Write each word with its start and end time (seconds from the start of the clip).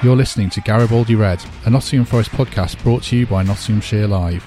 You're 0.00 0.14
listening 0.14 0.48
to 0.50 0.60
Garibaldi 0.60 1.16
Red, 1.16 1.44
a 1.66 1.70
Nottingham 1.70 2.06
Forest 2.06 2.30
podcast 2.30 2.80
brought 2.84 3.02
to 3.04 3.16
you 3.16 3.26
by 3.26 3.42
Nottinghamshire 3.42 4.06
Live. 4.06 4.44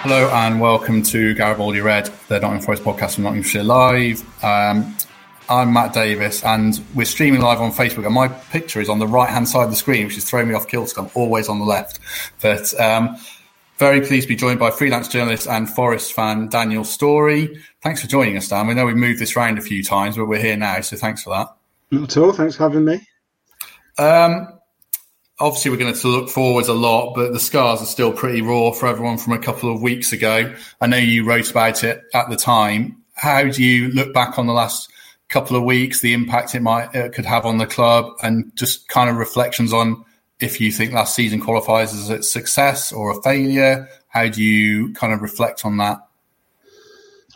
Hello 0.00 0.30
and 0.30 0.58
welcome 0.58 1.02
to 1.02 1.34
Garibaldi 1.34 1.82
Red, 1.82 2.06
the 2.28 2.40
Nottingham 2.40 2.64
Forest 2.64 2.82
podcast 2.82 3.14
from 3.16 3.24
Nottinghamshire 3.24 3.62
Live. 3.62 4.22
Um, 4.42 4.96
I'm 5.50 5.70
Matt 5.74 5.92
Davis 5.92 6.42
and 6.44 6.80
we're 6.94 7.04
streaming 7.04 7.42
live 7.42 7.60
on 7.60 7.72
Facebook 7.72 8.06
and 8.06 8.14
my 8.14 8.28
picture 8.28 8.80
is 8.80 8.88
on 8.88 8.98
the 8.98 9.06
right 9.06 9.28
hand 9.28 9.46
side 9.46 9.64
of 9.64 9.70
the 9.70 9.76
screen, 9.76 10.06
which 10.06 10.16
is 10.16 10.24
throwing 10.24 10.48
me 10.48 10.54
off 10.54 10.66
kilter. 10.66 10.98
I'm 10.98 11.10
always 11.14 11.50
on 11.50 11.58
the 11.58 11.66
left. 11.66 12.00
But 12.40 12.72
um, 12.80 13.18
very 13.80 14.02
pleased 14.02 14.24
to 14.24 14.28
be 14.28 14.36
joined 14.36 14.58
by 14.58 14.70
freelance 14.70 15.08
journalist 15.08 15.48
and 15.48 15.68
Forest 15.68 16.12
fan 16.12 16.48
Daniel 16.48 16.84
Storey. 16.84 17.58
Thanks 17.82 18.02
for 18.02 18.08
joining 18.08 18.36
us, 18.36 18.46
Dan. 18.46 18.66
We 18.66 18.74
know 18.74 18.84
we've 18.84 18.94
moved 18.94 19.18
this 19.18 19.34
round 19.34 19.56
a 19.56 19.62
few 19.62 19.82
times, 19.82 20.18
but 20.18 20.26
we're 20.26 20.38
here 20.38 20.58
now, 20.58 20.82
so 20.82 20.98
thanks 20.98 21.22
for 21.22 21.30
that. 21.30 21.48
Not 21.90 22.14
at 22.14 22.22
all. 22.22 22.32
Thanks 22.34 22.56
for 22.56 22.64
having 22.64 22.84
me. 22.84 23.00
Um, 23.96 24.48
obviously, 25.38 25.70
we're 25.70 25.78
going 25.78 25.94
to 25.94 26.08
look 26.08 26.28
forwards 26.28 26.68
a 26.68 26.74
lot, 26.74 27.14
but 27.14 27.32
the 27.32 27.40
scars 27.40 27.80
are 27.80 27.86
still 27.86 28.12
pretty 28.12 28.42
raw 28.42 28.70
for 28.72 28.86
everyone 28.86 29.16
from 29.16 29.32
a 29.32 29.38
couple 29.38 29.74
of 29.74 29.80
weeks 29.80 30.12
ago. 30.12 30.54
I 30.82 30.86
know 30.86 30.98
you 30.98 31.24
wrote 31.24 31.50
about 31.50 31.82
it 31.82 32.02
at 32.12 32.28
the 32.28 32.36
time. 32.36 33.02
How 33.14 33.44
do 33.44 33.64
you 33.64 33.88
look 33.92 34.12
back 34.12 34.38
on 34.38 34.46
the 34.46 34.52
last 34.52 34.90
couple 35.30 35.56
of 35.56 35.62
weeks, 35.62 36.00
the 36.00 36.12
impact 36.12 36.54
it 36.54 36.60
might 36.60 36.94
it 36.94 37.14
could 37.14 37.24
have 37.24 37.46
on 37.46 37.56
the 37.56 37.66
club, 37.66 38.12
and 38.22 38.54
just 38.56 38.88
kind 38.88 39.08
of 39.08 39.16
reflections 39.16 39.72
on 39.72 40.04
if 40.40 40.60
you 40.60 40.72
think 40.72 40.92
last 40.92 41.14
season 41.14 41.40
qualifies 41.40 41.94
as 41.94 42.10
a 42.10 42.22
success 42.22 42.92
or 42.92 43.10
a 43.10 43.22
failure? 43.22 43.88
How 44.08 44.28
do 44.28 44.42
you 44.42 44.92
kind 44.94 45.12
of 45.12 45.22
reflect 45.22 45.64
on 45.64 45.76
that? 45.78 45.98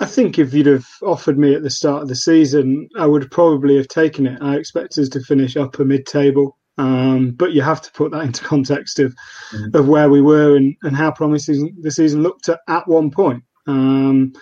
I 0.01 0.07
think 0.07 0.39
if 0.39 0.53
you'd 0.53 0.67
have 0.67 0.89
offered 1.03 1.39
me 1.39 1.55
at 1.55 1.63
the 1.63 1.71
start 1.71 2.03
of 2.03 2.09
the 2.09 2.17
season, 2.17 2.89
I 2.99 3.07
would 3.07 3.31
probably 3.31 3.77
have 3.77 3.89
taken 3.89 4.27
it. 4.27 4.43
I 4.43 4.57
expect 4.57 4.99
us 4.99 5.09
to 5.11 5.21
finish 5.21 5.57
upper 5.57 5.85
mid 5.85 6.07
table. 6.07 6.57
Um, 6.77 7.31
but 7.31 7.53
you 7.53 7.63
have 7.63 7.81
to 7.83 7.93
put 7.93 8.11
that 8.11 8.25
into 8.25 8.43
context 8.43 8.99
of 8.99 9.15
mm. 9.53 9.73
of 9.75 9.87
where 9.87 10.11
we 10.11 10.21
were 10.21 10.57
and, 10.57 10.75
and 10.83 10.97
how 10.97 11.13
promising 11.13 11.73
the 11.81 11.93
season 11.93 12.23
looked 12.23 12.49
at, 12.49 12.61
at 12.69 12.89
one 12.89 13.13
point. 13.13 13.45
Um, 13.69 14.33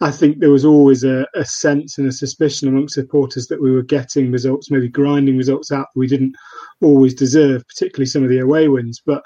I 0.00 0.10
think 0.10 0.38
there 0.38 0.50
was 0.50 0.64
always 0.64 1.04
a, 1.04 1.26
a, 1.34 1.44
sense 1.44 1.96
and 1.96 2.06
a 2.06 2.12
suspicion 2.12 2.68
amongst 2.68 2.94
supporters 2.94 3.46
that 3.46 3.62
we 3.62 3.70
were 3.70 3.82
getting 3.82 4.30
results, 4.30 4.70
maybe 4.70 4.88
grinding 4.88 5.38
results 5.38 5.72
out 5.72 5.86
that 5.92 5.98
we 5.98 6.06
didn't 6.06 6.36
always 6.82 7.14
deserve, 7.14 7.66
particularly 7.66 8.06
some 8.06 8.22
of 8.22 8.28
the 8.28 8.38
away 8.38 8.68
wins. 8.68 9.00
But 9.04 9.22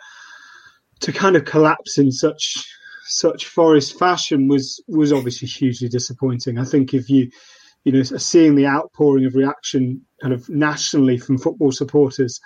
to 1.01 1.13
kind 1.13 1.35
of 1.35 1.45
collapse 1.45 1.99
in 1.99 2.13
such 2.13 2.65
such 3.11 3.47
Forest 3.47 3.99
fashion 3.99 4.47
was 4.47 4.83
was 4.87 5.13
obviously 5.13 5.49
hugely 5.49 5.89
disappointing. 5.89 6.59
I 6.59 6.65
think 6.65 6.95
if 6.95 7.11
you 7.11 7.31
you 7.85 7.93
know 7.93 8.03
seeing 8.03 8.55
the 8.55 8.67
outpouring 8.67 9.25
of 9.25 9.35
reaction 9.35 10.03
kind 10.23 10.35
of 10.35 10.49
nationally 10.49 11.19
from 11.19 11.39
football 11.39 11.73
supporters, 11.73 12.39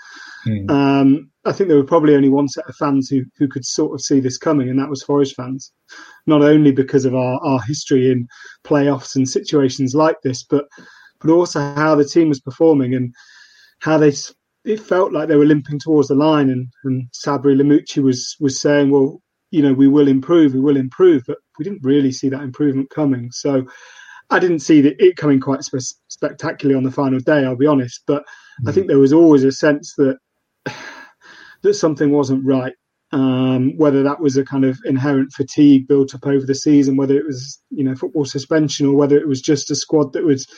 mm. 0.47 0.71
um, 0.71 1.31
I 1.45 1.53
think 1.53 1.69
there 1.69 1.77
were 1.77 1.85
probably 1.85 2.15
only 2.15 2.31
one 2.31 2.49
set 2.49 2.69
of 2.69 2.77
fans 2.77 3.11
who 3.11 3.23
who 3.37 3.49
could 3.49 3.67
sort 3.67 3.93
of 3.93 4.01
see 4.01 4.21
this 4.21 4.39
coming, 4.39 4.71
and 4.71 4.79
that 4.79 4.91
was 4.91 5.03
Forest 5.03 5.35
fans. 5.37 5.73
Not 6.27 6.43
only 6.43 6.73
because 6.73 7.05
of 7.05 7.15
our, 7.15 7.39
our 7.45 7.61
history 7.63 8.11
in 8.11 8.27
playoffs 8.65 9.15
and 9.17 9.29
situations 9.29 9.95
like 9.95 10.17
this, 10.23 10.43
but 10.43 10.67
but 11.21 11.31
also 11.31 11.61
how 11.75 11.95
the 11.95 12.05
team 12.05 12.29
was 12.29 12.41
performing 12.41 12.95
and 12.95 13.15
how 13.81 13.99
they 13.99 14.13
it 14.65 14.81
felt 14.81 15.13
like 15.13 15.29
they 15.29 15.37
were 15.37 15.45
limping 15.45 15.79
towards 15.79 16.09
the 16.09 16.15
line, 16.15 16.51
and 16.51 16.69
and 16.85 17.09
Sabri 17.13 17.55
Lamouchi 17.55 18.03
was 18.03 18.37
was 18.41 18.59
saying, 18.59 18.91
well, 18.91 19.21
you 19.51 19.63
know, 19.63 19.73
we 19.73 19.89
will 19.89 20.09
improve, 20.09 20.55
we 20.55 20.61
will 20.61 20.77
improve, 20.77 21.23
but 21.27 21.39
we 21.59 21.65
didn't 21.65 21.85
really 21.85 22.11
see 22.11 22.29
that 22.29 22.43
improvement 22.43 22.91
coming. 22.91 23.31
So 23.31 23.67
I 24.31 24.39
didn't 24.39 24.61
see 24.61 24.81
the, 24.81 24.97
it 24.99 25.17
coming 25.17 25.39
quite 25.39 25.63
spe- 25.63 25.97
spectacularly 26.09 26.77
on 26.77 26.83
the 26.83 26.91
final 26.91 27.21
day. 27.21 27.45
I'll 27.45 27.57
be 27.57 27.67
honest, 27.67 28.03
but 28.07 28.25
mm. 28.63 28.69
I 28.69 28.73
think 28.73 28.87
there 28.87 28.99
was 28.99 29.13
always 29.13 29.45
a 29.45 29.53
sense 29.53 29.95
that 29.97 30.19
that 31.63 31.75
something 31.75 32.11
wasn't 32.11 32.45
right. 32.45 32.73
Um, 33.15 33.77
whether 33.77 34.03
that 34.03 34.19
was 34.19 34.37
a 34.37 34.45
kind 34.45 34.65
of 34.65 34.77
inherent 34.85 35.33
fatigue 35.33 35.87
built 35.87 36.17
up 36.17 36.27
over 36.27 36.45
the 36.45 36.55
season, 36.55 36.97
whether 36.97 37.17
it 37.17 37.25
was 37.25 37.61
you 37.71 37.85
know 37.85 37.95
football 37.95 38.25
suspension, 38.25 38.87
or 38.87 38.97
whether 38.97 39.17
it 39.17 39.29
was 39.29 39.41
just 39.41 39.71
a 39.71 39.77
squad 39.77 40.15
that 40.15 40.25
was 40.25 40.49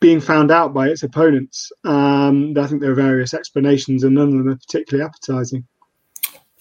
being 0.00 0.20
found 0.20 0.50
out 0.50 0.74
by 0.74 0.88
its 0.88 1.04
opponents. 1.04 1.70
Um, 1.84 2.58
I 2.58 2.66
think 2.66 2.80
there 2.82 2.90
are 2.90 2.96
various 2.96 3.32
explanations, 3.32 4.02
and 4.02 4.16
none 4.16 4.28
of 4.28 4.32
them 4.32 4.48
are 4.48 4.56
particularly 4.56 5.08
appetising. 5.08 5.66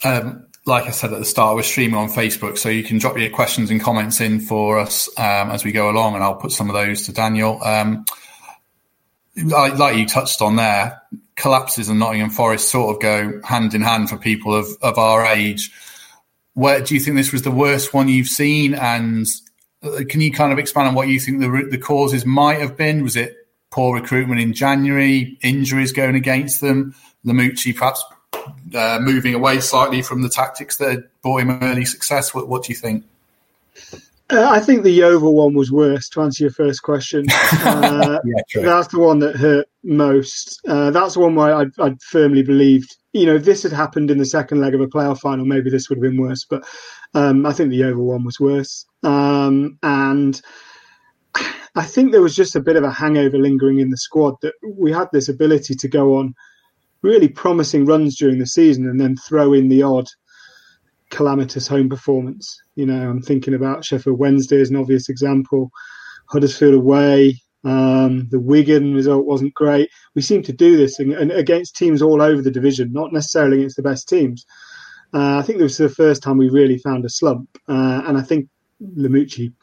Um, 0.03 0.45
like 0.67 0.85
I 0.85 0.91
said 0.91 1.13
at 1.13 1.19
the 1.19 1.25
start, 1.25 1.55
we're 1.55 1.63
streaming 1.63 1.95
on 1.95 2.09
Facebook, 2.09 2.59
so 2.59 2.69
you 2.69 2.83
can 2.83 2.99
drop 2.99 3.17
your 3.17 3.31
questions 3.31 3.71
and 3.71 3.81
comments 3.81 4.21
in 4.21 4.39
for 4.39 4.77
us 4.77 5.09
um, 5.17 5.49
as 5.49 5.65
we 5.65 5.71
go 5.71 5.89
along, 5.89 6.13
and 6.13 6.23
I'll 6.23 6.35
put 6.35 6.51
some 6.51 6.69
of 6.69 6.75
those 6.75 7.07
to 7.07 7.11
Daniel. 7.11 7.59
Um, 7.63 8.05
like, 9.35 9.79
like, 9.79 9.97
you 9.97 10.05
touched 10.05 10.43
on 10.43 10.57
there, 10.57 11.01
collapses 11.35 11.89
and 11.89 11.99
Nottingham 11.99 12.29
Forest 12.29 12.69
sort 12.69 12.95
of 12.95 13.01
go 13.01 13.41
hand 13.43 13.73
in 13.73 13.81
hand 13.81 14.09
for 14.09 14.17
people 14.17 14.55
of, 14.55 14.67
of 14.81 14.97
our 14.97 15.25
age. 15.25 15.71
Where 16.53 16.81
do 16.81 16.93
you 16.93 17.01
think 17.01 17.17
this 17.17 17.33
was 17.33 17.41
the 17.41 17.51
worst 17.51 17.93
one 17.93 18.07
you've 18.07 18.27
seen? 18.27 18.73
And 18.73 19.27
uh, 19.83 20.01
can 20.07 20.21
you 20.21 20.31
kind 20.31 20.53
of 20.53 20.59
expand 20.59 20.87
on 20.87 20.95
what 20.95 21.09
you 21.09 21.19
think 21.19 21.41
the 21.41 21.67
the 21.69 21.77
causes 21.77 22.25
might 22.25 22.59
have 22.61 22.77
been? 22.77 23.03
Was 23.03 23.15
it 23.15 23.35
poor 23.71 23.99
recruitment 23.99 24.39
in 24.39 24.53
January, 24.53 25.37
injuries 25.41 25.91
going 25.91 26.15
against 26.15 26.61
them, 26.61 26.95
Lamouchi 27.25 27.75
perhaps 27.75 28.03
uh, 28.73 28.99
moving 29.01 29.33
away 29.33 29.59
slightly 29.59 30.01
from 30.01 30.21
the 30.21 30.29
tactics 30.29 30.77
that 30.77 31.09
brought 31.21 31.41
him 31.41 31.59
early 31.61 31.83
success? 31.83 32.33
What, 32.33 32.47
what 32.47 32.63
do 32.63 32.71
you 32.71 32.77
think? 32.77 33.03
Uh, 34.31 34.49
I 34.49 34.59
think 34.59 34.83
the 34.83 34.91
Yeovil 34.91 35.35
one 35.35 35.53
was 35.53 35.71
worse. 35.71 36.09
To 36.09 36.21
answer 36.21 36.43
your 36.43 36.51
first 36.51 36.81
question, 36.81 37.25
uh, 37.31 38.19
yeah, 38.25 38.61
that's 38.61 38.87
the 38.87 38.99
one 38.99 39.19
that 39.19 39.35
hurt 39.35 39.67
most. 39.83 40.59
Uh, 40.67 40.89
that's 40.91 41.13
the 41.13 41.19
one 41.19 41.35
where 41.35 41.55
I, 41.55 41.65
I 41.79 41.95
firmly 42.01 42.41
believed, 42.41 42.95
you 43.13 43.27
know, 43.27 43.35
if 43.35 43.45
this 43.45 43.61
had 43.61 43.71
happened 43.71 44.09
in 44.09 44.17
the 44.17 44.25
second 44.25 44.61
leg 44.61 44.73
of 44.73 44.81
a 44.81 44.87
playoff 44.87 45.19
final, 45.19 45.45
maybe 45.45 45.69
this 45.69 45.89
would 45.89 45.97
have 45.97 46.03
been 46.03 46.19
worse. 46.19 46.43
But 46.43 46.65
um, 47.13 47.45
I 47.45 47.53
think 47.53 47.69
the 47.69 47.77
Yeovil 47.77 48.03
one 48.03 48.23
was 48.23 48.39
worse, 48.39 48.85
um, 49.03 49.77
and 49.83 50.41
I 51.75 51.83
think 51.83 52.11
there 52.11 52.21
was 52.21 52.35
just 52.35 52.55
a 52.55 52.61
bit 52.61 52.77
of 52.77 52.83
a 52.83 52.91
hangover 52.91 53.37
lingering 53.37 53.79
in 53.79 53.91
the 53.91 53.97
squad 53.97 54.35
that 54.41 54.53
we 54.65 54.91
had 54.91 55.09
this 55.11 55.29
ability 55.29 55.75
to 55.75 55.87
go 55.87 56.17
on 56.17 56.33
really 57.01 57.27
promising 57.27 57.85
runs 57.85 58.17
during 58.17 58.39
the 58.39 58.47
season 58.47 58.87
and 58.87 58.99
then 58.99 59.15
throw 59.15 59.53
in 59.53 59.67
the 59.67 59.83
odd 59.83 60.07
calamitous 61.15 61.67
home 61.67 61.87
performance. 61.87 62.61
You 62.75 62.85
know, 62.85 63.09
I'm 63.09 63.21
thinking 63.21 63.53
about 63.53 63.85
Sheffield 63.85 64.19
Wednesday 64.19 64.59
as 64.59 64.69
an 64.69 64.75
obvious 64.75 65.07
example, 65.07 65.71
Huddersfield 66.29 66.73
away. 66.73 67.41
Um, 67.63 68.27
the 68.29 68.39
Wigan 68.39 68.93
result 68.93 69.25
wasn't 69.25 69.53
great. 69.53 69.89
We 70.13 70.21
seem 70.21 70.43
to 70.43 70.53
do 70.53 70.77
this 70.77 70.99
and, 70.99 71.31
against 71.31 71.75
teams 71.75 72.01
all 72.01 72.21
over 72.21 72.41
the 72.41 72.51
division, 72.51 72.91
not 72.91 73.13
necessarily 73.13 73.57
against 73.57 73.77
the 73.77 73.81
best 73.81 74.07
teams. 74.09 74.45
Uh, 75.13 75.37
I 75.37 75.41
think 75.41 75.57
this 75.57 75.79
was 75.79 75.89
the 75.89 76.03
first 76.03 76.21
time 76.21 76.37
we 76.37 76.49
really 76.49 76.77
found 76.79 77.05
a 77.05 77.09
slump, 77.09 77.47
uh, 77.69 78.01
and 78.05 78.17
I 78.17 78.21
think 78.21 78.49
Lamouchi, 78.97 79.53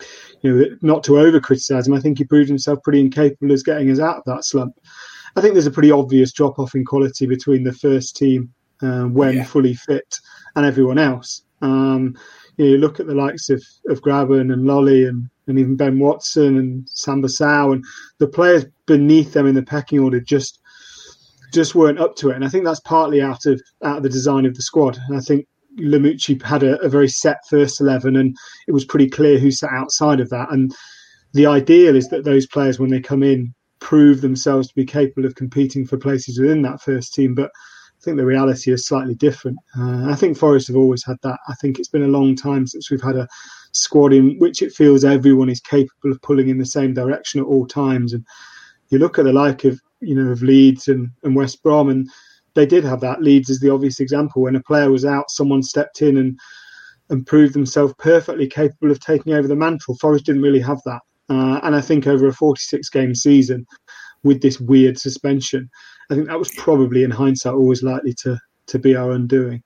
you 0.40 0.56
know, 0.56 0.64
not 0.80 1.04
to 1.04 1.19
over 1.19 1.38
criticise 1.38 1.86
him, 1.86 1.94
I 1.94 2.00
think 2.00 2.16
he 2.19 2.24
proved 2.24 2.48
himself 2.48 2.82
pretty 2.82 3.00
incapable 3.00 3.52
of 3.52 3.64
getting 3.64 3.90
us 3.90 4.00
out 4.00 4.16
of 4.16 4.25
that 4.25 4.44
slump. 4.44 4.75
I 5.37 5.40
think 5.40 5.52
there's 5.52 5.66
a 5.66 5.70
pretty 5.70 5.90
obvious 5.90 6.32
drop 6.32 6.58
off 6.58 6.75
in 6.75 6.84
quality 6.84 7.26
between 7.26 7.64
the 7.64 7.75
first 7.75 8.16
team 8.16 8.52
uh, 8.82 9.05
when 9.05 9.37
yeah. 9.37 9.44
fully 9.44 9.75
fit 9.75 10.17
and 10.56 10.67
everyone 10.67 10.99
else. 10.99 11.43
Um, 11.61 12.17
you, 12.56 12.64
know, 12.64 12.70
you, 12.73 12.79
look 12.79 13.00
at 13.00 13.06
the 13.06 13.14
likes 13.14 13.49
of, 13.50 13.62
of 13.88 14.02
Grabban 14.02 14.52
and 14.52 14.64
Lolley 14.64 15.08
and, 15.08 15.29
and 15.46 15.58
even 15.58 15.76
Ben 15.76 15.99
Watson 15.99 16.58
and 16.58 16.88
Samba 16.88 17.29
Sow 17.29 17.73
and 17.73 17.84
the 18.19 18.29
players 18.29 18.64
beneath 18.87 19.32
them 19.32 19.46
in 19.46 19.55
the 19.55 19.62
pecking 19.62 20.00
order 20.00 20.20
just 20.20 20.58
just 21.52 21.75
weren't 21.75 22.00
up 22.00 22.17
to 22.17 22.31
it. 22.31 22.37
And 22.37 22.44
I 22.44 22.49
think 22.49 22.64
that's 22.64 22.81
partly 22.81 23.20
out 23.20 23.46
of 23.46 23.61
out 23.84 23.99
of 23.99 24.02
the 24.02 24.08
design 24.08 24.46
of 24.46 24.55
the 24.55 24.62
squad. 24.62 24.99
And 25.08 25.17
I 25.17 25.20
think 25.20 25.46
Lamouchi 25.79 26.43
had 26.43 26.62
a, 26.62 26.81
a 26.81 26.88
very 26.88 27.08
set 27.08 27.38
first 27.49 27.81
eleven, 27.81 28.17
and 28.17 28.37
it 28.67 28.73
was 28.73 28.84
pretty 28.84 29.08
clear 29.08 29.38
who 29.38 29.50
sat 29.50 29.70
outside 29.70 30.20
of 30.20 30.31
that. 30.31 30.50
And 30.50 30.75
the 31.32 31.46
ideal 31.46 31.96
is 31.96 32.08
that 32.08 32.25
those 32.25 32.46
players, 32.46 32.79
when 32.79 32.90
they 32.90 33.00
come 33.00 33.23
in, 33.23 33.55
prove 33.81 34.20
themselves 34.20 34.69
to 34.69 34.75
be 34.75 34.84
capable 34.84 35.26
of 35.26 35.34
competing 35.34 35.87
for 35.87 35.96
places 35.96 36.38
within 36.38 36.62
that 36.62 36.81
first 36.81 37.14
team. 37.14 37.34
But 37.34 37.50
think 38.02 38.16
the 38.16 38.26
reality 38.26 38.72
is 38.72 38.87
slightly 38.87 39.14
different. 39.14 39.58
Uh, 39.78 40.10
I 40.10 40.14
think 40.14 40.37
Forest 40.37 40.69
have 40.69 40.76
always 40.76 41.04
had 41.04 41.16
that. 41.22 41.38
I 41.49 41.54
think 41.54 41.78
it's 41.78 41.88
been 41.88 42.02
a 42.02 42.08
long 42.08 42.34
time 42.34 42.66
since 42.66 42.90
we've 42.90 43.02
had 43.02 43.16
a 43.16 43.28
squad 43.72 44.12
in 44.12 44.38
which 44.38 44.62
it 44.62 44.72
feels 44.72 45.04
everyone 45.04 45.49
is 45.49 45.60
capable 45.60 46.10
of 46.10 46.20
pulling 46.22 46.49
in 46.49 46.58
the 46.58 46.66
same 46.66 46.94
direction 46.94 47.40
at 47.40 47.46
all 47.46 47.66
times. 47.66 48.12
And 48.12 48.25
you 48.90 48.99
look 48.99 49.19
at 49.19 49.25
the 49.25 49.32
like 49.32 49.64
of 49.64 49.81
you 50.00 50.14
know 50.14 50.31
of 50.31 50.43
Leeds 50.43 50.88
and, 50.88 51.10
and 51.22 51.37
West 51.37 51.62
Brom, 51.62 51.88
and 51.88 52.08
they 52.54 52.66
did 52.66 52.84
have 52.84 53.00
that. 53.00 53.22
Leeds 53.22 53.50
is 53.50 53.60
the 53.60 53.70
obvious 53.70 54.00
example. 54.00 54.43
When 54.43 54.56
a 54.56 54.62
player 54.62 54.90
was 54.90 55.05
out, 55.05 55.31
someone 55.31 55.62
stepped 55.62 56.02
in 56.02 56.16
and 56.16 56.38
and 57.08 57.26
proved 57.26 57.55
themselves 57.55 57.94
perfectly 57.98 58.46
capable 58.46 58.90
of 58.90 59.00
taking 59.00 59.34
over 59.34 59.46
the 59.46 59.56
mantle. 59.56 59.96
Forest 59.96 60.26
didn't 60.26 60.43
really 60.43 60.60
have 60.60 60.81
that. 60.87 61.02
Uh, 61.28 61.60
and 61.62 61.75
I 61.75 61.81
think 61.81 62.06
over 62.06 62.26
a 62.26 62.32
46 62.32 62.88
game 62.88 63.14
season, 63.14 63.66
with 64.25 64.40
this 64.40 64.60
weird 64.60 64.98
suspension, 64.98 65.69
I 66.12 66.14
think 66.14 66.26
that 66.26 66.38
was 66.38 66.55
probably 66.55 67.05
in 67.05 67.11
hindsight 67.11 67.55
always 67.55 67.82
likely 67.82 68.12
to 68.23 68.38
to 68.67 68.79
be 68.79 68.94
our 68.94 69.12
undoing. 69.12 69.62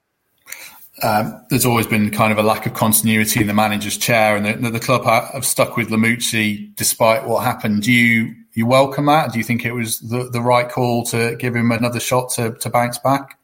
Um, 1.03 1.45
there's 1.51 1.67
always 1.67 1.87
been 1.87 2.11
kind 2.11 2.33
of 2.33 2.39
a 2.39 2.43
lack 2.43 2.65
of 2.65 2.73
continuity 2.73 3.41
in 3.41 3.49
the 3.49 3.53
manager's 3.53 3.99
chair, 3.99 4.37
and 4.37 4.65
the, 4.65 4.71
the 4.71 4.81
club 4.81 5.05
have 5.05 5.45
stuck 5.45 5.77
with 5.77 5.91
Lamouchi 5.91 6.75
despite 6.77 7.27
what 7.27 7.45
happened. 7.45 7.83
Do 7.83 7.93
you 7.93 8.33
you 8.55 8.65
welcome 8.65 9.07
that? 9.07 9.33
Do 9.33 9.39
you 9.39 9.45
think 9.45 9.67
it 9.67 9.73
was 9.73 9.99
the, 10.01 10.31
the 10.31 10.41
right 10.41 10.69
call 10.69 11.05
to 11.07 11.35
give 11.37 11.55
him 11.55 11.73
another 11.73 12.01
shot 12.01 12.31
to, 12.37 12.53
to 12.53 12.71
bounce 12.71 12.99
back? 12.99 13.37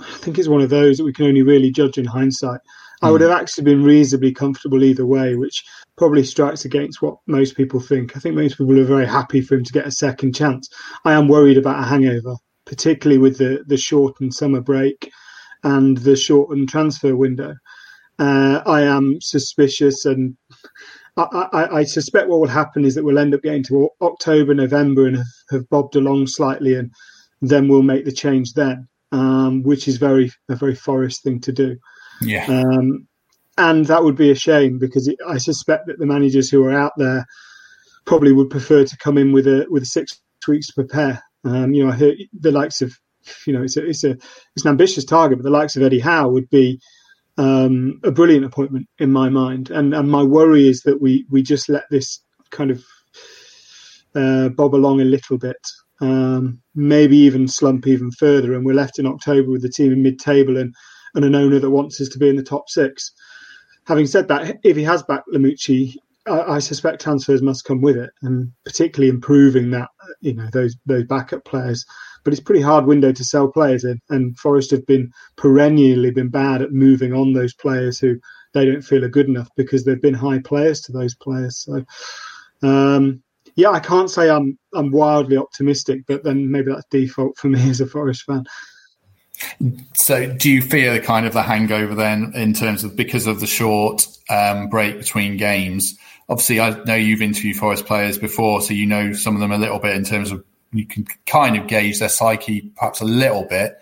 I 0.00 0.18
think 0.18 0.38
it's 0.38 0.46
one 0.46 0.60
of 0.60 0.70
those 0.70 0.98
that 0.98 1.04
we 1.04 1.12
can 1.12 1.26
only 1.26 1.42
really 1.42 1.70
judge 1.70 1.96
in 1.96 2.04
hindsight. 2.04 2.60
I 3.02 3.10
would 3.10 3.22
hmm. 3.22 3.28
have 3.28 3.40
actually 3.40 3.64
been 3.64 3.82
reasonably 3.82 4.32
comfortable 4.32 4.84
either 4.84 5.06
way, 5.06 5.34
which 5.34 5.64
probably 5.96 6.24
strikes 6.24 6.64
against 6.64 7.02
what 7.02 7.16
most 7.26 7.56
people 7.56 7.80
think. 7.80 8.16
I 8.16 8.20
think 8.20 8.34
most 8.34 8.58
people 8.58 8.78
are 8.78 8.84
very 8.84 9.06
happy 9.06 9.40
for 9.40 9.54
him 9.54 9.64
to 9.64 9.72
get 9.72 9.86
a 9.86 9.92
second 9.92 10.34
chance. 10.34 10.68
I 11.04 11.12
am 11.12 11.28
worried 11.28 11.58
about 11.58 11.82
a 11.82 11.86
hangover, 11.86 12.36
particularly 12.64 13.18
with 13.18 13.38
the, 13.38 13.64
the 13.66 13.76
shortened 13.76 14.34
summer 14.34 14.60
break 14.60 15.10
and 15.62 15.96
the 15.98 16.16
shortened 16.16 16.68
transfer 16.68 17.16
window. 17.16 17.54
Uh, 18.18 18.62
I 18.66 18.82
am 18.82 19.18
suspicious 19.20 20.04
and 20.04 20.36
I, 21.16 21.48
I, 21.52 21.76
I, 21.78 21.84
suspect 21.84 22.28
what 22.28 22.40
will 22.40 22.48
happen 22.48 22.84
is 22.84 22.94
that 22.94 23.04
we'll 23.04 23.18
end 23.18 23.34
up 23.34 23.42
getting 23.42 23.62
to 23.64 23.88
October, 24.00 24.54
November, 24.54 25.06
and 25.06 25.16
have, 25.16 25.26
have 25.50 25.68
bobbed 25.68 25.96
along 25.96 26.26
slightly, 26.26 26.74
and 26.74 26.90
then 27.40 27.68
we'll 27.68 27.82
make 27.82 28.04
the 28.04 28.12
change 28.12 28.52
then, 28.54 28.88
um, 29.12 29.62
which 29.62 29.86
is 29.86 29.96
very 29.96 30.32
a 30.48 30.56
very 30.56 30.74
Forest 30.74 31.22
thing 31.22 31.40
to 31.42 31.52
do. 31.52 31.76
Yeah, 32.20 32.46
um, 32.46 33.06
and 33.58 33.86
that 33.86 34.02
would 34.02 34.16
be 34.16 34.30
a 34.30 34.34
shame 34.34 34.78
because 34.78 35.08
it, 35.08 35.16
I 35.26 35.38
suspect 35.38 35.86
that 35.86 35.98
the 35.98 36.06
managers 36.06 36.50
who 36.50 36.64
are 36.64 36.72
out 36.72 36.92
there 36.96 37.26
probably 38.04 38.32
would 38.32 38.50
prefer 38.50 38.84
to 38.84 38.96
come 38.98 39.18
in 39.18 39.32
with 39.32 39.46
a 39.46 39.66
with 39.70 39.84
six 39.86 40.20
weeks 40.46 40.68
to 40.68 40.74
prepare. 40.74 41.22
Um, 41.44 41.72
you 41.72 41.84
know, 41.84 41.92
I 41.92 41.96
heard 41.96 42.16
the 42.38 42.52
likes 42.52 42.82
of 42.82 42.98
you 43.46 43.52
know 43.52 43.62
it's 43.62 43.76
a 43.76 43.86
it's 43.86 44.04
a 44.04 44.10
it's 44.10 44.64
an 44.64 44.70
ambitious 44.70 45.04
target, 45.04 45.38
but 45.38 45.44
the 45.44 45.50
likes 45.50 45.76
of 45.76 45.82
Eddie 45.82 46.00
Howe 46.00 46.28
would 46.28 46.48
be 46.50 46.80
um, 47.36 48.00
a 48.04 48.10
brilliant 48.10 48.44
appointment 48.44 48.88
in 48.98 49.12
my 49.12 49.28
mind. 49.28 49.70
And, 49.70 49.94
and 49.94 50.10
my 50.10 50.22
worry 50.22 50.68
is 50.68 50.82
that 50.82 51.00
we, 51.00 51.26
we 51.30 51.42
just 51.42 51.68
let 51.68 51.84
this 51.90 52.20
kind 52.50 52.70
of 52.70 52.84
uh, 54.14 54.50
bob 54.50 54.74
along 54.74 55.00
a 55.00 55.04
little 55.04 55.38
bit, 55.38 55.56
um, 56.00 56.60
maybe 56.74 57.16
even 57.16 57.48
slump 57.48 57.86
even 57.86 58.10
further. 58.12 58.54
And 58.54 58.64
we're 58.64 58.74
left 58.74 58.98
in 58.98 59.06
October 59.06 59.50
with 59.50 59.62
the 59.62 59.68
team 59.68 59.92
in 59.92 60.02
mid 60.02 60.18
table 60.18 60.56
and, 60.56 60.74
and 61.14 61.24
an 61.24 61.34
owner 61.34 61.58
that 61.58 61.70
wants 61.70 62.00
us 62.00 62.08
to 62.10 62.18
be 62.18 62.28
in 62.28 62.36
the 62.36 62.42
top 62.42 62.68
six. 62.68 63.12
Having 63.86 64.06
said 64.06 64.28
that, 64.28 64.58
if 64.62 64.76
he 64.76 64.82
has 64.84 65.02
backed 65.02 65.28
Lamouchi, 65.28 65.96
I, 66.26 66.40
I 66.40 66.58
suspect 66.58 67.02
transfers 67.02 67.42
must 67.42 67.64
come 67.64 67.80
with 67.80 67.96
it, 67.96 68.10
and 68.22 68.50
particularly 68.64 69.10
improving 69.10 69.70
that, 69.72 69.88
you 70.20 70.34
know, 70.34 70.48
those 70.52 70.76
those 70.86 71.04
backup 71.04 71.44
players 71.44 71.84
but 72.24 72.32
it's 72.32 72.42
pretty 72.42 72.62
hard 72.62 72.86
window 72.86 73.12
to 73.12 73.24
sell 73.24 73.48
players 73.48 73.84
in. 73.84 74.00
And 74.08 74.36
Forest 74.38 74.70
have 74.72 74.86
been 74.86 75.12
perennially 75.36 76.10
been 76.10 76.30
bad 76.30 76.62
at 76.62 76.72
moving 76.72 77.12
on 77.12 77.32
those 77.32 77.54
players 77.54 77.98
who 77.98 78.18
they 78.54 78.64
don't 78.64 78.82
feel 78.82 79.04
are 79.04 79.08
good 79.08 79.28
enough 79.28 79.48
because 79.56 79.84
they've 79.84 80.00
been 80.00 80.14
high 80.14 80.38
players 80.40 80.80
to 80.82 80.92
those 80.92 81.14
players. 81.14 81.58
So, 81.58 81.84
um, 82.66 83.22
yeah, 83.56 83.70
I 83.70 83.80
can't 83.80 84.10
say 84.10 84.30
I'm 84.30 84.58
I'm 84.74 84.90
wildly 84.90 85.36
optimistic, 85.36 86.02
but 86.08 86.24
then 86.24 86.50
maybe 86.50 86.72
that's 86.72 86.86
default 86.90 87.36
for 87.36 87.48
me 87.48 87.60
as 87.70 87.80
a 87.80 87.86
Forest 87.86 88.24
fan. 88.24 88.44
So, 89.94 90.32
do 90.32 90.50
you 90.50 90.62
fear 90.62 91.00
kind 91.00 91.26
of 91.26 91.32
the 91.32 91.42
hangover 91.42 91.94
then 91.94 92.32
in 92.34 92.52
terms 92.52 92.84
of 92.84 92.96
because 92.96 93.26
of 93.26 93.40
the 93.40 93.46
short 93.46 94.06
um, 94.30 94.68
break 94.68 94.98
between 94.98 95.36
games? 95.36 95.98
Obviously, 96.28 96.60
I 96.60 96.82
know 96.84 96.94
you've 96.94 97.22
interviewed 97.22 97.56
Forest 97.56 97.86
players 97.86 98.18
before, 98.18 98.62
so 98.62 98.74
you 98.74 98.86
know 98.86 99.12
some 99.12 99.34
of 99.34 99.40
them 99.40 99.52
a 99.52 99.58
little 99.58 99.78
bit 99.78 99.96
in 99.96 100.04
terms 100.04 100.30
of 100.30 100.44
you 100.72 100.86
can 100.86 101.06
kind 101.26 101.56
of 101.56 101.66
gauge 101.66 101.98
their 101.98 102.08
psyche 102.08 102.62
perhaps 102.76 103.00
a 103.00 103.04
little 103.04 103.44
bit. 103.44 103.80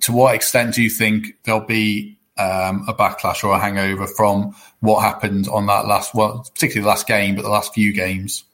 To 0.00 0.12
what 0.12 0.34
extent 0.34 0.74
do 0.74 0.82
you 0.82 0.90
think 0.90 1.36
there'll 1.44 1.60
be 1.60 2.18
um, 2.36 2.84
a 2.88 2.94
backlash 2.94 3.42
or 3.42 3.54
a 3.54 3.58
hangover 3.58 4.06
from 4.06 4.54
what 4.80 5.00
happened 5.00 5.48
on 5.48 5.66
that 5.66 5.86
last, 5.86 6.14
well, 6.14 6.46
particularly 6.54 6.82
the 6.82 6.88
last 6.88 7.06
game, 7.06 7.34
but 7.34 7.42
the 7.42 7.48
last 7.48 7.74
few 7.74 7.92
games? 7.92 8.44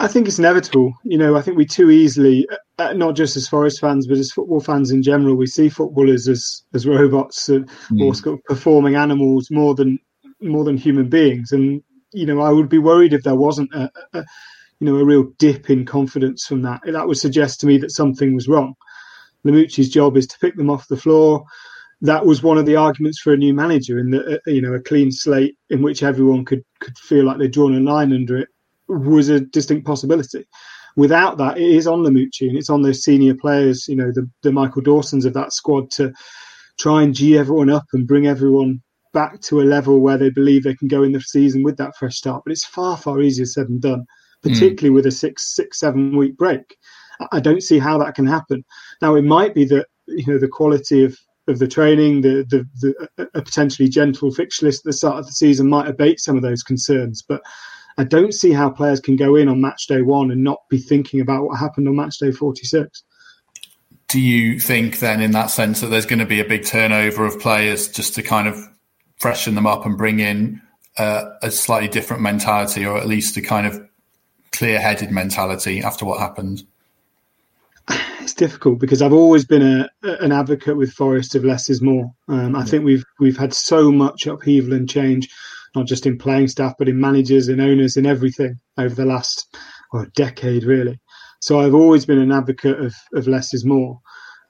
I 0.00 0.08
think 0.08 0.26
it's 0.26 0.38
inevitable. 0.38 0.92
You 1.04 1.18
know, 1.18 1.36
I 1.36 1.42
think 1.42 1.56
we 1.56 1.64
too 1.64 1.90
easily, 1.90 2.48
uh, 2.78 2.92
not 2.94 3.14
just 3.14 3.36
as 3.36 3.46
Forest 3.46 3.80
fans, 3.80 4.06
but 4.06 4.18
as 4.18 4.32
football 4.32 4.60
fans 4.60 4.90
in 4.90 5.02
general, 5.02 5.36
we 5.36 5.46
see 5.46 5.68
footballers 5.68 6.28
as 6.28 6.62
as 6.74 6.86
robots 6.86 7.48
uh, 7.48 7.60
mm. 7.90 8.02
or 8.02 8.14
sort 8.14 8.38
of 8.38 8.44
performing 8.44 8.96
animals 8.96 9.50
more 9.50 9.74
than 9.74 9.98
more 10.40 10.64
than 10.64 10.76
human 10.76 11.08
beings. 11.08 11.52
And 11.52 11.82
you 12.12 12.26
know, 12.26 12.40
I 12.40 12.50
would 12.50 12.68
be 12.68 12.78
worried 12.78 13.12
if 13.12 13.22
there 13.22 13.36
wasn't 13.36 13.72
a, 13.72 13.90
a, 14.12 14.24
you 14.80 14.86
know, 14.86 14.96
a 14.96 15.04
real 15.04 15.24
dip 15.38 15.70
in 15.70 15.84
confidence 15.84 16.44
from 16.44 16.62
that. 16.62 16.80
That 16.84 17.06
would 17.06 17.18
suggest 17.18 17.60
to 17.60 17.66
me 17.66 17.78
that 17.78 17.92
something 17.92 18.34
was 18.34 18.48
wrong. 18.48 18.74
Lamouchi's 19.44 19.90
job 19.90 20.16
is 20.16 20.26
to 20.26 20.38
pick 20.38 20.56
them 20.56 20.70
off 20.70 20.88
the 20.88 20.96
floor. 20.96 21.44
That 22.00 22.26
was 22.26 22.42
one 22.42 22.58
of 22.58 22.66
the 22.66 22.76
arguments 22.76 23.20
for 23.20 23.32
a 23.32 23.36
new 23.36 23.54
manager, 23.54 23.98
in 24.00 24.10
that 24.10 24.26
uh, 24.26 24.50
you 24.50 24.60
know 24.60 24.74
a 24.74 24.80
clean 24.80 25.12
slate 25.12 25.56
in 25.70 25.82
which 25.82 26.02
everyone 26.02 26.44
could 26.44 26.64
could 26.80 26.98
feel 26.98 27.24
like 27.24 27.38
they'd 27.38 27.52
drawn 27.52 27.76
a 27.76 27.80
line 27.80 28.12
under 28.12 28.36
it 28.36 28.48
was 28.88 29.28
a 29.28 29.40
distinct 29.40 29.86
possibility. 29.86 30.46
Without 30.96 31.38
that, 31.38 31.58
it 31.58 31.68
is 31.68 31.86
on 31.86 32.00
Lamouchi 32.00 32.48
and 32.48 32.56
it's 32.56 32.70
on 32.70 32.82
those 32.82 33.02
senior 33.02 33.34
players, 33.34 33.88
you 33.88 33.96
know, 33.96 34.12
the 34.12 34.28
the 34.42 34.52
Michael 34.52 34.82
Dawsons 34.82 35.24
of 35.24 35.34
that 35.34 35.52
squad 35.52 35.90
to 35.92 36.12
try 36.78 37.02
and 37.02 37.14
g 37.14 37.38
everyone 37.38 37.70
up 37.70 37.86
and 37.92 38.06
bring 38.06 38.26
everyone 38.26 38.82
back 39.12 39.40
to 39.40 39.60
a 39.60 39.62
level 39.62 40.00
where 40.00 40.18
they 40.18 40.30
believe 40.30 40.62
they 40.64 40.74
can 40.74 40.88
go 40.88 41.02
in 41.02 41.12
the 41.12 41.20
season 41.20 41.62
with 41.62 41.76
that 41.78 41.96
fresh 41.96 42.16
start. 42.16 42.42
But 42.44 42.52
it's 42.52 42.64
far 42.64 42.96
far 42.96 43.20
easier 43.20 43.46
said 43.46 43.68
than 43.68 43.80
done. 43.80 44.04
Particularly 44.42 44.90
mm. 44.90 44.94
with 44.96 45.06
a 45.06 45.10
six, 45.10 45.54
six, 45.54 45.80
seven 45.80 46.16
week 46.16 46.36
break. 46.36 46.76
I 47.32 47.40
don't 47.40 47.62
see 47.62 47.78
how 47.78 47.96
that 47.98 48.14
can 48.14 48.26
happen. 48.26 48.62
Now, 49.00 49.14
it 49.14 49.22
might 49.24 49.54
be 49.54 49.64
that 49.66 49.86
you 50.06 50.26
know 50.26 50.38
the 50.38 50.48
quality 50.48 51.04
of 51.04 51.16
of 51.48 51.58
the 51.58 51.68
training, 51.68 52.20
the 52.20 52.44
the, 52.50 52.66
the 52.80 53.28
a 53.34 53.40
potentially 53.42 53.88
gentle 53.88 54.30
fixture 54.30 54.66
list 54.66 54.80
at 54.80 54.84
the 54.84 54.92
start 54.92 55.18
of 55.18 55.26
the 55.26 55.32
season 55.32 55.68
might 55.68 55.88
abate 55.88 56.20
some 56.20 56.36
of 56.36 56.42
those 56.42 56.62
concerns, 56.62 57.24
but. 57.26 57.42
I 57.96 58.04
don't 58.04 58.32
see 58.32 58.52
how 58.52 58.70
players 58.70 59.00
can 59.00 59.16
go 59.16 59.36
in 59.36 59.48
on 59.48 59.60
match 59.60 59.86
day 59.86 60.02
one 60.02 60.30
and 60.30 60.42
not 60.42 60.68
be 60.68 60.78
thinking 60.78 61.20
about 61.20 61.44
what 61.44 61.58
happened 61.58 61.88
on 61.88 61.96
match 61.96 62.18
day 62.18 62.32
46 62.32 63.02
do 64.08 64.20
you 64.20 64.60
think 64.60 65.00
then 65.00 65.20
in 65.20 65.32
that 65.32 65.46
sense 65.46 65.80
that 65.80 65.88
there's 65.88 66.06
going 66.06 66.20
to 66.20 66.26
be 66.26 66.40
a 66.40 66.44
big 66.44 66.64
turnover 66.64 67.24
of 67.24 67.40
players 67.40 67.88
just 67.88 68.14
to 68.14 68.22
kind 68.22 68.46
of 68.46 68.56
freshen 69.18 69.54
them 69.54 69.66
up 69.66 69.86
and 69.86 69.98
bring 69.98 70.20
in 70.20 70.60
uh, 70.98 71.30
a 71.42 71.50
slightly 71.50 71.88
different 71.88 72.22
mentality 72.22 72.86
or 72.86 72.96
at 72.96 73.08
least 73.08 73.36
a 73.36 73.42
kind 73.42 73.66
of 73.66 73.80
clear 74.52 74.80
headed 74.80 75.10
mentality 75.10 75.82
after 75.82 76.04
what 76.04 76.20
happened? 76.20 76.64
It's 78.20 78.34
difficult 78.34 78.78
because 78.78 79.02
I've 79.02 79.12
always 79.12 79.44
been 79.44 79.62
a, 79.62 79.90
an 80.02 80.32
advocate 80.32 80.76
with 80.76 80.92
Forest 80.92 81.34
of 81.34 81.44
less 81.44 81.68
is 81.68 81.82
more. 81.82 82.14
Um, 82.28 82.54
I 82.54 82.60
yeah. 82.60 82.64
think 82.64 82.84
we've 82.84 83.04
we've 83.18 83.36
had 83.36 83.52
so 83.52 83.90
much 83.92 84.26
upheaval 84.26 84.72
and 84.72 84.88
change, 84.88 85.28
not 85.74 85.86
just 85.86 86.06
in 86.06 86.18
playing 86.18 86.48
staff, 86.48 86.74
but 86.78 86.88
in 86.88 87.00
managers 87.00 87.48
and 87.48 87.60
owners 87.60 87.96
and 87.96 88.06
everything 88.06 88.58
over 88.78 88.94
the 88.94 89.04
last 89.04 89.56
well, 89.92 90.06
decade, 90.14 90.64
really. 90.64 91.00
So 91.40 91.60
I've 91.60 91.74
always 91.74 92.06
been 92.06 92.18
an 92.18 92.32
advocate 92.32 92.80
of, 92.80 92.94
of 93.14 93.28
less 93.28 93.52
is 93.52 93.64
more. 93.64 94.00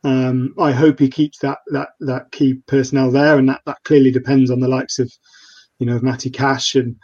Um, 0.04 0.54
I 0.60 0.72
hope 0.72 0.98
he 0.98 1.08
keeps 1.08 1.38
that 1.38 1.58
that 1.68 1.88
that 2.00 2.30
key 2.30 2.60
personnel 2.66 3.10
there, 3.10 3.38
and 3.38 3.48
that, 3.48 3.62
that 3.64 3.78
clearly 3.84 4.10
depends 4.10 4.50
on 4.50 4.60
the 4.60 4.68
likes 4.68 4.98
of, 4.98 5.10
you 5.78 5.86
know, 5.86 5.96
of 5.96 6.02
Matty 6.02 6.30
Cash 6.30 6.74
and 6.74 6.96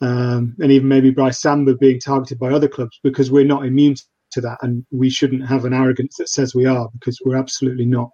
um, 0.00 0.56
and 0.58 0.72
even 0.72 0.88
maybe 0.88 1.10
Brice 1.10 1.40
Samba 1.40 1.76
being 1.76 2.00
targeted 2.00 2.38
by 2.38 2.48
other 2.48 2.68
clubs 2.68 2.98
because 3.04 3.30
we're 3.30 3.44
not 3.44 3.64
immune 3.64 3.94
to 4.32 4.40
that, 4.40 4.58
and 4.62 4.84
we 4.90 5.10
shouldn't 5.10 5.46
have 5.46 5.64
an 5.64 5.72
arrogance 5.72 6.16
that 6.18 6.28
says 6.28 6.54
we 6.54 6.66
are 6.66 6.88
because 6.92 7.18
we're 7.24 7.36
absolutely 7.36 7.86
not. 7.86 8.10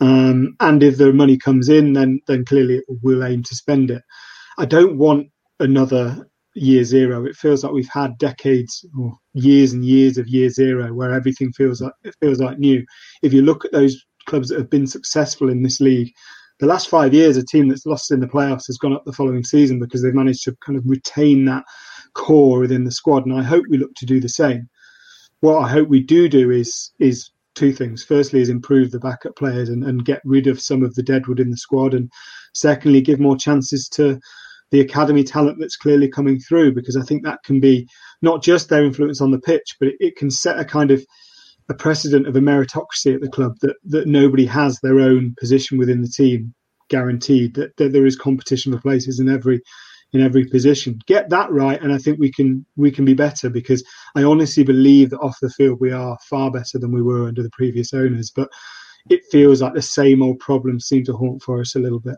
Um, 0.00 0.56
and 0.60 0.82
if 0.82 0.96
the 0.96 1.12
money 1.12 1.36
comes 1.36 1.68
in, 1.68 1.92
then 1.92 2.20
then 2.26 2.44
clearly 2.44 2.82
we'll 3.02 3.24
aim 3.24 3.42
to 3.42 3.54
spend 3.54 3.90
it. 3.90 4.02
I 4.58 4.64
don't 4.64 4.98
want 4.98 5.28
another 5.60 6.28
year 6.54 6.84
zero. 6.84 7.26
It 7.26 7.36
feels 7.36 7.62
like 7.62 7.72
we've 7.72 7.88
had 7.92 8.18
decades 8.18 8.84
or 8.98 9.12
years 9.34 9.72
and 9.72 9.84
years 9.84 10.16
of 10.16 10.28
year 10.28 10.48
zero 10.48 10.92
where 10.94 11.12
everything 11.12 11.52
feels 11.52 11.80
like 11.82 11.92
it 12.04 12.14
feels 12.20 12.40
like 12.40 12.58
new. 12.58 12.84
If 13.22 13.32
you 13.32 13.42
look 13.42 13.64
at 13.64 13.72
those 13.72 14.02
clubs 14.26 14.48
that 14.48 14.58
have 14.58 14.70
been 14.70 14.86
successful 14.86 15.50
in 15.50 15.62
this 15.62 15.80
league, 15.80 16.12
the 16.58 16.66
last 16.66 16.88
five 16.88 17.12
years, 17.12 17.36
a 17.36 17.44
team 17.44 17.68
that's 17.68 17.84
lost 17.84 18.10
in 18.10 18.20
the 18.20 18.26
playoffs 18.26 18.66
has 18.68 18.78
gone 18.78 18.94
up 18.94 19.04
the 19.04 19.12
following 19.12 19.44
season 19.44 19.78
because 19.78 20.02
they've 20.02 20.14
managed 20.14 20.44
to 20.44 20.56
kind 20.64 20.78
of 20.78 20.84
retain 20.86 21.44
that 21.44 21.64
core 22.14 22.60
within 22.60 22.84
the 22.84 22.90
squad. 22.90 23.26
And 23.26 23.38
I 23.38 23.42
hope 23.42 23.64
we 23.68 23.76
look 23.76 23.94
to 23.96 24.06
do 24.06 24.20
the 24.20 24.28
same. 24.28 24.68
What 25.40 25.58
I 25.58 25.68
hope 25.68 25.88
we 25.88 26.00
do 26.00 26.28
do 26.30 26.50
is 26.50 26.92
is 26.98 27.30
two 27.54 27.72
things. 27.72 28.02
Firstly, 28.02 28.40
is 28.40 28.48
improve 28.48 28.90
the 28.90 29.00
backup 29.00 29.36
players 29.36 29.68
and, 29.68 29.84
and 29.84 30.04
get 30.04 30.22
rid 30.24 30.46
of 30.46 30.60
some 30.60 30.82
of 30.82 30.94
the 30.94 31.02
deadwood 31.02 31.40
in 31.40 31.50
the 31.50 31.58
squad, 31.58 31.92
and 31.92 32.10
secondly, 32.54 33.02
give 33.02 33.20
more 33.20 33.36
chances 33.36 33.86
to 33.90 34.18
the 34.70 34.80
academy 34.80 35.22
talent 35.24 35.58
that's 35.60 35.76
clearly 35.76 36.08
coming 36.08 36.40
through 36.40 36.74
because 36.74 36.96
I 36.96 37.02
think 37.02 37.24
that 37.24 37.42
can 37.44 37.60
be 37.60 37.88
not 38.22 38.42
just 38.42 38.68
their 38.68 38.84
influence 38.84 39.20
on 39.20 39.30
the 39.30 39.38
pitch, 39.38 39.76
but 39.78 39.88
it, 39.88 39.96
it 40.00 40.16
can 40.16 40.30
set 40.30 40.58
a 40.58 40.64
kind 40.64 40.90
of 40.90 41.04
a 41.68 41.74
precedent 41.74 42.26
of 42.26 42.36
a 42.36 42.40
meritocracy 42.40 43.14
at 43.14 43.20
the 43.20 43.30
club 43.30 43.54
that 43.60 43.76
that 43.84 44.06
nobody 44.06 44.46
has 44.46 44.78
their 44.80 45.00
own 45.00 45.34
position 45.38 45.78
within 45.78 46.02
the 46.02 46.08
team 46.08 46.54
guaranteed 46.88 47.54
that, 47.54 47.76
that 47.76 47.92
there 47.92 48.06
is 48.06 48.16
competition 48.16 48.72
for 48.72 48.80
places 48.80 49.18
in 49.18 49.28
every 49.28 49.60
in 50.12 50.20
every 50.20 50.44
position. 50.44 51.00
Get 51.06 51.30
that 51.30 51.50
right, 51.50 51.80
and 51.82 51.92
I 51.92 51.98
think 51.98 52.18
we 52.18 52.30
can 52.30 52.64
we 52.76 52.90
can 52.90 53.04
be 53.04 53.14
better 53.14 53.50
because 53.50 53.84
I 54.14 54.22
honestly 54.22 54.64
believe 54.64 55.10
that 55.10 55.18
off 55.18 55.36
the 55.40 55.50
field 55.50 55.78
we 55.80 55.92
are 55.92 56.16
far 56.28 56.50
better 56.50 56.78
than 56.78 56.92
we 56.92 57.02
were 57.02 57.28
under 57.28 57.42
the 57.42 57.50
previous 57.50 57.92
owners. 57.92 58.30
But 58.34 58.48
it 59.10 59.22
feels 59.30 59.62
like 59.62 59.74
the 59.74 59.82
same 59.82 60.22
old 60.22 60.38
problems 60.40 60.86
seem 60.86 61.04
to 61.04 61.12
haunt 61.12 61.42
Forest 61.42 61.76
a 61.76 61.80
little 61.80 62.00
bit. 62.00 62.16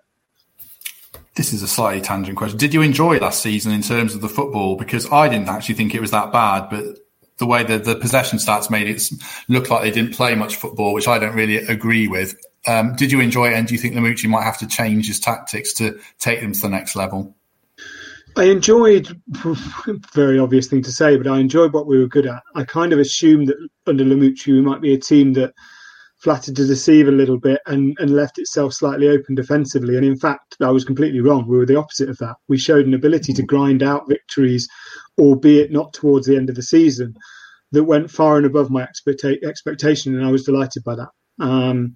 This 1.38 1.52
is 1.52 1.62
a 1.62 1.68
slightly 1.68 2.00
tangent 2.00 2.36
question. 2.36 2.58
Did 2.58 2.74
you 2.74 2.82
enjoy 2.82 3.18
last 3.18 3.40
season 3.40 3.70
in 3.70 3.80
terms 3.80 4.12
of 4.12 4.20
the 4.20 4.28
football? 4.28 4.74
Because 4.74 5.10
I 5.12 5.28
didn't 5.28 5.48
actually 5.48 5.76
think 5.76 5.94
it 5.94 6.00
was 6.00 6.10
that 6.10 6.32
bad, 6.32 6.68
but 6.68 6.98
the 7.36 7.46
way 7.46 7.62
the, 7.62 7.78
the 7.78 7.94
possession 7.94 8.40
stats 8.40 8.68
made 8.72 8.88
it 8.88 9.08
look 9.46 9.70
like 9.70 9.82
they 9.82 9.92
didn't 9.92 10.16
play 10.16 10.34
much 10.34 10.56
football, 10.56 10.92
which 10.92 11.06
I 11.06 11.20
don't 11.20 11.36
really 11.36 11.58
agree 11.58 12.08
with. 12.08 12.34
Um, 12.66 12.96
did 12.96 13.12
you 13.12 13.20
enjoy 13.20 13.50
it, 13.50 13.54
and 13.54 13.68
do 13.68 13.74
you 13.74 13.78
think 13.78 13.94
Lamouchi 13.94 14.28
might 14.28 14.42
have 14.42 14.58
to 14.58 14.66
change 14.66 15.06
his 15.06 15.20
tactics 15.20 15.72
to 15.74 16.00
take 16.18 16.40
them 16.40 16.54
to 16.54 16.60
the 16.60 16.70
next 16.70 16.96
level? 16.96 17.36
I 18.36 18.46
enjoyed, 18.46 19.06
very 20.14 20.40
obvious 20.40 20.66
thing 20.66 20.82
to 20.82 20.92
say, 20.92 21.16
but 21.16 21.28
I 21.28 21.38
enjoyed 21.38 21.72
what 21.72 21.86
we 21.86 22.00
were 22.00 22.08
good 22.08 22.26
at. 22.26 22.42
I 22.56 22.64
kind 22.64 22.92
of 22.92 22.98
assumed 22.98 23.46
that 23.46 23.68
under 23.86 24.04
Lamouchi 24.04 24.54
we 24.54 24.60
might 24.60 24.80
be 24.80 24.92
a 24.92 24.98
team 24.98 25.34
that 25.34 25.54
flattered 26.18 26.56
to 26.56 26.66
deceive 26.66 27.06
a 27.06 27.12
little 27.12 27.38
bit 27.38 27.60
and, 27.66 27.96
and 28.00 28.10
left 28.10 28.38
itself 28.38 28.74
slightly 28.74 29.08
open 29.08 29.34
defensively. 29.34 29.96
And 29.96 30.04
in 30.04 30.16
fact, 30.16 30.56
I 30.60 30.70
was 30.70 30.84
completely 30.84 31.20
wrong. 31.20 31.46
We 31.46 31.56
were 31.56 31.66
the 31.66 31.78
opposite 31.78 32.08
of 32.08 32.18
that. 32.18 32.36
We 32.48 32.58
showed 32.58 32.86
an 32.86 32.94
ability 32.94 33.32
to 33.34 33.42
grind 33.42 33.82
out 33.82 34.08
victories, 34.08 34.68
albeit 35.16 35.70
not 35.70 35.92
towards 35.92 36.26
the 36.26 36.36
end 36.36 36.48
of 36.50 36.56
the 36.56 36.62
season, 36.62 37.14
that 37.72 37.84
went 37.84 38.10
far 38.10 38.36
and 38.36 38.46
above 38.46 38.70
my 38.70 38.84
expecta- 38.84 39.44
expectation. 39.44 40.16
And 40.16 40.26
I 40.26 40.30
was 40.30 40.44
delighted 40.44 40.82
by 40.84 40.96
that. 40.96 41.08
Um, 41.38 41.94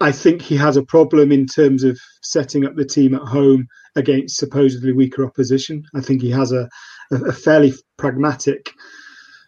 I 0.00 0.12
think 0.12 0.40
he 0.40 0.56
has 0.56 0.76
a 0.76 0.84
problem 0.84 1.32
in 1.32 1.46
terms 1.46 1.82
of 1.82 1.98
setting 2.22 2.64
up 2.64 2.76
the 2.76 2.84
team 2.84 3.14
at 3.14 3.22
home 3.22 3.66
against 3.96 4.36
supposedly 4.36 4.92
weaker 4.92 5.26
opposition. 5.26 5.82
I 5.94 6.00
think 6.00 6.22
he 6.22 6.30
has 6.30 6.52
a, 6.52 6.68
a 7.10 7.32
fairly 7.32 7.74
pragmatic 7.96 8.70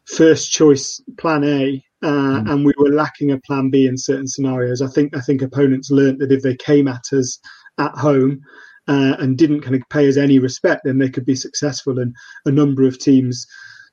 first 0.07 0.51
choice 0.51 1.01
plan 1.19 1.45
A, 1.45 1.83
uh, 2.03 2.09
mm. 2.41 2.51
and 2.51 2.65
we 2.65 2.73
were 2.79 2.91
lacking 2.91 3.33
a 3.33 3.41
plan 3.41 3.71
B 3.71 3.87
in 3.87 3.97
certain 3.97 4.27
scenarios. 4.27 4.83
I 4.83 4.89
think 4.89 5.17
I 5.17 5.21
think 5.21 5.43
opponents 5.43 5.91
learnt 5.91 6.19
that 6.21 6.33
if 6.33 6.43
they 6.43 6.57
came 6.57 6.89
at 6.89 7.13
us 7.13 7.39
at 7.79 7.93
home 7.93 8.41
uh, 8.89 9.17
and 9.19 9.37
didn't 9.37 9.63
kind 9.63 9.75
of 9.75 9.83
pay 9.91 10.09
us 10.09 10.17
any 10.17 10.39
respect, 10.39 10.83
then 10.85 10.99
they 10.99 11.11
could 11.11 11.27
be 11.27 11.35
successful. 11.35 11.99
And 11.99 12.15
a 12.47 12.51
number 12.51 12.85
of 12.85 12.99
teams 12.99 13.47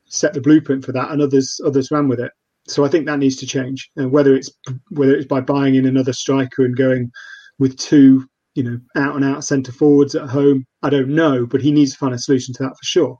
set 0.06 0.34
the 0.34 0.42
blueprint 0.42 0.86
for 0.86 0.94
that, 0.94 1.12
and 1.12 1.22
others 1.22 1.60
others 1.66 1.92
ran 1.92 2.08
with 2.08 2.20
it. 2.20 2.32
So 2.68 2.84
I 2.84 2.90
think 2.90 3.06
that 3.06 3.20
needs 3.20 3.38
to 3.38 3.48
change. 3.48 3.90
And 3.96 4.12
whether 4.12 4.36
it's 4.36 4.52
whether 4.92 5.16
it's 5.16 5.28
by 5.28 5.42
buying 5.42 5.76
in 5.76 5.86
another 5.86 6.14
striker 6.14 6.66
and 6.66 6.76
going 6.76 7.12
with 7.60 7.78
two, 7.78 8.28
you 8.56 8.64
know, 8.64 8.80
out 8.96 9.16
and 9.16 9.26
out 9.26 9.44
centre 9.44 9.72
forwards 9.72 10.16
at 10.16 10.30
home, 10.30 10.66
I 10.84 10.90
don't 10.90 11.10
know. 11.10 11.46
But 11.46 11.62
he 11.62 11.72
needs 11.72 11.92
to 11.92 11.98
find 11.98 12.14
a 12.14 12.20
solution 12.20 12.54
to 12.56 12.64
that 12.64 12.70
for 12.78 12.84
sure. 12.84 13.18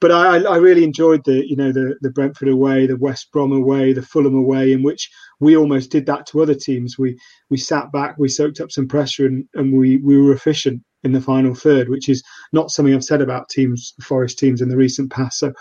But 0.00 0.10
I, 0.12 0.42
I 0.42 0.56
really 0.56 0.84
enjoyed 0.84 1.24
the, 1.24 1.48
you 1.48 1.56
know, 1.56 1.72
the 1.72 1.96
the 2.02 2.10
Brentford 2.10 2.48
away, 2.48 2.86
the 2.86 2.96
West 2.96 3.32
Brom 3.32 3.52
away, 3.52 3.92
the 3.92 4.02
Fulham 4.02 4.34
away, 4.34 4.72
in 4.72 4.82
which 4.82 5.10
we 5.40 5.56
almost 5.56 5.90
did 5.90 6.06
that 6.06 6.26
to 6.26 6.42
other 6.42 6.54
teams. 6.54 6.98
We 6.98 7.18
we 7.48 7.56
sat 7.56 7.90
back, 7.92 8.16
we 8.18 8.28
soaked 8.28 8.60
up 8.60 8.70
some 8.70 8.88
pressure, 8.88 9.26
and, 9.26 9.48
and 9.54 9.78
we 9.78 9.98
we 9.98 10.20
were 10.20 10.32
efficient 10.32 10.82
in 11.04 11.12
the 11.12 11.20
final 11.20 11.54
third, 11.54 11.88
which 11.88 12.08
is 12.08 12.22
not 12.52 12.70
something 12.70 12.94
I've 12.94 13.04
said 13.04 13.20
about 13.20 13.48
teams, 13.48 13.94
Forest 14.02 14.38
teams 14.38 14.60
in 14.60 14.68
the 14.68 14.76
recent 14.76 15.10
past. 15.10 15.38
So 15.38 15.52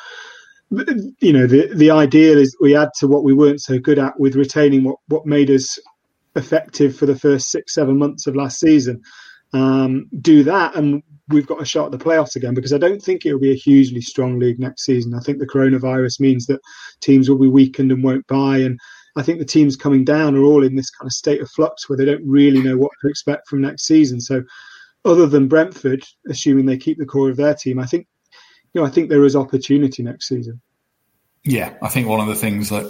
you 1.19 1.33
know, 1.33 1.47
the 1.47 1.67
the 1.73 1.91
ideal 1.91 2.37
is 2.37 2.55
we 2.61 2.75
add 2.75 2.89
to 2.99 3.07
what 3.07 3.23
we 3.23 3.33
weren't 3.33 3.61
so 3.61 3.79
good 3.79 3.99
at 3.99 4.19
with 4.19 4.35
retaining 4.35 4.83
what 4.83 4.97
what 5.07 5.25
made 5.25 5.49
us 5.49 5.77
effective 6.35 6.95
for 6.95 7.05
the 7.05 7.15
first 7.15 7.51
six 7.51 7.73
seven 7.73 7.97
months 7.97 8.27
of 8.27 8.35
last 8.35 8.59
season. 8.59 9.01
Um, 9.53 10.09
do 10.21 10.43
that, 10.43 10.75
and 10.75 11.03
we've 11.29 11.47
got 11.47 11.61
a 11.61 11.65
shot 11.65 11.85
at 11.85 11.91
the 11.91 12.03
playoffs 12.03 12.35
again. 12.35 12.53
Because 12.53 12.73
I 12.73 12.77
don't 12.77 13.01
think 13.01 13.25
it 13.25 13.33
will 13.33 13.39
be 13.39 13.51
a 13.51 13.55
hugely 13.55 14.01
strong 14.01 14.39
league 14.39 14.59
next 14.59 14.83
season. 14.83 15.13
I 15.13 15.19
think 15.19 15.39
the 15.39 15.47
coronavirus 15.47 16.19
means 16.19 16.45
that 16.47 16.61
teams 17.01 17.29
will 17.29 17.37
be 17.37 17.47
weakened 17.47 17.91
and 17.91 18.03
won't 18.03 18.27
buy, 18.27 18.57
and 18.57 18.79
I 19.15 19.21
think 19.21 19.39
the 19.39 19.45
teams 19.45 19.75
coming 19.75 20.03
down 20.03 20.35
are 20.35 20.43
all 20.43 20.63
in 20.63 20.75
this 20.75 20.89
kind 20.89 21.07
of 21.07 21.13
state 21.13 21.41
of 21.41 21.49
flux 21.51 21.87
where 21.87 21.97
they 21.97 22.05
don't 22.05 22.27
really 22.27 22.61
know 22.61 22.77
what 22.77 22.91
to 23.01 23.09
expect 23.09 23.47
from 23.47 23.61
next 23.61 23.85
season. 23.85 24.19
So, 24.19 24.43
other 25.05 25.27
than 25.27 25.47
Brentford, 25.47 26.03
assuming 26.29 26.65
they 26.65 26.77
keep 26.77 26.97
the 26.97 27.05
core 27.05 27.29
of 27.29 27.37
their 27.37 27.53
team, 27.53 27.79
I 27.79 27.85
think 27.85 28.07
you 28.73 28.81
know, 28.81 28.87
I 28.87 28.89
think 28.89 29.09
there 29.09 29.23
is 29.23 29.35
opportunity 29.35 30.03
next 30.03 30.27
season. 30.27 30.61
Yeah, 31.43 31.73
I 31.81 31.89
think 31.89 32.07
one 32.07 32.21
of 32.21 32.27
the 32.27 32.35
things 32.35 32.69
that 32.69 32.85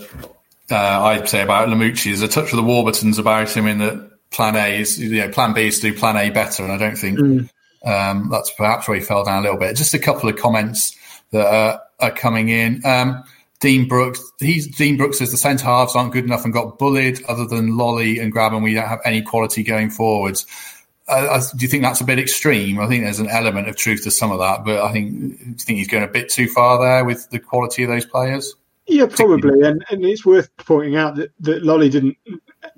uh, 0.72 0.75
I'd 0.75 1.27
say 1.27 1.41
about 1.41 1.67
Lamouchi 1.67 2.12
is 2.12 2.22
a 2.22 2.27
touch 2.27 2.51
of 2.51 2.58
the 2.58 2.63
Warburtons 2.63 3.20
about 3.20 3.50
him 3.50 3.67
in 3.67 3.79
that 3.79 4.12
Plan 4.34 4.56
A 4.56 4.80
is, 4.80 5.00
you 5.00 5.20
know, 5.20 5.30
Plan 5.30 5.54
B 5.54 5.68
is 5.68 5.80
to 5.80 5.92
do 5.92 5.98
Plan 5.98 6.18
A 6.18 6.30
better, 6.30 6.63
and 6.63 6.72
I 6.72 6.78
don't 6.78 6.98
think 6.98 7.20
mm. 7.20 7.50
um, 7.86 8.30
that's 8.30 8.52
perhaps 8.52 8.88
where 8.88 8.98
he 8.98 9.04
fell 9.04 9.24
down 9.24 9.40
a 9.40 9.42
little 9.42 9.60
bit. 9.60 9.78
Just 9.78 9.94
a 9.94 10.00
couple 10.00 10.30
of 10.30 10.36
comments 10.36 10.98
that 11.32 11.46
are, 11.46 11.82
are 12.00 12.12
coming 12.12 12.50
in. 12.50 12.86
Um, 12.86 13.24
Dean 13.60 13.88
Brooks, 13.88 14.22
he's 14.40 14.75
Dean 14.75 14.98
Brooks 14.98 15.20
says 15.20 15.32
the 15.32 15.38
centre 15.38 15.63
halves 15.63 15.96
aren't 15.96 16.12
good 16.12 16.25
enough 16.25 16.44
and 16.44 16.54
got 16.54 16.78
bullied. 16.78 17.24
Other 17.30 17.46
than 17.46 17.78
Lolley 17.78 18.22
and 18.22 18.34
Grabban, 18.34 18.62
we 18.62 18.74
don't 18.74 18.88
have 18.88 19.00
any 19.06 19.22
quality 19.22 19.63
going 19.63 19.90
forwards 19.90 20.46
uh, 21.08 21.42
do 21.56 21.66
you 21.66 21.70
think 21.70 21.84
that's 21.84 22.02
a 22.02 22.06
bit 22.06 22.20
extreme? 22.20 22.80
I 22.80 22.88
think 22.88 23.04
there's 23.04 23.20
an 23.20 23.30
element 23.30 23.68
of 23.68 23.75
truth 23.75 24.04
to 24.04 24.12
some 24.12 24.32
of 24.32 24.40
that, 24.40 24.63
but 24.63 24.82
I 24.82 24.92
think 24.92 25.12
do 25.38 25.46
you 25.46 25.56
think 25.56 25.80
he's 25.80 25.88
going 25.88 26.04
a 26.04 26.08
bit 26.08 26.30
too 26.30 26.48
far 26.48 26.80
there 26.80 27.04
with 27.04 27.30
the 27.30 27.40
quality 27.40 27.84
of 27.84 27.90
those 27.90 28.06
players? 28.06 28.56
Yeah, 28.88 29.06
probably, 29.10 29.66
and, 29.66 29.84
and 29.90 30.04
it's 30.04 30.25
worth 30.25 30.50
pointing 30.58 30.96
out 30.96 31.16
that, 31.16 31.32
that 31.42 31.63
Lolley 31.63 31.90
didn't 31.90 32.18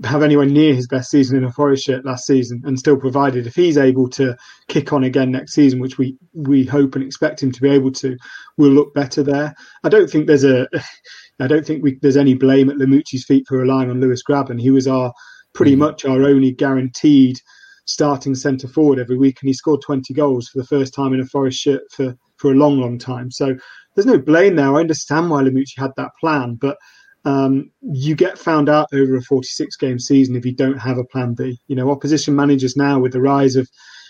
have 0.04 0.24
anywhere 0.24 0.46
near 0.46 0.74
his 0.74 0.88
best 0.88 1.10
season 1.10 1.38
in 1.38 1.44
a 1.46 1.52
Forest 1.52 1.86
shirt 1.86 2.06
last 2.06 2.26
season, 2.26 2.62
and 2.66 2.78
still 2.78 2.98
provided 2.98 3.48
if 3.48 3.56
he's 3.56 3.78
able 3.78 4.10
to 4.10 4.36
kick 4.68 4.92
on 4.92 5.04
again 5.04 5.32
next 5.32 5.54
season, 5.54 5.80
which 5.80 5.98
we 5.98 6.18
we 6.34 6.66
hope 6.66 6.96
and 6.96 7.04
expect 7.04 7.42
him 7.42 7.52
to 7.52 7.62
be 7.62 7.70
able 7.70 7.92
to, 7.92 8.18
we'll 8.58 8.72
look 8.72 8.94
better 8.94 9.24
there. 9.24 9.54
I 9.84 9.90
don't 9.90 10.10
think 10.10 10.28
there's 10.28 10.44
a, 10.44 10.68
I 11.40 11.48
don't 11.48 11.66
think 11.66 11.84
we, 11.84 11.98
there's 12.02 12.18
any 12.18 12.34
blame 12.34 12.70
at 12.70 12.78
Lamouchi's 12.78 13.26
feet 13.26 13.46
for 13.48 13.58
relying 13.58 13.90
on 13.90 14.02
Lewis 14.02 14.24
Grabban. 14.28 14.60
He 14.60 14.72
was 14.72 14.88
our 14.88 15.14
pretty 15.54 15.76
mm. 15.76 15.80
much 15.80 16.06
our 16.06 16.24
only 16.24 16.52
guaranteed 16.52 17.38
starting 17.86 18.36
centre 18.36 18.68
forward 18.68 19.00
every 19.00 19.18
week, 19.18 19.38
and 19.42 19.48
he 19.48 19.54
scored 19.54 19.82
20 19.82 20.14
goals 20.14 20.50
for 20.50 20.60
the 20.60 20.68
first 20.68 20.94
time 20.94 21.14
in 21.14 21.22
a 21.22 21.26
Forest 21.26 21.60
shirt 21.60 21.82
for, 21.92 22.16
for 22.38 22.52
a 22.52 22.56
long, 22.56 22.80
long 22.80 22.98
time. 22.98 23.32
So 23.32 23.56
there's 23.96 24.06
no 24.06 24.18
blame 24.18 24.56
there. 24.56 24.76
I 24.76 24.80
understand 24.82 25.30
why 25.30 25.44
Lamouchi 25.44 25.78
had 25.78 25.92
that 25.98 26.12
plan, 26.20 26.56
but 26.56 26.78
um, 27.26 27.72
you 27.82 28.16
get 28.16 28.38
found 28.38 28.70
out 28.70 28.88
over 28.94 29.16
a 29.16 29.22
46 29.22 29.76
game 29.78 30.00
season 30.00 30.36
if 30.36 30.46
you 30.46 30.54
don't 30.54 30.78
have 30.78 30.98
a 30.98 31.04
plan 31.04 31.34
B. 31.34 31.60
You 31.68 31.76
know, 31.76 31.92
opposition 31.92 32.36
managers 32.36 32.78
now 32.78 33.00
with 33.00 33.14
the 33.14 33.22
rise 33.22 33.56
of 33.56 33.68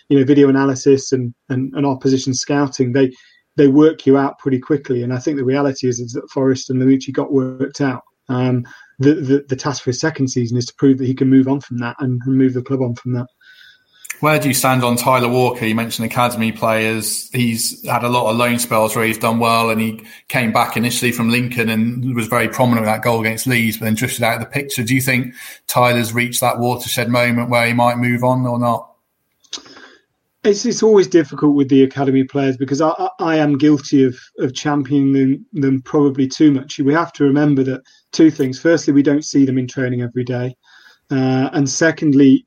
you 0.10 0.20
know 0.20 0.26
video 0.26 0.50
analysis 0.50 1.12
and, 1.12 1.34
and, 1.50 1.74
and 1.74 1.86
opposition 1.86 2.34
scouting, 2.34 2.92
they 2.92 3.12
they 3.56 3.68
work 3.68 4.06
you 4.06 4.18
out 4.18 4.38
pretty 4.40 4.60
quickly. 4.60 5.02
And 5.02 5.14
I 5.14 5.20
think 5.20 5.38
the 5.38 5.46
reality 5.46 5.88
is, 5.88 6.00
is 6.00 6.12
that 6.12 6.30
Forest 6.30 6.70
and 6.70 6.82
Lamouchi 6.82 7.14
got 7.14 7.32
worked 7.32 7.80
out. 7.80 8.04
Um, 8.28 8.66
the, 9.00 9.14
the, 9.14 9.46
the 9.48 9.56
task 9.56 9.84
for 9.84 9.92
his 9.92 10.00
second 10.00 10.28
season 10.28 10.58
is 10.58 10.66
to 10.66 10.74
prove 10.78 10.98
that 10.98 11.06
he 11.06 11.14
can 11.14 11.30
move 11.30 11.48
on 11.48 11.62
from 11.62 11.78
that 11.78 11.96
and 12.00 12.20
move 12.26 12.54
the 12.54 12.62
club 12.62 12.82
on 12.82 12.96
from 12.96 13.14
that. 13.14 13.28
Where 14.22 14.40
do 14.40 14.48
you 14.48 14.54
stand 14.54 14.84
on 14.84 14.96
Tyler 14.96 15.28
Walker? 15.28 15.66
You 15.66 15.76
mentioned 15.76 16.06
academy 16.06 16.52
players. 16.52 17.30
He's 17.32 17.86
had 17.88 18.04
a 18.04 18.10
lot 18.10 18.30
of 18.30 18.38
loan 18.38 18.60
spells 18.60 18.96
where 18.96 19.06
he's 19.06 19.18
done 19.18 19.40
well, 19.40 19.70
and 19.70 19.80
he 19.80 20.06
came 20.30 20.52
back 20.52 20.78
initially 20.78 21.12
from 21.12 21.30
Lincoln 21.30 21.70
and 21.70 22.16
was 22.16 22.28
very 22.28 22.48
prominent 22.48 22.86
with 22.86 22.94
that 22.94 23.04
goal 23.04 23.20
against 23.20 23.46
Leeds, 23.46 23.78
but 23.78 23.86
then 23.86 23.96
drifted 23.96 24.24
out 24.24 24.36
of 24.36 24.40
the 24.40 24.46
picture. 24.50 24.84
Do 24.84 24.96
you 24.96 25.02
think 25.02 25.36
Tyler's 25.68 26.14
reached 26.14 26.42
that 26.42 26.60
watershed 26.60 27.10
moment 27.10 27.50
where 27.50 27.68
he 27.68 27.74
might 27.74 27.98
move 27.98 28.24
on 28.24 28.46
or 28.48 28.58
not? 28.58 28.90
It's, 30.46 30.66
it's 30.66 30.84
always 30.84 31.08
difficult 31.08 31.56
with 31.56 31.70
the 31.70 31.84
academy 31.84 32.24
players 32.24 32.56
because 32.56 32.80
I, 32.80 33.10
I 33.20 33.38
am 33.38 33.58
guilty 33.58 34.04
of, 34.04 34.16
of 34.40 34.54
championing 34.54 35.14
them, 35.14 35.46
them 35.54 35.82
probably 35.82 36.28
too 36.28 36.52
much. 36.52 36.80
We 36.80 36.94
have 36.94 37.12
to 37.14 37.24
remember 37.24 37.64
that 37.64 37.82
two 38.12 38.30
things. 38.32 38.60
Firstly, 38.60 38.94
we 38.94 39.04
don't 39.04 39.26
see 39.26 39.46
them 39.46 39.58
in 39.58 39.68
training 39.68 40.04
every 40.04 40.24
day. 40.24 40.56
Uh, 41.12 41.50
and 41.54 41.70
secondly, 41.70 42.46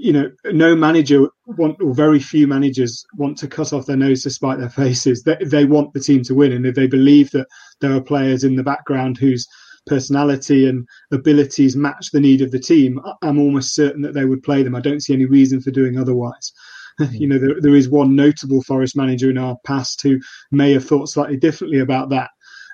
you 0.00 0.14
know, 0.14 0.30
no 0.46 0.74
manager 0.74 1.28
want 1.44 1.76
or 1.82 1.92
very 1.92 2.18
few 2.18 2.46
managers 2.46 3.04
want 3.18 3.36
to 3.36 3.46
cut 3.46 3.74
off 3.74 3.84
their 3.84 3.98
nose 3.98 4.22
to 4.22 4.30
spite 4.30 4.58
their 4.58 4.70
faces. 4.70 5.22
They, 5.22 5.36
they 5.44 5.66
want 5.66 5.92
the 5.92 6.00
team 6.00 6.22
to 6.22 6.34
win, 6.34 6.52
and 6.52 6.64
if 6.64 6.74
they 6.74 6.86
believe 6.86 7.30
that 7.32 7.46
there 7.82 7.94
are 7.94 8.00
players 8.00 8.42
in 8.42 8.56
the 8.56 8.62
background 8.62 9.18
whose 9.18 9.46
personality 9.86 10.66
and 10.66 10.88
abilities 11.12 11.76
match 11.76 12.12
the 12.12 12.20
need 12.20 12.40
of 12.40 12.50
the 12.50 12.58
team, 12.58 12.98
I'm 13.20 13.38
almost 13.38 13.74
certain 13.74 14.00
that 14.00 14.14
they 14.14 14.24
would 14.24 14.42
play 14.42 14.62
them. 14.62 14.74
I 14.74 14.80
don't 14.80 15.02
see 15.02 15.12
any 15.12 15.26
reason 15.26 15.60
for 15.60 15.70
doing 15.70 15.98
otherwise. 15.98 16.50
Mm-hmm. 16.98 17.14
you 17.20 17.26
know, 17.28 17.38
there, 17.38 17.60
there 17.60 17.76
is 17.76 17.90
one 17.90 18.16
notable 18.16 18.62
Forest 18.62 18.96
manager 18.96 19.28
in 19.28 19.36
our 19.36 19.58
past 19.66 20.00
who 20.02 20.18
may 20.50 20.72
have 20.72 20.84
thought 20.86 21.10
slightly 21.10 21.36
differently 21.36 21.78
about 21.78 22.08
that, 22.08 22.30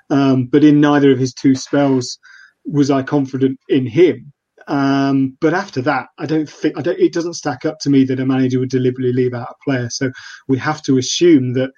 um, 0.09 0.45
but 0.45 0.63
in 0.63 0.79
neither 0.79 1.11
of 1.11 1.19
his 1.19 1.33
two 1.33 1.55
spells 1.55 2.17
was 2.63 2.89
I 2.89 3.03
confident 3.03 3.59
in 3.67 3.85
him. 3.85 4.31
Um, 4.67 5.37
but 5.39 5.53
after 5.53 5.81
that, 5.83 6.07
I 6.17 6.25
don't 6.25 6.49
think 6.49 6.77
I 6.77 6.81
don't. 6.81 6.99
It 6.99 7.13
doesn't 7.13 7.35
stack 7.35 7.65
up 7.65 7.79
to 7.79 7.89
me 7.89 8.03
that 8.05 8.19
a 8.19 8.25
manager 8.25 8.59
would 8.59 8.69
deliberately 8.69 9.13
leave 9.13 9.33
out 9.33 9.49
a 9.49 9.63
player. 9.63 9.89
So 9.89 10.11
we 10.47 10.57
have 10.57 10.81
to 10.83 10.97
assume 10.97 11.53
that 11.53 11.71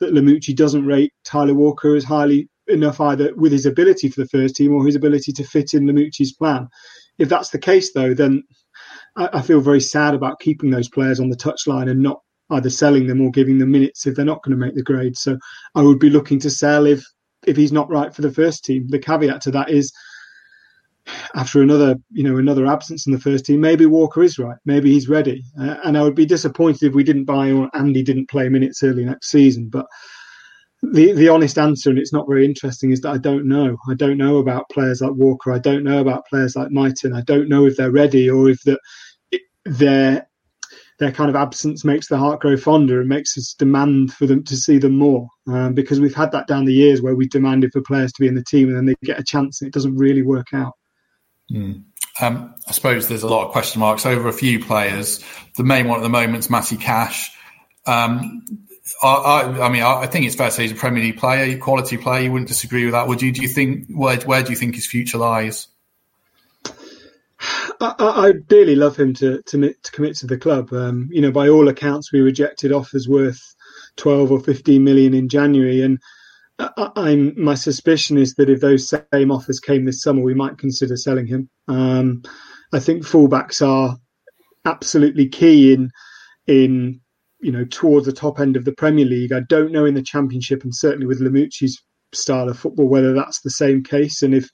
that 0.00 0.12
Lamouchi 0.12 0.54
doesn't 0.54 0.86
rate 0.86 1.12
Tyler 1.24 1.54
Walker 1.54 1.94
as 1.94 2.04
highly 2.04 2.48
enough 2.66 3.00
either 3.00 3.34
with 3.36 3.52
his 3.52 3.66
ability 3.66 4.08
for 4.08 4.22
the 4.22 4.28
first 4.28 4.56
team 4.56 4.74
or 4.74 4.84
his 4.84 4.96
ability 4.96 5.32
to 5.32 5.44
fit 5.44 5.74
in 5.74 5.86
Lamouchi's 5.86 6.32
plan. 6.32 6.68
If 7.18 7.28
that's 7.28 7.50
the 7.50 7.58
case, 7.58 7.92
though, 7.92 8.14
then 8.14 8.42
I, 9.16 9.28
I 9.34 9.42
feel 9.42 9.60
very 9.60 9.80
sad 9.80 10.14
about 10.14 10.40
keeping 10.40 10.70
those 10.70 10.88
players 10.88 11.20
on 11.20 11.30
the 11.30 11.36
touchline 11.36 11.90
and 11.90 12.02
not 12.02 12.20
either 12.50 12.70
selling 12.70 13.06
them 13.06 13.20
or 13.20 13.30
giving 13.30 13.58
them 13.58 13.70
minutes 13.70 14.06
if 14.06 14.14
they're 14.14 14.24
not 14.24 14.42
going 14.42 14.58
to 14.58 14.64
make 14.64 14.74
the 14.74 14.82
grade. 14.82 15.16
So 15.16 15.38
I 15.74 15.82
would 15.82 15.98
be 15.98 16.10
looking 16.10 16.40
to 16.40 16.50
sell 16.50 16.86
if 16.86 17.04
if 17.46 17.56
he's 17.56 17.72
not 17.72 17.90
right 17.90 18.14
for 18.14 18.22
the 18.22 18.32
first 18.32 18.64
team. 18.64 18.86
The 18.88 18.98
caveat 18.98 19.42
to 19.42 19.50
that 19.52 19.70
is 19.70 19.92
after 21.34 21.62
another 21.62 21.96
you 22.10 22.22
know 22.22 22.38
another 22.38 22.66
absence 22.66 23.06
in 23.06 23.12
the 23.12 23.20
first 23.20 23.44
team, 23.44 23.60
maybe 23.60 23.86
Walker 23.86 24.22
is 24.22 24.38
right. 24.38 24.56
Maybe 24.64 24.92
he's 24.92 25.08
ready, 25.08 25.44
uh, 25.60 25.76
and 25.84 25.98
I 25.98 26.02
would 26.02 26.14
be 26.14 26.26
disappointed 26.26 26.82
if 26.82 26.94
we 26.94 27.04
didn't 27.04 27.24
buy 27.24 27.52
or 27.52 27.70
Andy 27.74 28.02
didn't 28.02 28.30
play 28.30 28.48
minutes 28.48 28.82
early 28.82 29.04
next 29.04 29.30
season. 29.30 29.68
But 29.68 29.86
the 30.82 31.12
the 31.12 31.28
honest 31.28 31.58
answer, 31.58 31.90
and 31.90 31.98
it's 31.98 32.12
not 32.12 32.28
very 32.28 32.44
interesting, 32.44 32.90
is 32.90 33.00
that 33.02 33.10
I 33.10 33.18
don't 33.18 33.46
know. 33.46 33.76
I 33.88 33.94
don't 33.94 34.18
know 34.18 34.38
about 34.38 34.68
players 34.70 35.00
like 35.00 35.12
Walker. 35.12 35.52
I 35.52 35.58
don't 35.58 35.84
know 35.84 36.00
about 36.00 36.26
players 36.26 36.56
like 36.56 36.70
Mighten. 36.70 37.14
I 37.14 37.22
don't 37.22 37.48
know 37.48 37.66
if 37.66 37.76
they're 37.76 37.90
ready 37.90 38.28
or 38.28 38.48
if 38.48 38.62
that 38.62 38.80
their 39.64 40.26
their 40.98 41.10
kind 41.10 41.28
of 41.28 41.36
absence 41.36 41.84
makes 41.84 42.06
the 42.06 42.16
heart 42.16 42.40
grow 42.40 42.56
fonder 42.56 43.00
and 43.00 43.08
makes 43.08 43.36
us 43.36 43.54
demand 43.58 44.12
for 44.12 44.26
them 44.26 44.44
to 44.44 44.56
see 44.56 44.78
them 44.78 44.96
more. 44.96 45.28
Um, 45.48 45.74
because 45.74 46.00
we've 46.00 46.14
had 46.14 46.30
that 46.32 46.46
down 46.46 46.64
the 46.64 46.72
years 46.72 47.02
where 47.02 47.16
we 47.16 47.26
demanded 47.26 47.72
for 47.72 47.82
players 47.82 48.12
to 48.12 48.22
be 48.22 48.28
in 48.28 48.36
the 48.36 48.44
team 48.44 48.68
and 48.68 48.76
then 48.76 48.86
they 48.86 48.94
get 49.02 49.18
a 49.18 49.24
chance 49.24 49.60
and 49.60 49.68
it 49.68 49.74
doesn't 49.74 49.96
really 49.96 50.22
work 50.22 50.54
out. 50.54 50.74
Mm. 51.50 51.84
Um, 52.20 52.54
I 52.68 52.72
suppose 52.72 53.08
there's 53.08 53.22
a 53.22 53.28
lot 53.28 53.46
of 53.46 53.52
question 53.52 53.80
marks 53.80 54.06
over 54.06 54.28
a 54.28 54.32
few 54.32 54.64
players. 54.64 55.24
The 55.56 55.64
main 55.64 55.88
one 55.88 55.98
at 55.98 56.02
the 56.02 56.08
moment 56.08 56.38
is 56.38 56.50
Matty 56.50 56.76
Cash. 56.76 57.30
Um, 57.86 58.44
I, 59.02 59.08
I, 59.08 59.66
I, 59.66 59.68
mean, 59.70 59.82
I, 59.82 60.06
think 60.06 60.26
it's 60.26 60.36
fair 60.36 60.48
to 60.48 60.52
say 60.52 60.62
he's 60.62 60.72
a 60.72 60.76
Premier 60.76 61.02
League 61.02 61.16
player, 61.16 61.58
quality 61.58 61.96
player. 61.96 62.24
You 62.24 62.32
wouldn't 62.32 62.48
disagree 62.48 62.84
with 62.84 62.92
that, 62.92 63.08
would 63.08 63.22
you? 63.22 63.32
Do 63.32 63.42
you 63.42 63.48
think 63.48 63.88
where 63.88 64.18
where 64.20 64.42
do 64.42 64.50
you 64.50 64.56
think 64.56 64.74
his 64.74 64.86
future 64.86 65.18
lies? 65.18 65.68
I, 67.80 68.32
dearly 68.46 68.74
love 68.74 68.96
him 68.96 69.12
to, 69.14 69.42
to, 69.42 69.74
to 69.74 69.92
commit 69.92 70.16
to 70.16 70.26
the 70.26 70.38
club. 70.38 70.72
Um, 70.72 71.08
you 71.10 71.20
know, 71.20 71.32
by 71.32 71.48
all 71.48 71.68
accounts, 71.68 72.12
we 72.12 72.20
rejected 72.20 72.72
offers 72.72 73.08
worth 73.08 73.54
twelve 73.96 74.30
or 74.30 74.40
fifteen 74.40 74.84
million 74.84 75.14
in 75.14 75.28
January, 75.28 75.82
and 75.82 75.98
I, 76.58 76.90
I'm 76.96 77.40
my 77.42 77.54
suspicion 77.54 78.18
is 78.18 78.34
that 78.34 78.48
if 78.48 78.60
those 78.60 78.88
same 78.88 79.30
offers 79.30 79.60
came 79.60 79.84
this 79.84 80.02
summer, 80.02 80.22
we 80.22 80.34
might 80.34 80.58
consider 80.58 80.96
selling 80.96 81.26
him. 81.26 81.48
Um, 81.68 82.22
I 82.72 82.80
think 82.80 83.04
fullbacks 83.04 83.66
are 83.66 83.96
absolutely 84.64 85.28
key 85.28 85.72
in 85.72 85.90
in 86.46 87.00
you 87.40 87.52
know 87.52 87.64
towards 87.64 88.06
the 88.06 88.12
top 88.12 88.40
end 88.40 88.56
of 88.56 88.64
the 88.64 88.72
Premier 88.72 89.04
League. 89.04 89.32
I 89.32 89.40
don't 89.48 89.72
know 89.72 89.84
in 89.84 89.94
the 89.94 90.02
Championship, 90.02 90.62
and 90.62 90.74
certainly 90.74 91.06
with 91.06 91.20
Lamouchi's 91.20 91.82
style 92.12 92.48
of 92.48 92.58
football, 92.58 92.88
whether 92.88 93.12
that's 93.12 93.40
the 93.40 93.50
same 93.50 93.82
case, 93.82 94.22
and 94.22 94.34
if 94.34 94.48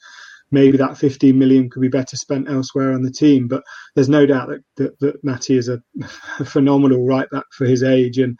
maybe 0.50 0.76
that 0.76 0.98
15 0.98 1.38
million 1.38 1.70
could 1.70 1.82
be 1.82 1.88
better 1.88 2.16
spent 2.16 2.50
elsewhere 2.50 2.92
on 2.92 3.02
the 3.02 3.10
team. 3.10 3.46
But 3.46 3.62
there's 3.94 4.08
no 4.08 4.26
doubt 4.26 4.48
that 4.48 4.62
that, 4.76 4.98
that 5.00 5.24
Matty 5.24 5.56
is 5.56 5.68
a, 5.68 5.80
a 6.38 6.44
phenomenal 6.44 7.06
right 7.06 7.28
back 7.30 7.44
for 7.52 7.66
his 7.66 7.82
age 7.82 8.18
and 8.18 8.38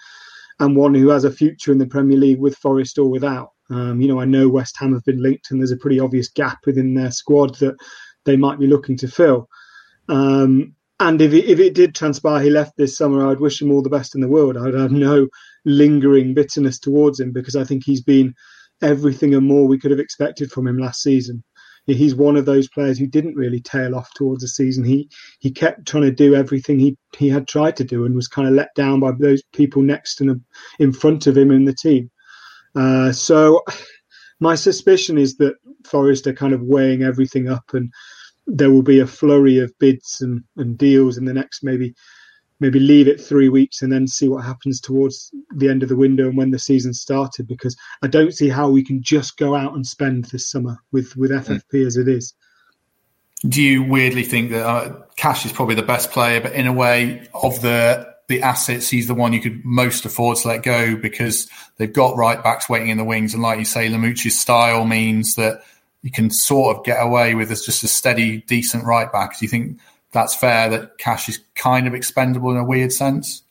and 0.61 0.77
one 0.77 0.95
who 0.95 1.09
has 1.09 1.25
a 1.25 1.33
future 1.33 1.73
in 1.73 1.79
the 1.79 1.87
Premier 1.87 2.19
League 2.19 2.39
with 2.39 2.57
Forest 2.57 2.99
or 2.99 3.11
without. 3.11 3.51
Um, 3.71 4.01
you 4.01 4.09
know, 4.09 4.21
I 4.21 4.27
know 4.27 4.49
West 4.49 4.77
Ham 4.79 4.93
have 4.93 5.05
been 5.05 5.23
linked, 5.23 5.51
and 5.51 5.59
there's 5.59 5.73
a 5.73 5.77
pretty 5.77 5.99
obvious 5.99 6.29
gap 6.29 6.59
within 6.67 6.95
their 6.95 7.11
squad 7.11 7.57
that 7.57 7.77
they 8.25 8.37
might 8.37 8.59
be 8.59 8.67
looking 8.67 8.97
to 8.99 9.09
fill. 9.09 9.49
Um, 10.09 10.75
and 11.01 11.21
if 11.23 11.33
it, 11.33 11.47
if 11.47 11.59
it 11.61 11.75
did 11.75 11.95
transpire 11.95 12.43
he 12.43 12.51
left 12.51 12.77
this 12.77 12.97
summer, 12.97 13.27
I'd 13.27 13.41
wish 13.41 13.63
him 13.63 13.73
all 13.73 13.83
the 13.83 13.89
best 13.89 14.15
in 14.15 14.21
the 14.21 14.29
world. 14.29 14.59
I'd 14.59 14.75
have 14.75 14.93
no 14.93 15.29
lingering 15.65 16.35
bitterness 16.35 16.79
towards 16.79 17.19
him 17.19 17.33
because 17.33 17.57
I 17.57 17.65
think 17.65 17.85
he's 17.85 18.03
been 18.03 18.35
everything 18.83 19.35
and 19.35 19.47
more 19.47 19.67
we 19.67 19.79
could 19.79 19.91
have 19.91 20.01
expected 20.01 20.51
from 20.51 20.67
him 20.67 20.79
last 20.79 21.03
season 21.03 21.43
he's 21.87 22.15
one 22.15 22.37
of 22.37 22.45
those 22.45 22.69
players 22.69 22.99
who 22.99 23.07
didn't 23.07 23.35
really 23.35 23.61
tail 23.61 23.95
off 23.95 24.13
towards 24.15 24.43
the 24.43 24.49
season. 24.49 24.85
He 24.85 25.09
he 25.39 25.51
kept 25.51 25.87
trying 25.87 26.05
to 26.05 26.11
do 26.11 26.35
everything 26.35 26.79
he 26.79 26.97
he 27.17 27.29
had 27.29 27.49
tried 27.49 27.77
to 27.77 27.85
do 27.85 28.05
and 28.05 28.15
was 28.15 28.29
kind 28.29 28.49
of 28.49 28.55
let 28.55 28.75
down 28.75 29.01
by 29.01 29.13
those 29.19 29.43
people 29.53 29.83
next 29.83 30.21
and 30.21 30.41
in 30.79 30.93
front 30.93 31.27
of 31.27 31.37
him 31.37 31.51
in 31.51 31.65
the 31.65 31.75
team. 31.75 32.11
Uh, 32.75 33.13
so 33.13 33.63
my 34.41 34.55
suspicion 34.55 35.19
is 35.19 35.37
that 35.37 35.55
Forest 35.85 36.27
are 36.27 36.33
kind 36.33 36.53
of 36.53 36.63
weighing 36.63 37.03
everything 37.03 37.49
up 37.49 37.65
and 37.73 37.93
there 38.47 38.71
will 38.71 38.83
be 38.83 39.01
a 39.01 39.07
flurry 39.07 39.59
of 39.59 39.73
bids 39.79 40.19
and, 40.21 40.43
and 40.57 40.77
deals 40.77 41.17
in 41.17 41.25
the 41.25 41.35
next 41.35 41.63
maybe 41.63 41.95
maybe 42.61 42.79
leave 42.79 43.09
it 43.09 43.21
three 43.21 43.49
weeks 43.49 43.83
and 43.83 43.93
then 43.93 44.07
see 44.07 44.29
what 44.29 44.45
happens 44.45 44.81
towards 44.81 45.33
the 45.55 45.69
end 45.69 45.83
of 45.83 45.89
the 45.89 45.97
window 45.97 46.29
and 46.29 46.37
when 46.37 46.51
the 46.51 46.59
season 46.59 46.93
started 46.93 47.49
because 47.49 47.77
I 48.03 48.07
don't 48.07 48.33
see 48.33 48.49
how 48.49 48.69
we 48.69 48.85
can 48.85 49.03
just 49.03 49.37
go 49.37 49.55
out 49.55 49.75
and 49.75 49.87
spend 49.87 50.27
this 50.27 50.49
summer 50.51 50.79
with 50.93 51.17
with 51.17 51.31
FFP 51.31 51.87
as 51.87 51.97
it 51.97 52.07
is. 52.07 52.35
Do 53.49 53.63
you 53.63 53.83
weirdly 53.83 54.25
think 54.25 54.51
that 54.51 54.67
uh, 54.67 55.01
Cash 55.17 55.47
is 55.47 55.53
probably 55.53 55.75
the 55.75 55.83
best 55.83 56.11
player, 56.11 56.43
but 56.43 56.53
in 56.53 56.67
a 56.67 56.73
way 56.73 57.27
of 57.35 57.63
the 57.63 58.11
the 58.29 58.43
assets, 58.43 58.89
he's 58.89 59.09
the 59.09 59.15
one 59.15 59.33
you 59.33 59.41
could 59.41 59.65
most 59.65 60.05
afford 60.05 60.37
to 60.37 60.49
let 60.49 60.63
go 60.63 60.95
because 60.95 61.49
they've 61.79 61.93
got 61.93 62.17
right 62.17 62.41
backs 62.45 62.69
waiting 62.69 62.89
in 62.89 62.99
the 62.99 63.05
wings, 63.05 63.33
and 63.33 63.43
like 63.43 63.59
you 63.59 63.65
say, 63.65 63.89
Lamouchi's 63.89 64.39
style 64.39 64.85
means 64.85 65.35
that 65.35 65.63
you 66.03 66.11
can 66.11 66.31
sort 66.31 66.77
of 66.77 66.85
get 66.85 67.03
away 67.03 67.35
with 67.35 67.51
as 67.51 67.63
just 67.63 67.83
a 67.83 67.89
steady, 67.89 68.39
decent 68.43 68.85
right 68.85 69.11
back. 69.11 69.39
Do 69.39 69.45
you 69.45 69.49
think 69.49 69.81
that's 70.13 70.35
fair 70.35 70.69
that 70.71 70.99
cash 70.99 71.29
is 71.29 71.39
kind 71.55 71.87
of 71.87 71.95
expendable 71.95 72.51
in 72.51 72.57
a 72.57 72.65
weird 72.65 72.93
sense? 72.93 73.43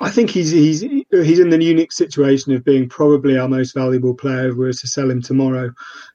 I 0.00 0.10
think 0.10 0.30
he's 0.30 0.50
he's 0.50 0.80
he's 0.80 1.40
in 1.40 1.50
the 1.50 1.62
unique 1.62 1.90
situation 1.90 2.52
of 2.54 2.64
being 2.64 2.88
probably 2.88 3.36
our 3.36 3.48
most 3.48 3.74
valuable 3.74 4.14
player 4.14 4.48
if 4.48 4.54
we 4.54 4.66
were 4.66 4.72
to 4.72 4.86
sell 4.86 5.10
him 5.10 5.20
tomorrow, 5.20 5.72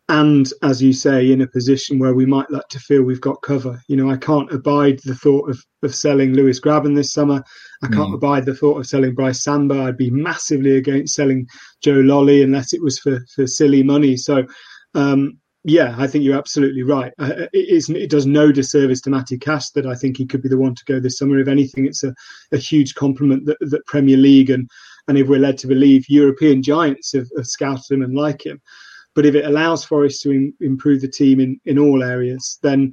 and 0.07 0.47
as 0.61 0.81
you 0.81 0.93
say, 0.93 1.29
in 1.29 1.41
a 1.41 1.47
position 1.47 1.99
where 1.99 2.13
we 2.13 2.25
might 2.25 2.49
like 2.49 2.67
to 2.69 2.79
feel 2.79 3.03
we've 3.03 3.19
got 3.19 3.41
cover. 3.41 3.81
You 3.89 3.97
know, 3.97 4.09
I 4.09 4.15
can't 4.15 4.51
abide 4.53 5.01
the 5.03 5.15
thought 5.15 5.49
of, 5.49 5.61
of 5.81 5.93
selling 5.93 6.33
Lewis 6.33 6.61
Grabban 6.61 6.95
this 6.95 7.11
summer. 7.11 7.43
I 7.83 7.87
can't 7.87 8.11
mm. 8.11 8.15
abide 8.15 8.45
the 8.45 8.55
thought 8.55 8.79
of 8.79 8.87
selling 8.87 9.15
Brice 9.15 9.43
Samba. 9.43 9.83
I'd 9.83 9.97
be 9.97 10.11
massively 10.11 10.77
against 10.77 11.15
selling 11.15 11.47
Joe 11.81 12.01
Lolley 12.01 12.41
unless 12.41 12.73
it 12.73 12.81
was 12.81 12.99
for 12.99 13.19
for 13.35 13.47
silly 13.47 13.83
money. 13.83 14.15
So. 14.17 14.45
Um, 14.95 15.39
yeah, 15.63 15.95
I 15.97 16.07
think 16.07 16.23
you're 16.23 16.37
absolutely 16.37 16.83
right. 16.83 17.13
Uh, 17.17 17.47
it, 17.53 17.89
it, 17.89 18.09
does 18.09 18.25
no 18.25 18.51
disservice 18.51 18.99
to 19.01 19.09
Matty 19.09 19.37
Cash 19.37 19.69
that 19.71 19.85
I 19.85 19.95
think 19.95 20.17
he 20.17 20.25
could 20.25 20.41
be 20.41 20.49
the 20.49 20.57
one 20.57 20.75
to 20.75 20.85
go 20.85 20.99
this 20.99 21.17
summer. 21.17 21.39
If 21.39 21.47
anything, 21.47 21.85
it's 21.85 22.03
a, 22.03 22.13
a 22.51 22.57
huge 22.57 22.95
compliment 22.95 23.45
that, 23.45 23.57
that, 23.61 23.85
Premier 23.85 24.17
League 24.17 24.49
and, 24.49 24.69
and 25.07 25.17
if 25.17 25.27
we're 25.27 25.39
led 25.39 25.57
to 25.59 25.67
believe 25.67 26.09
European 26.09 26.61
giants 26.63 27.13
have, 27.13 27.27
have 27.37 27.47
scouted 27.47 27.89
him 27.89 28.01
and 28.01 28.13
like 28.13 28.45
him. 28.45 28.61
But 29.15 29.25
if 29.25 29.35
it 29.35 29.45
allows 29.45 29.85
Forest 29.85 30.23
to 30.23 30.31
in, 30.31 30.53
improve 30.59 30.99
the 31.01 31.07
team 31.07 31.39
in, 31.39 31.59
in 31.65 31.79
all 31.79 32.03
areas, 32.03 32.59
then 32.61 32.91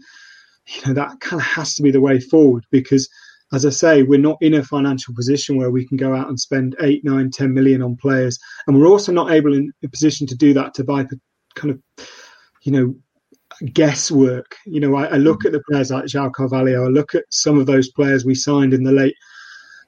you 0.68 0.82
know 0.86 0.94
that 0.94 1.18
kind 1.20 1.40
of 1.40 1.46
has 1.46 1.74
to 1.74 1.82
be 1.82 1.90
the 1.90 2.00
way 2.00 2.20
forward 2.20 2.64
because 2.70 3.08
as 3.52 3.66
I 3.66 3.70
say, 3.70 4.04
we're 4.04 4.20
not 4.20 4.38
in 4.40 4.54
a 4.54 4.62
financial 4.62 5.12
position 5.12 5.56
where 5.56 5.72
we 5.72 5.84
can 5.84 5.96
go 5.96 6.14
out 6.14 6.28
and 6.28 6.38
spend 6.38 6.76
eight, 6.80 7.04
nine, 7.04 7.32
ten 7.32 7.52
million 7.52 7.82
on 7.82 7.96
players, 7.96 8.38
and 8.68 8.78
we're 8.78 8.86
also 8.86 9.10
not 9.10 9.32
able 9.32 9.54
in 9.54 9.72
a 9.82 9.88
position 9.88 10.24
to 10.28 10.36
do 10.36 10.54
that 10.54 10.74
to 10.74 10.84
buy 10.84 11.04
kind 11.56 11.72
of 11.72 12.06
you 12.62 12.72
know, 12.72 12.94
guesswork. 13.72 14.56
You 14.66 14.80
know, 14.80 14.94
I, 14.96 15.06
I 15.06 15.16
look 15.16 15.44
at 15.44 15.52
the 15.52 15.62
players 15.68 15.90
like 15.90 16.04
João 16.04 16.32
Carvalho, 16.32 16.84
I 16.84 16.88
look 16.88 17.14
at 17.14 17.24
some 17.30 17.58
of 17.58 17.66
those 17.66 17.90
players 17.90 18.24
we 18.24 18.34
signed 18.34 18.74
in 18.74 18.84
the 18.84 18.92
late 18.92 19.14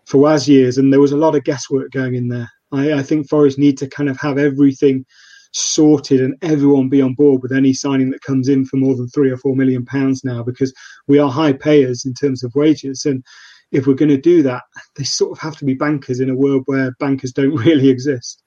Fawaz 0.09 0.49
years, 0.49 0.79
and 0.79 0.93
there 0.93 1.01
was 1.01 1.13
a 1.13 1.17
lot 1.17 1.37
of 1.37 1.45
guesswork 1.45 1.91
going 1.93 2.15
in 2.15 2.29
there. 2.29 2.51
I, 2.73 2.95
I 2.95 3.03
think 3.03 3.29
Forest 3.29 3.59
need 3.59 3.79
to 3.79 3.89
kind 3.89 4.09
of 4.09 4.19
have 4.19 4.39
everything 4.39 5.05
sorted 5.53 6.21
and 6.21 6.35
everyone 6.43 6.89
be 6.89 7.03
on 7.03 7.15
board 7.15 7.43
with 7.43 7.53
any 7.53 7.73
signing 7.73 8.11
that 8.11 8.23
comes 8.23 8.49
in 8.49 8.65
for 8.65 8.79
more 8.79 8.97
than 8.97 9.09
three 9.09 9.31
or 9.31 9.37
four 9.37 9.55
million 9.55 9.85
pounds 9.85 10.25
now 10.25 10.43
because 10.43 10.73
we 11.07 11.19
are 11.19 11.31
high 11.31 11.53
payers 11.53 12.05
in 12.05 12.15
terms 12.15 12.43
of 12.43 12.55
wages. 12.55 13.05
And 13.05 13.23
if 13.71 13.87
we're 13.87 13.95
going 13.95 14.09
to 14.09 14.17
do 14.17 14.43
that, 14.43 14.63
they 14.97 15.05
sort 15.05 15.33
of 15.33 15.39
have 15.39 15.57
to 15.59 15.65
be 15.65 15.75
bankers 15.75 16.21
in 16.21 16.31
a 16.31 16.35
world 16.35 16.63
where 16.67 16.93
bankers 16.99 17.33
don't 17.33 17.55
really 17.67 17.89
exist. 17.89 18.43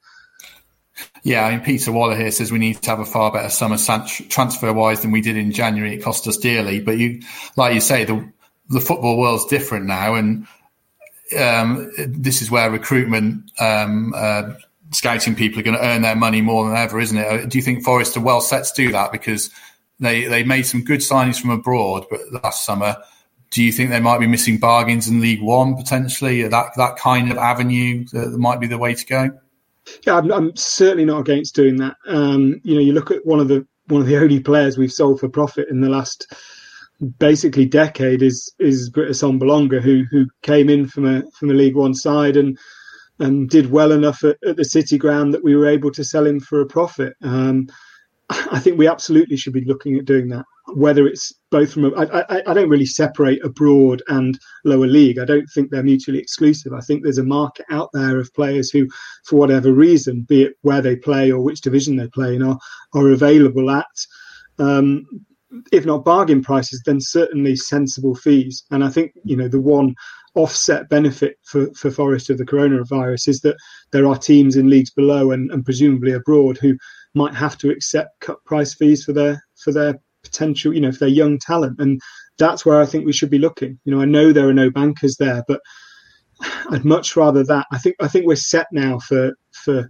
Yeah, 1.22 1.44
I 1.44 1.50
mean, 1.50 1.60
Peter 1.60 1.92
Waller 1.92 2.16
here 2.16 2.30
says 2.30 2.52
we 2.52 2.58
need 2.58 2.80
to 2.82 2.90
have 2.90 3.00
a 3.00 3.04
far 3.04 3.32
better 3.32 3.48
summer 3.48 3.76
transfer 3.76 4.72
wise 4.72 5.02
than 5.02 5.10
we 5.10 5.20
did 5.20 5.36
in 5.36 5.52
January. 5.52 5.94
It 5.94 6.02
cost 6.02 6.26
us 6.26 6.36
dearly, 6.36 6.80
but 6.80 6.98
you, 6.98 7.22
like 7.56 7.74
you 7.74 7.80
say, 7.80 8.04
the 8.04 8.30
the 8.68 8.80
football 8.80 9.18
world's 9.18 9.46
different 9.46 9.86
now, 9.86 10.14
and 10.14 10.46
um, 11.38 11.90
this 11.96 12.42
is 12.42 12.50
where 12.50 12.70
recruitment, 12.70 13.50
um, 13.60 14.12
uh, 14.16 14.54
scouting 14.90 15.34
people 15.34 15.60
are 15.60 15.62
going 15.62 15.76
to 15.76 15.84
earn 15.84 16.02
their 16.02 16.16
money 16.16 16.40
more 16.40 16.66
than 16.66 16.76
ever, 16.76 17.00
isn't 17.00 17.18
it? 17.18 17.48
Do 17.48 17.58
you 17.58 17.62
think 17.62 17.84
Forest 17.84 18.16
are 18.16 18.20
well 18.20 18.40
set 18.40 18.64
to 18.64 18.72
do 18.74 18.92
that 18.92 19.12
because 19.12 19.50
they 19.98 20.24
they 20.26 20.44
made 20.44 20.62
some 20.62 20.82
good 20.82 21.00
signings 21.00 21.40
from 21.40 21.50
abroad, 21.50 22.06
but 22.10 22.20
last 22.42 22.64
summer? 22.64 22.96
Do 23.50 23.62
you 23.62 23.72
think 23.72 23.90
they 23.90 24.00
might 24.00 24.18
be 24.18 24.26
missing 24.26 24.58
bargains 24.58 25.08
in 25.08 25.20
League 25.20 25.42
One 25.42 25.76
potentially? 25.76 26.42
That 26.46 26.72
that 26.76 26.96
kind 26.96 27.30
of 27.30 27.38
avenue 27.38 28.04
that 28.12 28.36
might 28.38 28.60
be 28.60 28.66
the 28.66 28.78
way 28.78 28.94
to 28.94 29.06
go. 29.06 29.38
Yeah, 30.06 30.16
I'm, 30.16 30.32
I'm, 30.32 30.56
certainly 30.56 31.04
not 31.04 31.20
against 31.20 31.54
doing 31.54 31.76
that. 31.76 31.96
Um, 32.06 32.60
you 32.64 32.74
know, 32.74 32.80
you 32.80 32.92
look 32.92 33.10
at 33.10 33.24
one 33.24 33.40
of 33.40 33.48
the 33.48 33.66
one 33.86 34.00
of 34.00 34.06
the 34.06 34.18
only 34.18 34.40
players 34.40 34.76
we've 34.76 34.92
sold 34.92 35.20
for 35.20 35.28
profit 35.28 35.68
in 35.70 35.80
the 35.80 35.88
last 35.88 36.32
basically 37.18 37.66
decade 37.66 38.22
is 38.22 38.52
is 38.58 38.90
Britt 38.90 39.10
Assombalonga, 39.10 39.80
who 39.80 40.04
who 40.10 40.26
came 40.42 40.68
in 40.68 40.86
from 40.86 41.06
a 41.06 41.22
from 41.38 41.50
a 41.50 41.54
League 41.54 41.76
One 41.76 41.94
side 41.94 42.36
and 42.36 42.58
and 43.18 43.48
did 43.48 43.70
well 43.70 43.92
enough 43.92 44.24
at, 44.24 44.36
at 44.46 44.56
the 44.56 44.64
City 44.64 44.98
ground 44.98 45.32
that 45.34 45.44
we 45.44 45.56
were 45.56 45.66
able 45.66 45.90
to 45.92 46.04
sell 46.04 46.26
him 46.26 46.40
for 46.40 46.60
a 46.60 46.66
profit. 46.66 47.14
Um, 47.22 47.68
I 48.28 48.58
think 48.58 48.78
we 48.78 48.88
absolutely 48.88 49.36
should 49.36 49.52
be 49.52 49.64
looking 49.64 49.96
at 49.96 50.04
doing 50.04 50.28
that. 50.30 50.44
Whether 50.76 51.06
it's 51.06 51.32
both 51.50 51.72
from, 51.72 51.86
a, 51.86 51.90
I, 51.92 52.36
I, 52.36 52.42
I 52.48 52.54
don't 52.54 52.68
really 52.68 52.84
separate 52.84 53.42
abroad 53.42 54.02
and 54.08 54.38
lower 54.64 54.86
league. 54.86 55.18
I 55.18 55.24
don't 55.24 55.48
think 55.54 55.70
they're 55.70 55.82
mutually 55.82 56.18
exclusive. 56.18 56.74
I 56.74 56.80
think 56.80 57.02
there's 57.02 57.16
a 57.16 57.24
market 57.24 57.64
out 57.70 57.88
there 57.94 58.18
of 58.18 58.34
players 58.34 58.70
who, 58.70 58.86
for 59.24 59.36
whatever 59.36 59.72
reason, 59.72 60.26
be 60.28 60.42
it 60.42 60.52
where 60.60 60.82
they 60.82 60.94
play 60.94 61.32
or 61.32 61.40
which 61.40 61.62
division 61.62 61.96
they 61.96 62.08
play 62.08 62.36
in, 62.36 62.42
are 62.42 62.58
are 62.92 63.08
available 63.08 63.70
at, 63.70 63.96
um, 64.58 65.06
if 65.72 65.86
not 65.86 66.04
bargain 66.04 66.42
prices, 66.42 66.82
then 66.84 67.00
certainly 67.00 67.56
sensible 67.56 68.14
fees. 68.14 68.64
And 68.70 68.84
I 68.84 68.90
think 68.90 69.12
you 69.24 69.36
know 69.36 69.48
the 69.48 69.60
one 69.60 69.94
offset 70.34 70.90
benefit 70.90 71.38
for, 71.44 71.72
for 71.74 71.90
Forest 71.90 72.28
of 72.28 72.36
the 72.36 72.44
coronavirus 72.44 73.28
is 73.28 73.40
that 73.40 73.56
there 73.92 74.06
are 74.06 74.18
teams 74.18 74.56
in 74.56 74.68
leagues 74.68 74.90
below 74.90 75.30
and, 75.30 75.50
and 75.50 75.64
presumably 75.64 76.12
abroad 76.12 76.58
who 76.58 76.76
might 77.14 77.34
have 77.34 77.56
to 77.58 77.70
accept 77.70 78.20
cut 78.20 78.44
price 78.44 78.74
fees 78.74 79.02
for 79.04 79.14
their 79.14 79.42
for 79.56 79.72
their 79.72 79.98
potential, 80.26 80.74
you 80.74 80.80
know, 80.80 80.92
for 80.92 81.00
their 81.00 81.08
young 81.08 81.38
talent. 81.38 81.80
And 81.80 82.00
that's 82.38 82.66
where 82.66 82.80
I 82.80 82.86
think 82.86 83.06
we 83.06 83.12
should 83.12 83.30
be 83.30 83.38
looking. 83.38 83.78
You 83.84 83.94
know, 83.94 84.00
I 84.00 84.04
know 84.04 84.32
there 84.32 84.48
are 84.48 84.54
no 84.54 84.70
bankers 84.70 85.16
there, 85.16 85.44
but 85.48 85.60
I'd 86.70 86.84
much 86.84 87.16
rather 87.16 87.44
that. 87.44 87.66
I 87.72 87.78
think 87.78 87.96
I 88.00 88.08
think 88.08 88.26
we're 88.26 88.36
set 88.36 88.66
now 88.72 88.98
for 88.98 89.32
for 89.52 89.88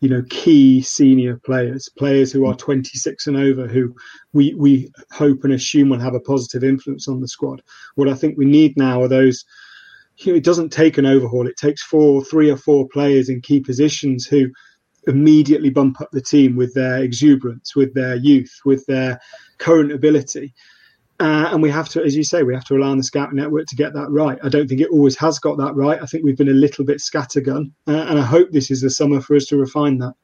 you 0.00 0.08
know 0.08 0.22
key 0.30 0.82
senior 0.82 1.40
players, 1.44 1.88
players 1.98 2.32
who 2.32 2.46
are 2.46 2.54
26 2.54 3.26
and 3.26 3.36
over, 3.36 3.66
who 3.66 3.94
we 4.32 4.54
we 4.54 4.90
hope 5.12 5.44
and 5.44 5.52
assume 5.52 5.88
will 5.88 6.00
have 6.00 6.14
a 6.14 6.20
positive 6.20 6.64
influence 6.64 7.08
on 7.08 7.20
the 7.20 7.28
squad. 7.28 7.62
What 7.94 8.08
I 8.08 8.14
think 8.14 8.36
we 8.36 8.46
need 8.46 8.76
now 8.76 9.02
are 9.02 9.08
those. 9.08 9.44
You 10.18 10.32
know, 10.32 10.36
it 10.36 10.44
doesn't 10.44 10.68
take 10.68 10.98
an 10.98 11.06
overhaul. 11.06 11.46
It 11.46 11.56
takes 11.56 11.82
four, 11.82 12.22
three 12.22 12.50
or 12.50 12.58
four 12.58 12.86
players 12.88 13.30
in 13.30 13.40
key 13.40 13.60
positions 13.60 14.26
who 14.26 14.50
immediately 15.06 15.70
bump 15.70 16.00
up 16.00 16.10
the 16.12 16.20
team 16.20 16.56
with 16.56 16.74
their 16.74 16.98
exuberance, 16.98 17.74
with 17.74 17.94
their 17.94 18.16
youth, 18.16 18.60
with 18.64 18.84
their 18.86 19.20
current 19.58 19.92
ability. 19.92 20.54
Uh, 21.18 21.50
and 21.52 21.62
we 21.62 21.70
have 21.70 21.88
to, 21.90 22.02
as 22.02 22.16
you 22.16 22.24
say, 22.24 22.42
we 22.42 22.54
have 22.54 22.64
to 22.64 22.74
rely 22.74 22.88
on 22.88 22.96
the 22.96 23.04
scout 23.04 23.34
network 23.34 23.66
to 23.66 23.76
get 23.76 23.92
that 23.92 24.08
right. 24.08 24.38
I 24.42 24.48
don't 24.48 24.66
think 24.66 24.80
it 24.80 24.88
always 24.90 25.16
has 25.18 25.38
got 25.38 25.58
that 25.58 25.74
right. 25.74 26.02
I 26.02 26.06
think 26.06 26.24
we've 26.24 26.36
been 26.36 26.48
a 26.48 26.52
little 26.52 26.84
bit 26.84 26.98
scattergun, 26.98 27.72
uh, 27.86 28.06
and 28.08 28.18
I 28.18 28.22
hope 28.22 28.50
this 28.52 28.70
is 28.70 28.80
the 28.80 28.88
summer 28.88 29.20
for 29.20 29.36
us 29.36 29.44
to 29.46 29.58
refine 29.58 29.98
that. 29.98 30.14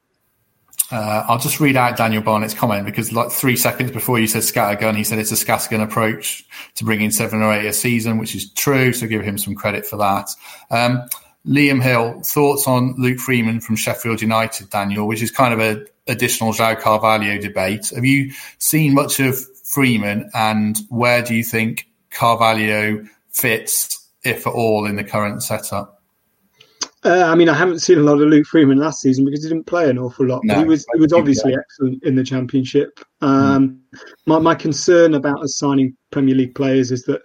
Uh, 0.89 1.25
I'll 1.27 1.37
just 1.37 1.59
read 1.59 1.75
out 1.75 1.97
Daniel 1.97 2.23
Barnett's 2.23 2.53
comment 2.53 2.85
because, 2.85 3.11
like 3.11 3.29
three 3.29 3.57
seconds 3.57 3.91
before 3.91 4.19
you 4.19 4.25
said 4.25 4.41
scattergun, 4.41 4.95
he 4.95 5.03
said 5.03 5.19
it's 5.19 5.31
a 5.31 5.35
scattergun 5.35 5.83
approach 5.83 6.45
to 6.75 6.85
bring 6.85 7.01
in 7.01 7.11
seven 7.11 7.43
or 7.43 7.53
eight 7.53 7.67
a 7.67 7.73
season, 7.73 8.17
which 8.17 8.33
is 8.33 8.51
true. 8.53 8.93
So 8.93 9.05
give 9.05 9.21
him 9.21 9.37
some 9.37 9.53
credit 9.53 9.85
for 9.85 9.97
that. 9.97 10.29
Um, 10.71 11.03
Liam 11.47 11.81
Hill, 11.81 12.21
thoughts 12.23 12.67
on 12.67 12.93
Luke 12.97 13.19
Freeman 13.19 13.61
from 13.61 13.75
Sheffield 13.75 14.21
United, 14.21 14.69
Daniel, 14.69 15.07
which 15.07 15.21
is 15.21 15.31
kind 15.31 15.53
of 15.53 15.59
an 15.59 15.85
additional 16.07 16.51
João 16.51 16.79
Carvalho 16.79 17.39
debate. 17.39 17.89
Have 17.95 18.05
you 18.05 18.31
seen 18.59 18.93
much 18.93 19.19
of 19.19 19.37
Freeman 19.63 20.29
and 20.33 20.77
where 20.89 21.21
do 21.21 21.33
you 21.33 21.43
think 21.43 21.87
Carvalho 22.11 23.05
fits, 23.29 24.09
if 24.23 24.45
at 24.45 24.53
all, 24.53 24.85
in 24.85 24.95
the 24.95 25.03
current 25.03 25.41
setup? 25.41 26.01
Uh, 27.03 27.23
I 27.25 27.35
mean, 27.35 27.47
I 27.47 27.53
haven't 27.53 27.79
seen 27.79 27.99
a 27.99 28.01
lot 28.01 28.19
of 28.21 28.27
Luke 28.27 28.47
Freeman 28.47 28.79
last 28.79 29.01
season 29.01 29.23
because 29.23 29.43
he 29.43 29.49
didn't 29.49 29.67
play 29.67 29.89
an 29.89 29.97
awful 29.97 30.25
lot. 30.25 30.41
No, 30.43 30.59
he 30.59 30.65
was 30.65 30.85
he 30.93 30.99
was 30.99 31.13
obviously 31.13 31.55
excellent 31.55 32.03
in 32.03 32.15
the 32.15 32.23
championship. 32.23 32.99
Um, 33.21 33.79
mm. 33.93 33.99
my, 34.25 34.39
my 34.39 34.55
concern 34.55 35.13
about 35.13 35.41
us 35.41 35.57
signing 35.57 35.95
Premier 36.11 36.35
League 36.35 36.55
players 36.55 36.91
is 36.91 37.03
that 37.03 37.21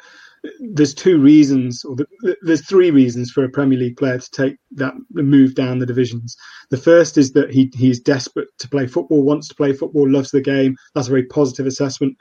there's 0.75 0.95
two 0.95 1.19
reasons, 1.19 1.85
or 1.85 1.97
the, 1.97 2.37
there's 2.43 2.67
three 2.67 2.91
reasons 2.91 3.31
for 3.31 3.45
a 3.45 3.49
Premier 3.49 3.79
League 3.79 3.97
player 3.97 4.19
to 4.19 4.31
take 4.31 4.57
that 4.73 4.95
move 5.13 5.55
down 5.55 5.79
the 5.79 5.87
divisions. 5.87 6.37
The 6.71 6.77
first 6.77 7.17
is 7.17 7.33
that 7.33 7.53
he 7.53 7.71
he's 7.75 8.01
desperate 8.01 8.49
to 8.59 8.69
play 8.69 8.87
football, 8.87 9.23
wants 9.23 9.49
to 9.49 9.55
play 9.55 9.73
football, 9.73 10.11
loves 10.11 10.31
the 10.31 10.41
game. 10.41 10.77
That's 10.95 11.07
a 11.07 11.11
very 11.11 11.27
positive 11.27 11.67
assessment. 11.67 12.17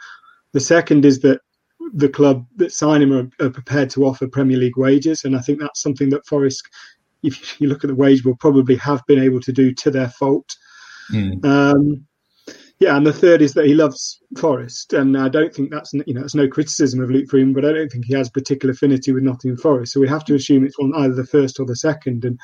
The 0.54 0.60
second 0.60 1.06
is 1.06 1.20
that 1.22 1.42
the 1.94 2.10
club 2.10 2.46
that 2.58 2.72
sign 2.72 3.02
him 3.02 3.14
are, 3.14 3.46
are 3.46 3.50
prepared 3.50 3.90
to 3.92 4.06
offer 4.06 4.28
Premier 4.28 4.58
League 4.58 4.78
wages, 4.78 5.24
and 5.24 5.36
I 5.36 5.40
think 5.40 5.60
that's 5.60 5.82
something 5.82 6.10
that 6.10 6.26
Forest, 6.28 6.62
if 7.24 7.60
you 7.60 7.68
look 7.68 7.84
at 7.84 7.88
the 7.88 7.96
wage, 7.96 8.24
will 8.24 8.38
probably 8.38 8.76
have 8.76 9.02
been 9.08 9.20
able 9.20 9.40
to 9.42 9.52
do 9.52 9.74
to 9.74 9.90
their 9.90 10.10
fault. 10.10 10.56
Mm. 11.12 11.44
Um, 11.44 12.06
yeah, 12.82 12.98
and 12.98 13.06
the 13.06 13.14
third 13.14 13.44
is 13.44 13.54
that 13.54 13.68
he 13.68 13.76
loves 13.76 14.20
Forest, 14.40 14.94
and 14.94 15.16
I 15.16 15.30
don't 15.30 15.54
think 15.54 15.70
that's 15.70 15.94
you 15.94 16.16
know 16.16 16.24
it's 16.24 16.34
no 16.34 16.48
criticism 16.48 17.00
of 17.00 17.12
Luke 17.12 17.30
Freeman, 17.30 17.54
but 17.54 17.64
I 17.64 17.74
don't 17.74 17.92
think 17.92 18.06
he 18.06 18.16
has 18.16 18.28
particular 18.28 18.72
affinity 18.72 19.12
with 19.12 19.22
Nottingham 19.22 19.58
Forest. 19.58 19.94
So 19.94 20.00
we 20.00 20.08
have 20.08 20.26
to 20.26 20.34
assume 20.34 20.66
it's 20.66 20.80
on 20.80 20.92
either 20.96 21.14
the 21.14 21.24
first 21.24 21.60
or 21.60 21.68
the 21.68 21.76
second. 21.76 22.26
And 22.26 22.40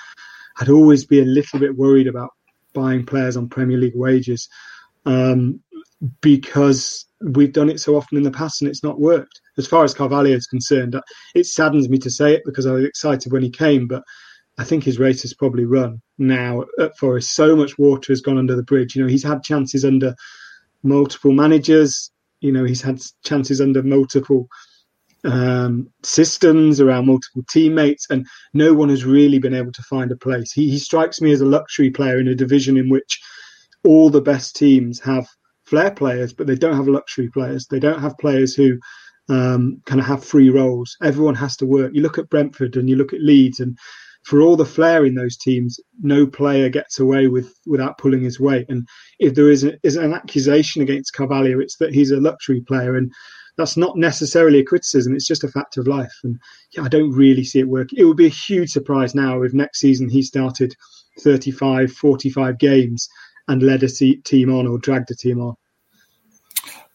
I'd 0.59 0.69
always 0.69 1.05
be 1.05 1.21
a 1.21 1.25
little 1.25 1.59
bit 1.59 1.75
worried 1.75 2.05
about 2.05 2.29
buying 2.75 3.03
players 3.03 3.35
on 3.35 3.49
Premier 3.49 3.79
League 3.79 3.95
wages 3.95 4.47
um, 5.07 5.59
because 6.21 7.07
we've 7.21 7.53
done 7.53 7.71
it 7.71 7.79
so 7.79 7.95
often 7.95 8.19
in 8.19 8.23
the 8.23 8.29
past 8.29 8.61
and 8.61 8.69
it's 8.69 8.83
not 8.83 8.99
worked. 8.99 9.41
As 9.57 9.65
far 9.65 9.83
as 9.83 9.95
Carvalho 9.95 10.29
is 10.29 10.45
concerned, 10.45 10.95
it 11.33 11.47
saddens 11.47 11.89
me 11.89 11.97
to 11.97 12.11
say 12.11 12.35
it 12.35 12.43
because 12.45 12.67
I 12.67 12.73
was 12.73 12.85
excited 12.85 13.31
when 13.31 13.41
he 13.41 13.49
came, 13.49 13.87
but 13.87 14.03
I 14.57 14.63
think 14.63 14.83
his 14.83 14.99
race 14.99 15.21
has 15.21 15.33
probably 15.33 15.65
run 15.65 16.01
now 16.17 16.65
at 16.79 16.97
Forest. 16.97 17.35
So 17.35 17.55
much 17.55 17.77
water 17.77 18.11
has 18.11 18.21
gone 18.21 18.37
under 18.37 18.55
the 18.55 18.63
bridge. 18.63 18.95
You 18.95 19.03
know, 19.03 19.09
he's 19.09 19.23
had 19.23 19.43
chances 19.43 19.85
under 19.85 20.15
multiple 20.83 21.31
managers. 21.31 22.11
You 22.41 22.51
know, 22.51 22.63
he's 22.63 22.81
had 22.81 22.99
chances 23.23 23.61
under 23.61 23.83
multiple 23.83 24.47
um, 25.23 25.89
systems 26.03 26.79
around 26.79 27.05
multiple 27.05 27.43
teammates, 27.49 28.07
and 28.09 28.25
no 28.53 28.73
one 28.73 28.89
has 28.89 29.05
really 29.05 29.39
been 29.39 29.53
able 29.53 29.71
to 29.73 29.83
find 29.83 30.11
a 30.11 30.17
place. 30.17 30.51
He, 30.51 30.69
he 30.69 30.79
strikes 30.79 31.21
me 31.21 31.31
as 31.31 31.41
a 31.41 31.45
luxury 31.45 31.91
player 31.91 32.19
in 32.19 32.27
a 32.27 32.35
division 32.35 32.77
in 32.77 32.89
which 32.89 33.19
all 33.83 34.09
the 34.09 34.21
best 34.21 34.55
teams 34.55 34.99
have 35.01 35.27
flair 35.65 35.91
players, 35.91 36.33
but 36.33 36.47
they 36.47 36.55
don't 36.55 36.75
have 36.75 36.87
luxury 36.87 37.29
players. 37.29 37.67
They 37.67 37.79
don't 37.79 38.01
have 38.01 38.17
players 38.17 38.55
who 38.55 38.79
um, 39.29 39.81
kind 39.85 39.99
of 39.99 40.07
have 40.07 40.23
free 40.23 40.49
roles. 40.49 40.95
Everyone 41.03 41.35
has 41.35 41.57
to 41.57 41.65
work. 41.65 41.91
You 41.93 42.01
look 42.01 42.17
at 42.17 42.29
Brentford 42.29 42.77
and 42.77 42.89
you 42.89 42.95
look 42.95 43.13
at 43.13 43.21
Leeds, 43.21 43.59
and 43.59 43.77
for 44.27 44.41
all 44.41 44.57
the 44.57 44.65
flair 44.65 45.05
in 45.05 45.15
those 45.15 45.37
teams, 45.37 45.79
no 46.01 46.27
player 46.27 46.67
gets 46.67 46.99
away 46.99 47.27
with 47.27 47.57
without 47.65 47.97
pulling 47.97 48.21
his 48.21 48.41
weight. 48.41 48.65
And 48.67 48.85
if 49.19 49.35
there 49.35 49.49
is, 49.49 49.63
a, 49.63 49.77
is 49.83 49.95
an 49.95 50.13
accusation 50.13 50.81
against 50.81 51.13
Carvalho, 51.13 51.61
it's 51.61 51.77
that 51.77 51.93
he's 51.93 52.11
a 52.11 52.19
luxury 52.19 52.59
player, 52.59 52.97
and 52.97 53.09
that's 53.55 53.77
not 53.77 53.95
necessarily 53.95 54.59
a 54.59 54.65
criticism. 54.65 55.15
It's 55.15 55.25
just 55.25 55.45
a 55.45 55.47
fact 55.47 55.77
of 55.77 55.87
life. 55.87 56.11
And 56.25 56.37
yeah, 56.73 56.83
I 56.83 56.89
don't 56.89 57.13
really 57.13 57.45
see 57.45 57.59
it 57.59 57.69
work. 57.69 57.93
It 57.93 58.03
would 58.03 58.17
be 58.17 58.25
a 58.25 58.41
huge 58.47 58.69
surprise 58.69 59.15
now 59.15 59.43
if 59.43 59.53
next 59.53 59.79
season 59.79 60.09
he 60.09 60.21
started 60.21 60.75
35, 61.21 61.93
45 61.93 62.59
games 62.59 63.07
and 63.47 63.63
led 63.63 63.81
a 63.83 63.87
team 63.87 64.53
on 64.53 64.67
or 64.67 64.77
dragged 64.77 65.09
a 65.09 65.15
team 65.15 65.39
on. 65.39 65.55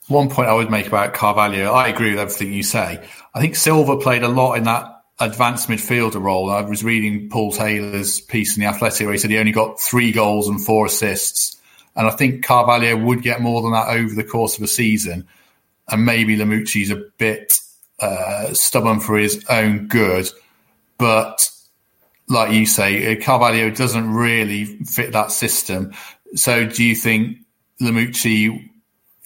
One 0.09 0.29
point 0.29 0.51
I 0.51 0.55
would 0.55 0.71
make 0.71 0.87
about 0.87 1.15
Carvalho, 1.15 1.73
I 1.73 1.89
agree 1.89 2.11
with 2.11 2.21
everything 2.21 2.53
you 2.53 2.63
say. 2.63 3.03
I 3.35 3.41
think 3.41 3.57
Silva 3.57 3.97
played 3.97 4.23
a 4.23 4.29
lot 4.29 4.59
in 4.59 4.65
that 4.65 4.92
advanced 5.19 5.69
midfielder 5.69 6.21
role. 6.21 6.51
I 6.51 6.63
was 6.63 6.83
reading 6.83 7.29
Paul 7.29 7.53
Taylor's 7.53 8.21
piece 8.21 8.57
in 8.57 8.63
the 8.63 8.69
Athletic 8.69 9.07
where 9.07 9.13
he 9.13 9.19
said 9.19 9.31
he 9.31 9.39
only 9.39 9.53
got 9.53 9.81
three 9.81 10.13
goals 10.13 10.49
and 10.49 10.65
four 10.65 10.87
assists. 10.87 11.61
And 11.95 12.07
I 12.07 12.11
think 12.11 12.45
Carvalho 12.45 12.97
would 12.97 13.23
get 13.23 13.41
more 13.41 13.63
than 13.63 13.73
that 13.73 13.89
over 13.89 14.15
the 14.15 14.25
course 14.25 14.57
of 14.57 14.65
a 14.65 14.69
season. 14.69 15.29
And 15.89 16.05
maybe 16.07 16.37
Lamouchi's 16.37 16.91
a 16.91 17.05
bit 17.19 17.59
uh, 18.01 18.53
stubborn 18.55 19.01
for 19.01 19.19
his 19.19 19.45
own 19.49 19.89
good. 19.89 20.29
But 20.99 21.49
like 22.29 22.53
you 22.53 22.67
say, 22.67 23.17
Carvalho 23.17 23.71
doesn't 23.71 24.13
really 24.13 24.65
fit 24.65 25.13
that 25.13 25.31
system. 25.31 25.93
So 26.35 26.67
do 26.67 26.83
you 26.83 26.95
think 26.95 27.39
Lamouchi 27.81 28.71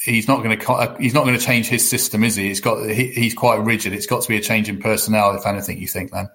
he's 0.06 0.28
not 0.28 0.42
going 0.42 0.58
to 0.58 0.96
he's 0.98 1.14
not 1.14 1.24
going 1.24 1.38
to 1.38 1.44
change 1.44 1.66
his 1.66 1.88
system, 1.88 2.24
is 2.24 2.36
he? 2.36 2.48
He's 2.48 2.60
got 2.60 2.88
he, 2.88 3.08
he's 3.08 3.34
quite 3.34 3.56
rigid. 3.56 3.92
It's 3.92 4.06
got 4.06 4.22
to 4.22 4.28
be 4.28 4.36
a 4.36 4.40
change 4.40 4.68
in 4.68 4.78
personnel, 4.78 5.36
if 5.36 5.46
anything. 5.46 5.78
You 5.78 5.88
think 5.88 6.12
then? 6.12 6.28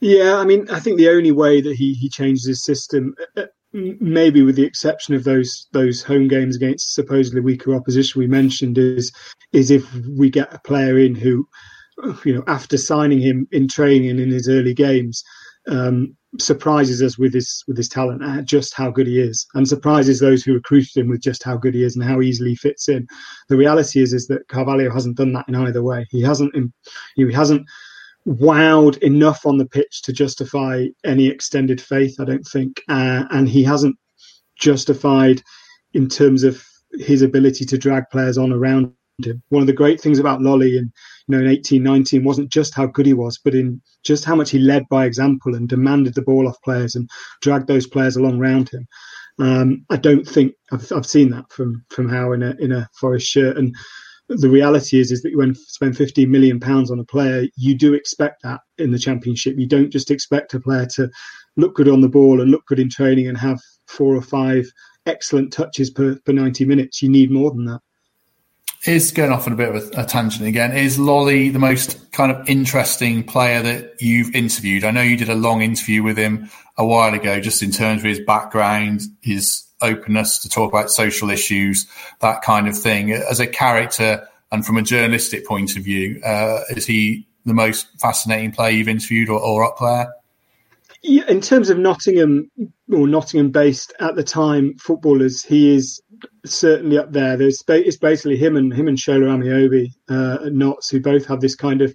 Yeah, 0.00 0.36
I 0.36 0.44
mean, 0.44 0.68
I 0.70 0.80
think 0.80 0.98
the 0.98 1.08
only 1.08 1.32
way 1.32 1.60
that 1.60 1.76
he 1.76 1.94
he 1.94 2.08
changes 2.08 2.46
his 2.46 2.64
system, 2.64 3.14
uh, 3.36 3.42
uh, 3.42 3.46
maybe 3.72 4.42
with 4.42 4.56
the 4.56 4.64
exception 4.64 5.14
of 5.14 5.24
those 5.24 5.68
those 5.72 6.02
home 6.02 6.28
games 6.28 6.56
against 6.56 6.94
supposedly 6.94 7.40
weaker 7.40 7.74
opposition 7.74 8.18
we 8.18 8.26
mentioned, 8.26 8.78
is 8.78 9.12
is 9.52 9.70
if 9.70 9.92
we 10.16 10.30
get 10.30 10.52
a 10.52 10.60
player 10.60 10.98
in 10.98 11.14
who, 11.14 11.48
you 12.24 12.34
know, 12.34 12.44
after 12.46 12.76
signing 12.76 13.20
him 13.20 13.48
in 13.52 13.68
training 13.68 14.18
in 14.18 14.30
his 14.30 14.48
early 14.48 14.74
games. 14.74 15.22
Um, 15.68 16.16
surprises 16.38 17.02
us 17.02 17.18
with 17.18 17.32
his 17.32 17.64
with 17.66 17.76
his 17.76 17.88
talent 17.88 18.22
at 18.22 18.44
just 18.44 18.74
how 18.74 18.90
good 18.90 19.06
he 19.06 19.18
is, 19.18 19.46
and 19.54 19.66
surprises 19.66 20.20
those 20.20 20.42
who 20.42 20.54
recruited 20.54 20.96
him 20.96 21.08
with 21.08 21.20
just 21.20 21.42
how 21.42 21.56
good 21.56 21.74
he 21.74 21.82
is 21.82 21.96
and 21.96 22.04
how 22.04 22.20
easily 22.20 22.50
he 22.50 22.56
fits 22.56 22.88
in. 22.88 23.06
The 23.48 23.56
reality 23.56 24.00
is 24.00 24.12
is 24.12 24.26
that 24.26 24.46
Carvalho 24.48 24.90
hasn't 24.90 25.16
done 25.16 25.32
that 25.32 25.48
in 25.48 25.54
either 25.54 25.82
way. 25.82 26.06
He 26.10 26.22
hasn't 26.22 26.54
he 27.16 27.32
hasn't 27.32 27.66
wowed 28.26 28.98
enough 28.98 29.46
on 29.46 29.56
the 29.56 29.66
pitch 29.66 30.02
to 30.02 30.12
justify 30.12 30.86
any 31.04 31.28
extended 31.28 31.80
faith. 31.80 32.16
I 32.20 32.24
don't 32.24 32.46
think, 32.46 32.82
uh, 32.88 33.24
and 33.30 33.48
he 33.48 33.64
hasn't 33.64 33.96
justified 34.56 35.42
in 35.94 36.08
terms 36.08 36.42
of 36.42 36.62
his 36.92 37.22
ability 37.22 37.64
to 37.64 37.78
drag 37.78 38.04
players 38.10 38.38
on 38.38 38.52
around 38.52 38.92
him. 39.26 39.42
One 39.48 39.62
of 39.62 39.66
the 39.66 39.72
great 39.72 40.00
things 40.00 40.18
about 40.18 40.40
Lolley 40.40 40.78
in 40.78 40.92
you 41.26 41.36
know 41.36 41.38
in 41.38 41.48
eighteen 41.48 41.82
nineteen 41.82 42.24
wasn't 42.24 42.50
just 42.50 42.74
how 42.74 42.86
good 42.86 43.06
he 43.06 43.14
was, 43.14 43.38
but 43.38 43.54
in 43.54 43.80
just 44.04 44.24
how 44.24 44.34
much 44.34 44.50
he 44.50 44.58
led 44.58 44.88
by 44.88 45.04
example 45.04 45.54
and 45.54 45.68
demanded 45.68 46.14
the 46.14 46.22
ball 46.22 46.48
off 46.48 46.60
players 46.62 46.94
and 46.94 47.08
dragged 47.42 47.66
those 47.66 47.86
players 47.86 48.16
along 48.16 48.40
around 48.40 48.68
him. 48.68 48.86
Um, 49.40 49.84
I 49.90 49.96
don't 49.96 50.26
think 50.26 50.54
I've, 50.72 50.90
I've 50.92 51.06
seen 51.06 51.30
that 51.30 51.50
from 51.50 51.84
from 51.90 52.08
Howe 52.08 52.32
in 52.32 52.42
a 52.42 52.54
in 52.58 52.72
a 52.72 52.88
Forest 52.94 53.26
shirt. 53.26 53.56
And 53.56 53.74
the 54.28 54.50
reality 54.50 55.00
is 55.00 55.10
is 55.10 55.22
that 55.22 55.34
when 55.34 55.48
you 55.48 55.54
spend 55.54 55.96
15 55.96 56.30
million 56.30 56.60
pounds 56.60 56.90
on 56.90 57.00
a 57.00 57.04
player, 57.04 57.46
you 57.56 57.76
do 57.76 57.94
expect 57.94 58.42
that 58.42 58.60
in 58.78 58.92
the 58.92 58.98
championship. 58.98 59.56
You 59.58 59.66
don't 59.66 59.90
just 59.90 60.10
expect 60.10 60.54
a 60.54 60.60
player 60.60 60.86
to 60.94 61.10
look 61.56 61.74
good 61.74 61.88
on 61.88 62.00
the 62.00 62.08
ball 62.08 62.40
and 62.40 62.50
look 62.50 62.66
good 62.66 62.78
in 62.78 62.88
training 62.88 63.26
and 63.26 63.38
have 63.38 63.60
four 63.86 64.14
or 64.14 64.22
five 64.22 64.70
excellent 65.06 65.52
touches 65.52 65.90
per, 65.90 66.16
per 66.24 66.32
90 66.32 66.64
minutes. 66.66 67.02
You 67.02 67.08
need 67.08 67.30
more 67.30 67.50
than 67.50 67.64
that. 67.64 67.80
Is 68.86 69.10
going 69.10 69.32
off 69.32 69.46
on 69.46 69.52
a 69.52 69.56
bit 69.56 69.74
of 69.74 69.74
a, 69.74 70.02
a, 70.02 70.04
tangent 70.04 70.46
again. 70.46 70.76
Is 70.76 70.98
Lolley 70.98 71.52
the 71.52 71.58
most 71.58 72.12
kind 72.12 72.30
of 72.30 72.48
interesting 72.48 73.24
player 73.24 73.60
that 73.60 74.00
you've 74.00 74.32
interviewed? 74.36 74.84
I 74.84 74.92
know 74.92 75.02
you 75.02 75.16
did 75.16 75.28
a 75.28 75.34
long 75.34 75.62
interview 75.62 76.04
with 76.04 76.16
him 76.16 76.48
a 76.76 76.86
while 76.86 77.12
ago, 77.12 77.40
just 77.40 77.60
in 77.60 77.72
terms 77.72 78.02
of 78.02 78.04
his 78.04 78.20
background, 78.20 79.02
his 79.20 79.64
openness 79.82 80.38
to 80.38 80.48
talk 80.48 80.72
about 80.72 80.90
social 80.90 81.28
issues, 81.28 81.88
that 82.20 82.42
kind 82.42 82.68
of 82.68 82.78
thing. 82.78 83.10
As 83.12 83.40
a 83.40 83.48
character 83.48 84.26
and 84.52 84.64
from 84.64 84.76
a 84.76 84.82
journalistic 84.82 85.44
point 85.44 85.76
of 85.76 85.82
view, 85.82 86.20
uh, 86.24 86.60
is 86.70 86.86
he 86.86 87.26
the 87.44 87.54
most 87.54 87.88
fascinating 87.98 88.52
player 88.52 88.70
you've 88.70 88.88
interviewed 88.88 89.28
or, 89.28 89.40
or 89.40 89.64
up 89.64 89.76
player? 89.76 90.06
In 91.02 91.40
terms 91.40 91.70
of 91.70 91.78
Nottingham 91.78 92.50
or 92.92 93.06
Nottingham 93.06 93.50
based 93.50 93.92
at 94.00 94.16
the 94.16 94.24
time 94.24 94.74
footballers, 94.78 95.44
he 95.44 95.74
is 95.74 96.00
certainly 96.44 96.98
up 96.98 97.12
there. 97.12 97.36
There's 97.36 97.62
it's 97.68 97.96
basically 97.96 98.36
him 98.36 98.56
and 98.56 98.72
him 98.72 98.88
and 98.88 98.98
Shola 98.98 99.28
Ameobi 99.28 99.92
uh, 100.08 100.46
at 100.46 100.52
Notts 100.52 100.90
who 100.90 101.00
both 101.00 101.26
have 101.26 101.40
this 101.40 101.54
kind 101.54 101.82
of 101.82 101.94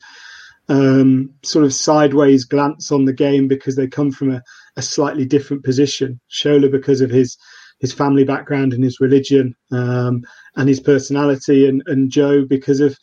um, 0.69 1.29
sort 1.43 1.65
of 1.65 1.73
sideways 1.73 2.45
glance 2.45 2.91
on 2.91 3.05
the 3.05 3.13
game 3.13 3.47
because 3.47 3.75
they 3.75 3.87
come 3.87 4.11
from 4.11 4.31
a, 4.31 4.41
a 4.77 4.81
slightly 4.81 5.25
different 5.25 5.63
position. 5.63 6.19
Shola 6.29 6.71
because 6.71 7.01
of 7.01 7.09
his 7.09 7.37
his 7.79 7.93
family 7.93 8.23
background 8.23 8.73
and 8.73 8.83
his 8.83 9.01
religion 9.01 9.55
um, 9.71 10.23
and 10.55 10.69
his 10.69 10.79
personality, 10.79 11.67
and, 11.67 11.83
and 11.87 12.09
Joe 12.09 12.45
because 12.45 12.79
of, 12.79 12.97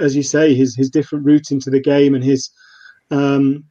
as 0.00 0.16
you 0.16 0.22
say, 0.22 0.54
his 0.54 0.74
his 0.74 0.90
different 0.90 1.24
route 1.24 1.50
into 1.50 1.70
the 1.70 1.80
game 1.80 2.14
and 2.14 2.24
his 2.24 2.50
um, 3.10 3.64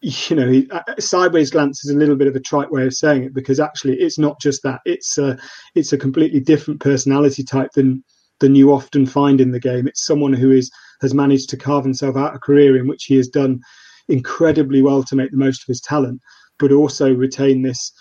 you 0.28 0.36
know, 0.36 0.48
he, 0.48 0.68
uh, 0.70 0.82
sideways 0.98 1.50
glance 1.50 1.84
is 1.84 1.94
a 1.94 1.98
little 1.98 2.16
bit 2.16 2.28
of 2.28 2.36
a 2.36 2.40
trite 2.40 2.70
way 2.70 2.86
of 2.86 2.94
saying 2.94 3.24
it 3.24 3.34
because 3.34 3.60
actually 3.60 3.94
it's 3.98 4.18
not 4.18 4.40
just 4.40 4.62
that. 4.62 4.80
It's 4.84 5.18
a, 5.18 5.38
it's 5.74 5.92
a 5.92 5.98
completely 5.98 6.40
different 6.40 6.80
personality 6.80 7.44
type 7.44 7.70
than 7.74 8.02
than 8.40 8.54
you 8.54 8.72
often 8.72 9.04
find 9.04 9.38
in 9.40 9.50
the 9.50 9.60
game. 9.60 9.86
It's 9.86 10.06
someone 10.06 10.32
who 10.32 10.50
is 10.50 10.70
has 11.02 11.14
managed 11.14 11.50
to 11.50 11.56
carve 11.56 11.84
himself 11.84 12.16
out 12.16 12.34
a 12.34 12.38
career 12.38 12.78
in 12.78 12.88
which 12.88 13.04
he 13.04 13.16
has 13.16 13.28
done 13.28 13.60
incredibly 14.08 14.82
well 14.82 15.02
to 15.04 15.16
make 15.16 15.30
the 15.30 15.36
most 15.36 15.62
of 15.62 15.66
his 15.66 15.80
talent, 15.80 16.20
but 16.58 16.72
also 16.72 17.12
retain 17.12 17.62
this 17.62 17.92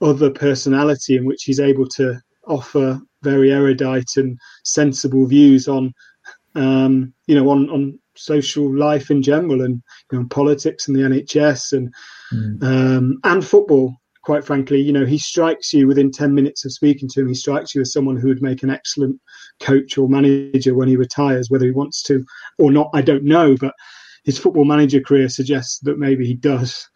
other 0.00 0.30
personality 0.30 1.16
in 1.16 1.24
which 1.24 1.44
he's 1.44 1.60
able 1.60 1.86
to 1.86 2.18
offer 2.48 3.00
very 3.22 3.52
erudite 3.52 4.16
and 4.16 4.38
sensible 4.64 5.26
views 5.26 5.68
on 5.68 5.92
um, 6.54 7.12
you 7.26 7.34
know 7.34 7.48
on 7.50 7.68
on 7.70 7.98
social 8.16 8.74
life 8.76 9.10
in 9.10 9.22
general 9.22 9.62
and 9.62 9.82
you 10.10 10.18
know, 10.18 10.26
politics 10.28 10.86
and 10.86 10.96
the 10.96 11.02
NHS 11.02 11.72
and 11.72 11.94
mm. 12.32 12.62
um, 12.62 13.18
and 13.24 13.44
football. 13.44 13.96
Quite 14.24 14.44
frankly, 14.44 14.80
you 14.80 14.92
know, 14.92 15.04
he 15.04 15.18
strikes 15.18 15.72
you 15.72 15.88
within 15.88 16.12
ten 16.12 16.32
minutes 16.32 16.64
of 16.64 16.72
speaking 16.72 17.08
to 17.08 17.20
him. 17.20 17.28
He 17.28 17.34
strikes 17.34 17.74
you 17.74 17.80
as 17.80 17.92
someone 17.92 18.16
who 18.16 18.28
would 18.28 18.42
make 18.42 18.62
an 18.62 18.70
excellent 18.70 19.20
coach 19.60 19.98
or 19.98 20.08
manager 20.08 20.74
when 20.74 20.86
he 20.86 20.96
retires. 20.96 21.50
Whether 21.50 21.66
he 21.66 21.72
wants 21.72 22.02
to 22.04 22.24
or 22.58 22.70
not, 22.70 22.90
I 22.94 23.02
don't 23.02 23.24
know. 23.24 23.56
But 23.58 23.74
his 24.24 24.38
football 24.38 24.64
manager 24.64 25.00
career 25.00 25.28
suggests 25.28 25.80
that 25.80 25.98
maybe 25.98 26.26
he 26.26 26.34
does. 26.34 26.88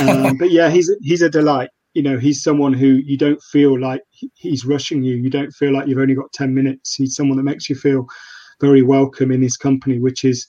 Um, 0.00 0.36
but 0.38 0.50
yeah, 0.50 0.70
he's 0.70 0.90
he's 1.02 1.22
a 1.22 1.28
delight. 1.28 1.70
You 1.94 2.02
know, 2.02 2.18
he's 2.18 2.42
someone 2.42 2.72
who 2.72 3.00
you 3.04 3.18
don't 3.18 3.42
feel 3.42 3.78
like 3.78 4.00
he's 4.34 4.64
rushing 4.64 5.02
you. 5.02 5.16
You 5.16 5.28
don't 5.28 5.52
feel 5.52 5.74
like 5.74 5.86
you've 5.88 5.98
only 5.98 6.14
got 6.14 6.32
ten 6.32 6.54
minutes. 6.54 6.94
He's 6.94 7.14
someone 7.14 7.36
that 7.36 7.42
makes 7.42 7.68
you 7.68 7.76
feel 7.76 8.06
very 8.62 8.80
welcome 8.80 9.30
in 9.30 9.42
his 9.42 9.58
company, 9.58 9.98
which 9.98 10.24
is 10.24 10.46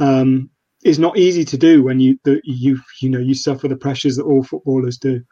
um, 0.00 0.50
is 0.82 0.98
not 0.98 1.18
easy 1.18 1.44
to 1.44 1.58
do 1.58 1.84
when 1.84 2.00
you 2.00 2.18
the, 2.24 2.40
you 2.42 2.80
you 3.00 3.08
know 3.08 3.20
you 3.20 3.34
suffer 3.34 3.68
the 3.68 3.76
pressures 3.76 4.16
that 4.16 4.24
all 4.24 4.42
footballers 4.42 4.98
do. 4.98 5.22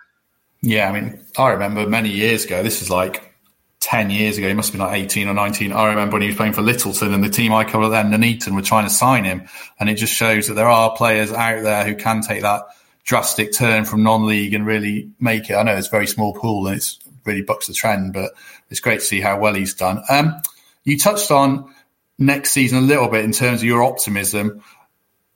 Yeah, 0.63 0.89
I 0.89 0.93
mean, 0.93 1.21
I 1.37 1.49
remember 1.51 1.89
many 1.89 2.11
years 2.11 2.45
ago. 2.45 2.63
This 2.63 2.83
is 2.83 2.91
like 2.91 3.35
ten 3.81 4.11
years 4.11 4.39
ago. 4.39 4.47
He 4.47 4.55
must 4.55 4.69
have 4.69 4.79
been 4.79 4.87
like 4.87 5.01
eighteen 5.03 5.27
or 5.27 5.35
nineteen. 5.35 5.73
I 5.73 5.89
remember 5.89 6.15
when 6.15 6.23
he 6.23 6.29
was 6.29 6.37
playing 6.37 6.53
for 6.53 6.63
Littleton, 6.63 7.15
and 7.15 7.25
the 7.25 7.31
team 7.31 7.53
I 7.53 7.65
covered 7.65 7.89
then, 7.91 8.11
Nuneaton, 8.11 8.55
were 8.55 8.63
trying 8.63 8.85
to 8.85 8.91
sign 8.91 9.25
him, 9.25 9.49
and 9.81 9.89
it 9.89 9.95
just 9.95 10.13
shows 10.13 10.47
that 10.47 10.55
there 10.55 10.69
are 10.69 10.95
players 10.97 11.33
out 11.33 11.63
there 11.63 11.85
who 11.85 11.97
can 11.97 12.21
take 12.21 12.43
that 12.43 12.63
drastic 13.05 13.53
turn 13.53 13.87
from 13.87 14.03
non-league 14.03 14.53
and 14.53 14.67
really 14.67 15.11
make 15.19 15.49
it. 15.49 15.55
I 15.55 15.63
know 15.63 15.75
it's 15.75 15.89
a 15.89 15.91
very 15.91 16.07
small 16.07 16.35
pool, 16.35 16.67
and 16.67 16.77
it's 16.77 16.99
really 17.25 17.43
bucks 17.43 17.69
the 17.69 17.73
trend, 17.73 18.13
but 18.13 18.33
it's 18.69 18.81
great 18.81 19.01
to 19.01 19.07
see 19.07 19.21
how 19.21 19.39
well 19.39 19.55
he's 19.55 19.75
done. 19.75 20.03
Um, 20.11 20.43
you 20.85 20.99
touched 20.99 21.31
on 21.31 21.73
next 22.19 22.53
season 22.53 22.79
a 22.79 22.83
little 22.83 23.09
bit 23.09 23.25
in 23.25 23.33
terms 23.33 23.61
of 23.61 23.65
your 23.65 23.83
optimism. 23.83 24.63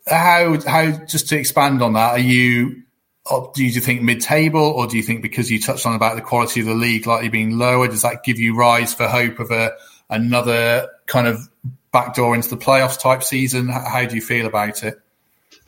How 0.06 0.60
how 0.66 0.90
just 1.06 1.28
to 1.28 1.38
expand 1.38 1.82
on 1.82 1.92
that? 1.92 2.12
Are 2.12 2.18
you 2.18 2.82
uh, 3.30 3.46
do 3.54 3.64
you 3.64 3.80
think 3.80 4.02
mid 4.02 4.20
table, 4.20 4.60
or 4.60 4.86
do 4.86 4.96
you 4.96 5.02
think 5.02 5.22
because 5.22 5.50
you 5.50 5.60
touched 5.60 5.86
on 5.86 5.94
about 5.94 6.16
the 6.16 6.22
quality 6.22 6.60
of 6.60 6.66
the 6.66 6.74
league 6.74 7.06
likely 7.06 7.28
being 7.28 7.56
lower, 7.56 7.86
does 7.86 8.02
that 8.02 8.24
give 8.24 8.38
you 8.38 8.56
rise 8.56 8.92
for 8.92 9.06
hope 9.06 9.38
of 9.38 9.50
a 9.50 9.72
another 10.10 10.88
kind 11.06 11.26
of 11.26 11.48
backdoor 11.92 12.34
into 12.34 12.48
the 12.48 12.56
playoffs 12.56 13.00
type 13.00 13.22
season? 13.22 13.68
How 13.68 14.04
do 14.04 14.16
you 14.16 14.22
feel 14.22 14.46
about 14.46 14.82
it? 14.82 15.00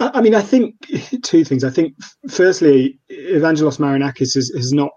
I 0.00 0.20
mean, 0.20 0.34
I 0.34 0.42
think 0.42 0.74
two 1.22 1.44
things. 1.44 1.62
I 1.62 1.70
think, 1.70 1.94
firstly, 2.28 2.98
Evangelos 3.10 3.78
Marinakis 3.78 4.34
has, 4.34 4.50
has 4.56 4.72
not 4.72 4.90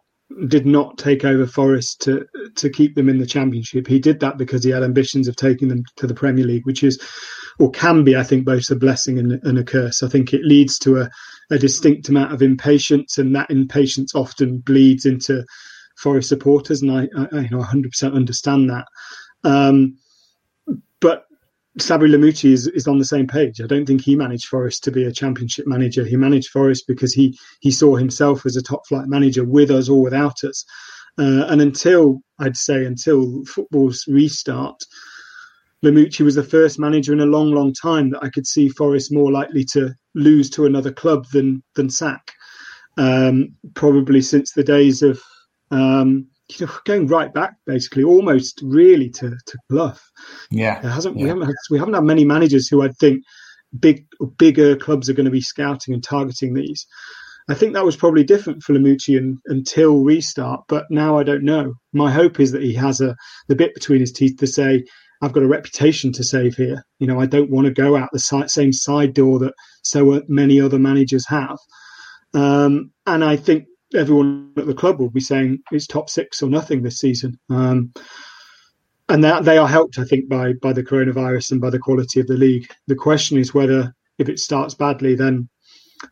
did 0.48 0.66
not 0.66 0.98
take 0.98 1.24
over 1.24 1.48
Forest 1.48 2.02
to 2.02 2.26
to 2.56 2.70
keep 2.70 2.96
them 2.96 3.10
in 3.10 3.18
the 3.18 3.26
Championship. 3.26 3.88
He 3.88 4.00
did 4.00 4.20
that 4.20 4.38
because 4.38 4.64
he 4.64 4.72
had 4.72 4.84
ambitions 4.84 5.28
of 5.28 5.36
taking 5.36 5.68
them 5.68 5.84
to 5.96 6.08
the 6.08 6.14
Premier 6.14 6.46
League, 6.46 6.66
which 6.66 6.84
is 6.84 7.00
or 7.60 7.72
can 7.72 8.04
be, 8.04 8.16
I 8.16 8.24
think, 8.24 8.46
both 8.46 8.70
a 8.70 8.76
blessing 8.76 9.18
and, 9.18 9.34
and 9.44 9.58
a 9.58 9.64
curse. 9.64 10.04
I 10.04 10.10
think 10.10 10.34
it 10.34 10.44
leads 10.44 10.78
to 10.80 11.02
a, 11.02 11.10
a 11.50 11.58
distinct 11.58 12.10
amount 12.10 12.34
of 12.34 12.42
impatience, 12.42 13.18
and 13.18 13.36
that 13.36 13.50
impatience 13.50 14.14
often 14.14 14.60
bleeds 14.60 15.06
into 15.06 15.44
Forest 15.98 16.30
supporters, 16.30 16.82
and 16.82 16.92
I, 16.92 17.08
I 17.32 17.40
you 17.40 17.50
know 17.50 17.62
100% 17.64 18.14
understand 18.14 18.70
that. 18.70 18.86
Um, 19.44 19.98
but 21.00 21.27
Sabri 21.78 22.10
Lamouchi 22.10 22.52
is, 22.52 22.68
is 22.68 22.88
on 22.88 22.98
the 22.98 23.06
same 23.06 23.28
page. 23.28 23.62
I 23.62 23.68
don't 23.68 23.86
think 23.86 24.02
he 24.02 24.16
managed 24.16 24.48
Forest 24.48 24.84
to 24.86 24.92
be 24.92 25.04
a 25.04 25.12
championship 25.12 25.68
manager. 25.68 26.04
He 26.04 26.16
managed 26.16 26.50
Forest 26.50 26.86
because 26.88 27.14
he 27.14 27.38
he 27.60 27.72
saw 27.72 27.96
himself 27.96 28.46
as 28.46 28.56
a 28.56 28.64
top 28.64 28.88
flight 28.88 29.08
manager 29.08 29.44
with 29.44 29.70
us 29.70 29.88
or 29.90 30.02
without 30.02 30.44
us. 30.44 30.66
Uh, 31.20 31.46
and 31.48 31.62
until 31.62 32.20
I'd 32.40 32.58
say 32.58 32.86
until 32.86 33.44
football's 33.46 34.06
restart, 34.08 34.84
Lamouchi 35.84 36.22
was 36.22 36.36
the 36.36 36.44
first 36.44 36.80
manager 36.80 37.14
in 37.14 37.20
a 37.20 37.26
long, 37.26 37.52
long 37.52 37.74
time 37.74 38.10
that 38.12 38.24
I 38.24 38.30
could 38.30 38.48
see 38.48 38.70
Forest 38.70 39.14
more 39.14 39.32
likely 39.32 39.64
to 39.74 39.94
lose 40.16 40.50
to 40.52 40.66
another 40.66 40.92
club 40.92 41.28
than 41.32 41.64
than 41.76 41.90
sack. 41.90 42.32
Um, 42.98 43.50
probably 43.76 44.22
since 44.22 44.54
the 44.54 44.64
days 44.64 45.04
of 45.04 45.22
um, 45.70 46.28
going 46.86 47.08
right 47.08 47.34
back 47.34 47.56
basically, 47.66 48.04
almost 48.04 48.62
really 48.64 49.10
to 49.12 49.30
to 49.30 49.58
Clough. 49.70 49.98
Yeah, 50.50 50.80
it 50.80 50.90
hasn't 50.90 51.18
yeah. 51.18 51.24
we 51.24 51.30
haven't 51.30 51.46
had, 51.46 51.56
we 51.70 51.80
haven't 51.80 51.94
had 51.94 52.04
many 52.04 52.26
managers 52.26 52.68
who 52.68 52.84
I 52.84 52.90
think 52.90 53.24
big 53.78 54.06
bigger 54.38 54.76
clubs 54.76 55.10
are 55.10 55.14
going 55.14 55.26
to 55.26 55.32
be 55.32 55.42
scouting 55.42 55.94
and 55.94 56.04
targeting 56.04 56.54
these. 56.54 56.86
I 57.50 57.54
think 57.54 57.74
that 57.74 57.86
was 57.86 57.96
probably 57.96 58.26
different 58.26 58.62
for 58.62 58.74
Lamouchi 58.74 59.18
and, 59.18 59.38
until 59.46 60.04
restart, 60.04 60.64
but 60.68 60.86
now 60.90 61.18
I 61.18 61.24
don't 61.24 61.44
know. 61.44 61.76
My 61.94 62.12
hope 62.12 62.40
is 62.42 62.52
that 62.52 62.62
he 62.62 62.74
has 62.74 63.00
a 63.00 63.16
the 63.48 63.56
bit 63.56 63.74
between 63.74 64.02
his 64.02 64.12
teeth 64.12 64.38
to 64.40 64.48
say, 64.48 64.84
"I've 65.22 65.34
got 65.34 65.44
a 65.44 65.48
reputation 65.48 66.12
to 66.14 66.24
save 66.24 66.56
here. 66.56 66.84
You 67.00 67.08
know, 67.08 67.20
I 67.20 67.26
don't 67.26 67.52
want 67.52 67.66
to 67.66 67.74
go 67.74 67.96
out 67.96 68.10
the 68.12 68.20
side, 68.20 68.50
same 68.52 68.74
side 68.74 69.14
door 69.14 69.40
that 69.40 69.54
so 69.84 70.22
many 70.28 70.60
other 70.60 70.80
managers 70.80 71.26
have." 71.28 71.58
Um, 72.34 72.92
and 73.06 73.24
I 73.24 73.38
think 73.38 73.66
everyone 73.96 74.52
at 74.58 74.68
the 74.68 74.74
club 74.74 75.00
will 75.00 75.10
be 75.10 75.20
saying 75.20 75.60
it's 75.72 75.88
top 75.88 76.10
six 76.10 76.42
or 76.42 76.50
nothing 76.50 76.82
this 76.82 77.00
season. 77.00 77.40
Um, 77.50 77.94
and 79.10 79.24
that 79.24 79.46
they 79.46 79.58
are 79.58 79.68
helped, 79.68 80.00
I 80.00 80.04
think, 80.04 80.28
by 80.28 80.54
by 80.62 80.74
the 80.74 80.84
coronavirus 80.84 81.52
and 81.52 81.62
by 81.62 81.70
the 81.70 81.80
quality 81.80 82.20
of 82.20 82.28
the 82.28 82.34
league. 82.34 82.70
The 82.88 82.96
question 82.96 83.38
is 83.38 83.54
whether, 83.54 83.94
if 84.18 84.28
it 84.28 84.40
starts 84.40 84.74
badly, 84.74 85.16
then 85.16 85.48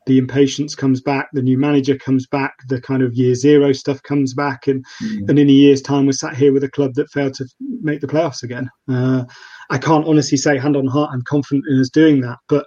the 0.08 0.18
impatience 0.18 0.76
comes 0.76 1.02
back, 1.02 1.28
the 1.34 1.42
new 1.42 1.58
manager 1.58 1.98
comes 1.98 2.26
back, 2.28 2.54
the 2.68 2.82
kind 2.82 3.04
of 3.04 3.14
year 3.14 3.36
zero 3.36 3.72
stuff 3.72 4.02
comes 4.04 4.34
back, 4.34 4.68
and 4.68 4.86
mm. 5.04 5.30
and 5.30 5.38
in 5.38 5.50
a 5.50 5.54
year's 5.54 5.82
time, 5.82 6.06
we're 6.06 6.14
sat 6.14 6.36
here 6.36 6.54
with 6.54 6.64
a 6.64 6.70
club 6.70 6.94
that 6.96 7.12
failed 7.12 7.34
to 7.36 7.46
make 7.82 8.02
the 8.02 8.08
playoffs 8.08 8.44
again. 8.44 8.70
Uh, 8.90 9.26
I 9.70 9.78
can't 9.78 10.08
honestly 10.08 10.38
say, 10.38 10.58
hand 10.58 10.78
on 10.78 10.88
heart, 10.88 11.12
I'm 11.14 11.24
confident 11.24 11.66
in 11.70 11.80
us 11.80 11.90
doing 11.90 12.22
that, 12.22 12.38
but 12.48 12.66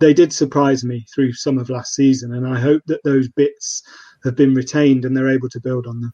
they 0.00 0.14
did 0.14 0.32
surprise 0.32 0.84
me 0.84 1.04
through 1.14 1.32
some 1.32 1.58
of 1.58 1.70
last 1.70 1.94
season, 1.94 2.34
and 2.34 2.46
I 2.46 2.60
hope 2.60 2.82
that 2.86 3.02
those 3.04 3.28
bits 3.28 3.82
have 4.24 4.36
been 4.36 4.54
retained 4.54 5.04
and 5.04 5.16
they're 5.16 5.30
able 5.30 5.48
to 5.50 5.60
build 5.60 5.86
on 5.86 6.00
them. 6.00 6.12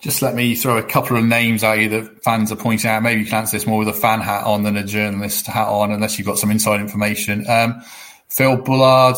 Just 0.00 0.20
let 0.20 0.34
me 0.34 0.54
throw 0.54 0.76
a 0.76 0.82
couple 0.82 1.16
of 1.16 1.24
names 1.24 1.64
at 1.64 1.78
you 1.78 1.88
that 1.88 2.22
fans 2.22 2.52
are 2.52 2.56
pointing 2.56 2.90
out. 2.90 3.02
Maybe 3.02 3.22
you 3.22 3.26
can 3.26 3.38
answer 3.38 3.56
this 3.56 3.66
more 3.66 3.78
with 3.78 3.88
a 3.88 3.94
fan 3.94 4.20
hat 4.20 4.44
on 4.44 4.62
than 4.62 4.76
a 4.76 4.84
journalist 4.84 5.46
hat 5.46 5.68
on, 5.68 5.92
unless 5.92 6.18
you've 6.18 6.26
got 6.26 6.38
some 6.38 6.50
inside 6.50 6.80
information. 6.80 7.48
Um, 7.48 7.82
Phil 8.28 8.58
Bullard, 8.58 9.16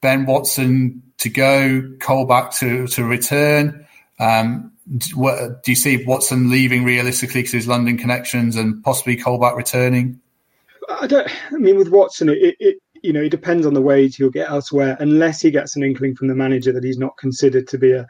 Ben 0.00 0.26
Watson 0.26 1.02
to 1.18 1.28
go, 1.28 1.82
Colback 1.98 2.56
to 2.58 2.88
to 2.88 3.04
return. 3.04 3.86
Um, 4.18 4.72
what, 5.14 5.62
do 5.62 5.70
you 5.70 5.76
see 5.76 6.04
Watson 6.04 6.50
leaving 6.50 6.84
realistically 6.84 7.42
because 7.42 7.52
his 7.52 7.68
London 7.68 7.96
connections 7.96 8.56
and 8.56 8.82
possibly 8.82 9.16
Colback 9.16 9.56
returning? 9.56 10.20
I 10.88 11.06
don't. 11.06 11.28
I 11.52 11.56
mean, 11.58 11.76
with 11.76 11.88
Watson, 11.88 12.28
it, 12.28 12.56
it 12.58 12.78
you 13.06 13.12
know 13.12 13.22
it 13.22 13.36
depends 13.38 13.66
on 13.66 13.74
the 13.74 13.86
wage 13.90 14.16
he'll 14.16 14.30
get 14.30 14.50
elsewhere, 14.50 14.96
unless 15.00 15.40
he 15.40 15.50
gets 15.50 15.76
an 15.76 15.82
inkling 15.82 16.14
from 16.16 16.28
the 16.28 16.34
manager 16.44 16.72
that 16.72 16.84
he's 16.84 16.98
not 16.98 17.16
considered 17.24 17.66
to 17.68 17.78
be 17.78 17.92
a 17.92 18.06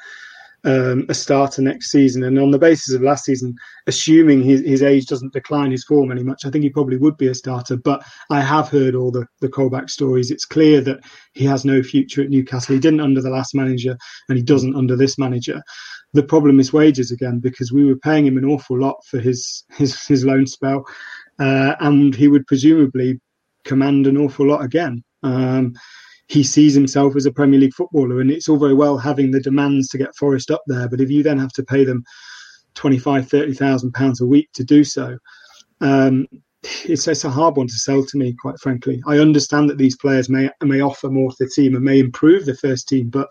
um, 0.65 1.07
a 1.09 1.15
starter 1.15 1.63
next 1.63 1.91
season. 1.91 2.25
And 2.25 2.39
on 2.39 2.51
the 2.51 2.59
basis 2.59 2.95
of 2.95 3.03
last 3.03 3.25
season, 3.25 3.55
assuming 3.87 4.43
his, 4.43 4.61
his 4.63 4.83
age 4.83 5.07
doesn't 5.07 5.33
decline 5.33 5.71
his 5.71 5.85
form 5.85 6.11
any 6.11 6.25
much, 6.25 6.45
I 6.45 6.51
think 6.51 6.65
he 6.65 6.71
probably 6.71 6.97
would 6.97 7.17
be 7.17 7.29
a 7.29 7.35
starter. 7.35 7.77
But 7.77 8.05
I 8.31 8.41
have 8.41 8.69
heard 8.69 8.95
all 8.95 9.13
the, 9.13 9.27
the 9.41 9.49
Colback 9.49 9.89
stories. 9.91 10.31
It's 10.31 10.45
clear 10.45 10.81
that 10.81 11.01
he 11.35 11.45
has 11.45 11.65
no 11.65 11.83
future 11.83 12.23
at 12.23 12.31
Newcastle. 12.31 12.75
He 12.75 12.81
didn't 12.81 13.01
under 13.01 13.23
the 13.23 13.31
last 13.31 13.55
manager, 13.55 13.97
and 14.29 14.37
he 14.37 14.43
doesn't 14.43 14.75
under 14.75 14.97
this 14.97 15.19
manager. 15.19 15.63
The 16.15 16.25
problem 16.25 16.59
is 16.59 16.73
wages 16.73 17.13
again, 17.13 17.39
because 17.39 17.71
we 17.71 17.85
were 17.85 17.97
paying 17.97 18.27
him 18.27 18.39
an 18.39 18.45
awful 18.45 18.79
lot 18.79 18.97
for 19.09 19.21
his 19.21 19.65
his, 19.77 20.07
his 20.07 20.25
loan 20.25 20.47
spell, 20.47 20.85
uh, 21.39 21.77
and 21.81 22.15
he 22.15 22.27
would 22.29 22.47
presumably 22.47 23.21
command 23.67 24.07
an 24.07 24.17
awful 24.17 24.47
lot 24.47 24.65
again. 24.65 25.05
Um, 25.23 25.75
he 26.29 26.43
sees 26.43 26.75
himself 26.75 27.15
as 27.17 27.27
a 27.27 27.33
Premier 27.33 27.61
League 27.61 27.75
footballer, 27.75 28.21
and 28.21 28.31
it's 28.31 28.49
all 28.49 28.59
very 28.59 28.75
well 28.75 28.99
having 28.99 29.31
the 29.31 29.41
demands 29.41 29.89
to 29.89 29.99
get 29.99 30.17
Forest 30.17 30.51
up 30.51 30.63
there, 30.67 30.89
but 30.89 31.01
if 31.01 31.11
you 31.11 31.23
then 31.23 31.39
have 31.39 31.53
to 31.53 31.63
pay 31.63 31.85
them 31.85 32.03
twenty 32.75 32.99
five, 32.99 33.29
thirty 33.29 33.55
thousand 33.55 33.93
pounds 33.93 34.21
a 34.21 34.27
week 34.27 34.49
to 34.55 34.65
do 34.65 34.83
so, 34.85 35.19
um, 35.81 36.27
it's, 36.85 37.07
it's 37.07 37.25
a 37.25 37.31
hard 37.31 37.57
one 37.57 37.69
to 37.69 37.75
sell 37.75 38.05
to 38.05 38.19
me, 38.19 38.35
quite 38.43 38.59
frankly. 38.59 39.01
I 39.07 39.19
understand 39.19 39.71
that 39.71 39.79
these 39.79 39.97
players 39.97 40.29
may 40.29 40.51
may 40.63 40.81
offer 40.81 41.09
more 41.11 41.31
to 41.31 41.37
the 41.39 41.51
team 41.55 41.75
and 41.75 41.85
may 41.85 42.01
improve 42.01 42.45
the 42.45 42.57
first 42.57 42.89
team, 42.89 43.09
but 43.09 43.29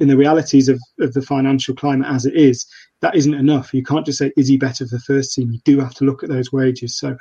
in 0.00 0.08
the 0.08 0.16
realities 0.16 0.68
of, 0.68 0.78
of 1.00 1.12
the 1.14 1.22
financial 1.22 1.74
climate 1.74 2.08
as 2.10 2.26
it 2.26 2.34
is, 2.34 2.66
that 3.00 3.14
isn't 3.14 3.34
enough. 3.34 3.72
You 3.72 3.82
can't 3.82 4.04
just 4.04 4.18
say, 4.18 4.32
is 4.36 4.48
he 4.48 4.56
better 4.56 4.84
for 4.86 4.96
the 4.96 5.00
first 5.00 5.34
team? 5.34 5.50
You 5.50 5.60
do 5.64 5.78
have 5.80 5.94
to 5.94 6.04
look 6.04 6.22
at 6.22 6.28
those 6.28 6.52
wages. 6.52 6.98
So 6.98 7.16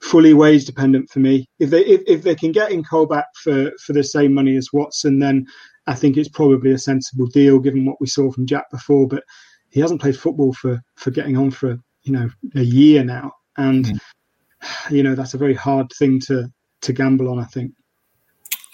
fully 0.00 0.34
wage 0.34 0.64
dependent 0.64 1.10
for 1.10 1.20
me. 1.20 1.48
If 1.58 1.70
they 1.70 1.84
if, 1.84 2.02
if 2.06 2.22
they 2.22 2.34
can 2.34 2.52
get 2.52 2.72
in 2.72 2.84
Colback 2.84 3.24
for 3.42 3.72
for 3.84 3.92
the 3.92 4.04
same 4.04 4.32
money 4.34 4.56
as 4.56 4.72
Watson, 4.72 5.18
then 5.18 5.46
I 5.86 5.94
think 5.94 6.16
it's 6.16 6.28
probably 6.28 6.72
a 6.72 6.78
sensible 6.78 7.26
deal 7.26 7.58
given 7.58 7.84
what 7.84 8.00
we 8.00 8.06
saw 8.06 8.30
from 8.30 8.46
Jack 8.46 8.70
before. 8.70 9.06
But 9.06 9.24
he 9.70 9.80
hasn't 9.80 10.00
played 10.00 10.18
football 10.18 10.52
for 10.52 10.82
for 10.96 11.10
getting 11.10 11.36
on 11.36 11.50
for 11.50 11.78
you 12.02 12.12
know 12.12 12.28
a 12.54 12.62
year 12.62 13.04
now, 13.04 13.32
and 13.56 13.84
mm. 13.84 14.00
you 14.90 15.02
know 15.02 15.14
that's 15.14 15.34
a 15.34 15.38
very 15.38 15.54
hard 15.54 15.90
thing 15.98 16.20
to 16.20 16.48
to 16.82 16.92
gamble 16.92 17.28
on. 17.28 17.38
I 17.38 17.44
think. 17.44 17.72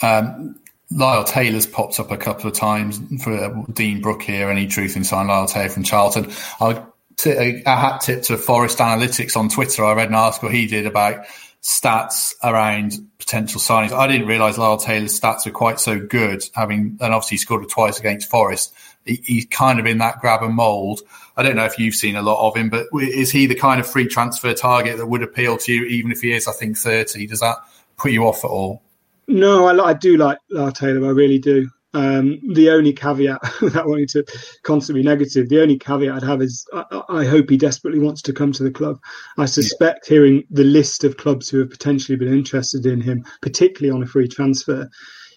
Um, 0.02 0.56
Lyle 0.92 1.24
Taylor's 1.24 1.66
popped 1.66 1.98
up 1.98 2.12
a 2.12 2.16
couple 2.16 2.48
of 2.48 2.54
times 2.54 3.00
for 3.22 3.64
Dean 3.72 4.00
Brook 4.00 4.22
here. 4.22 4.48
Any 4.48 4.68
truth 4.68 4.96
in 4.96 5.02
sign 5.02 5.26
Lyle 5.26 5.48
Taylor 5.48 5.68
from 5.68 5.82
Charlton? 5.82 6.30
I'll 6.60 6.94
t- 7.16 7.62
a 7.66 7.76
hat 7.76 8.00
tip 8.00 8.22
to 8.24 8.36
Forest 8.36 8.78
Analytics 8.78 9.36
on 9.36 9.48
Twitter. 9.48 9.84
I 9.84 9.94
read 9.94 10.08
an 10.08 10.14
article 10.14 10.48
he 10.48 10.66
did 10.66 10.86
about 10.86 11.26
stats 11.62 12.32
around 12.44 12.94
potential 13.18 13.60
signings. 13.60 13.92
I 13.92 14.06
didn't 14.06 14.28
realise 14.28 14.56
Lyle 14.56 14.76
Taylor's 14.76 15.18
stats 15.18 15.46
were 15.46 15.52
quite 15.52 15.80
so 15.80 15.98
good, 15.98 16.44
having 16.54 16.98
and 17.00 17.14
obviously 17.14 17.34
he 17.34 17.38
scored 17.38 17.68
twice 17.68 17.98
against 17.98 18.30
Forest. 18.30 18.72
He, 19.04 19.20
he's 19.24 19.46
kind 19.46 19.80
of 19.80 19.86
in 19.86 19.98
that 19.98 20.22
Grabban 20.22 20.52
mould. 20.52 21.00
I 21.36 21.42
don't 21.42 21.56
know 21.56 21.64
if 21.64 21.78
you've 21.78 21.94
seen 21.94 22.16
a 22.16 22.22
lot 22.22 22.46
of 22.46 22.56
him, 22.56 22.70
but 22.70 22.86
is 22.94 23.30
he 23.30 23.46
the 23.46 23.54
kind 23.54 23.80
of 23.80 23.86
free 23.86 24.06
transfer 24.06 24.54
target 24.54 24.98
that 24.98 25.06
would 25.06 25.22
appeal 25.22 25.56
to 25.58 25.72
you, 25.72 25.84
even 25.86 26.12
if 26.12 26.20
he 26.20 26.32
is, 26.32 26.46
I 26.46 26.52
think, 26.52 26.76
thirty? 26.76 27.26
Does 27.26 27.40
that 27.40 27.56
put 27.96 28.12
you 28.12 28.24
off 28.26 28.44
at 28.44 28.50
all? 28.50 28.82
No, 29.28 29.66
I, 29.66 29.90
I 29.90 29.92
do 29.92 30.16
like 30.16 30.38
Lyle 30.50 30.70
Taylor. 30.70 31.06
I 31.06 31.10
really 31.10 31.38
do. 31.38 31.68
Um, 31.94 32.40
the 32.52 32.70
only 32.70 32.92
caveat, 32.92 33.40
without 33.62 33.88
wanting 33.88 34.08
to 34.08 34.24
constantly 34.64 35.02
negative, 35.02 35.48
the 35.48 35.62
only 35.62 35.78
caveat 35.78 36.16
I'd 36.16 36.22
have 36.28 36.42
is 36.42 36.66
I, 36.74 37.02
I, 37.08 37.24
hope 37.24 37.48
he 37.48 37.56
desperately 37.56 38.00
wants 38.00 38.20
to 38.22 38.34
come 38.34 38.52
to 38.52 38.62
the 38.62 38.70
club. 38.70 38.98
I 39.38 39.46
suspect 39.46 40.00
yeah. 40.10 40.14
hearing 40.14 40.44
the 40.50 40.64
list 40.64 41.04
of 41.04 41.16
clubs 41.16 41.48
who 41.48 41.58
have 41.60 41.70
potentially 41.70 42.16
been 42.16 42.32
interested 42.32 42.84
in 42.84 43.00
him, 43.00 43.24
particularly 43.40 43.96
on 43.96 44.02
a 44.02 44.06
free 44.06 44.28
transfer, 44.28 44.90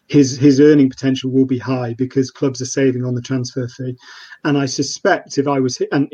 his 0.09 0.38
his 0.38 0.59
earning 0.59 0.89
potential 0.89 1.31
will 1.31 1.45
be 1.45 1.59
high 1.59 1.93
because 1.93 2.31
clubs 2.31 2.62
are 2.62 2.65
saving 2.65 3.05
on 3.05 3.13
the 3.13 3.21
transfer 3.21 3.67
fee. 3.67 3.95
And 4.43 4.57
I 4.57 4.65
suspect 4.65 5.38
if 5.38 5.47
I 5.47 5.59
was 5.59 5.81
and 5.91 6.12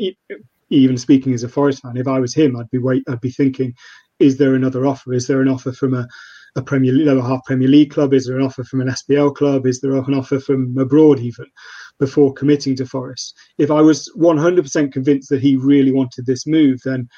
even 0.70 0.98
speaking 0.98 1.32
as 1.32 1.42
a 1.42 1.48
Forest 1.48 1.82
fan, 1.82 1.96
if 1.96 2.06
I 2.06 2.20
was 2.20 2.34
him, 2.34 2.56
I'd 2.56 2.70
be 2.70 2.78
wait, 2.78 3.02
I'd 3.08 3.20
be 3.20 3.30
thinking, 3.30 3.74
is 4.18 4.36
there 4.36 4.54
another 4.54 4.86
offer? 4.86 5.12
Is 5.14 5.26
there 5.26 5.40
an 5.40 5.48
offer 5.48 5.72
from 5.72 5.94
a 5.94 6.06
a 6.56 6.62
Premier 6.62 6.92
lower 6.92 7.22
half 7.22 7.44
Premier 7.44 7.68
League 7.68 7.90
club? 7.90 8.12
Is 8.12 8.26
there 8.26 8.36
an 8.36 8.44
offer 8.44 8.64
from 8.64 8.80
an 8.80 8.88
SPL 8.88 9.34
club? 9.34 9.66
Is 9.66 9.80
there 9.80 9.94
an 9.94 10.14
offer 10.14 10.40
from 10.40 10.76
abroad 10.78 11.20
even 11.20 11.46
before 12.00 12.32
committing 12.32 12.74
to 12.76 12.86
Forest? 12.86 13.36
If 13.58 13.70
I 13.70 13.82
was 13.82 14.10
100% 14.16 14.92
convinced 14.92 15.28
that 15.28 15.42
he 15.42 15.56
really 15.56 15.92
wanted 15.92 16.26
this 16.26 16.46
move, 16.46 16.80
then 16.84 17.08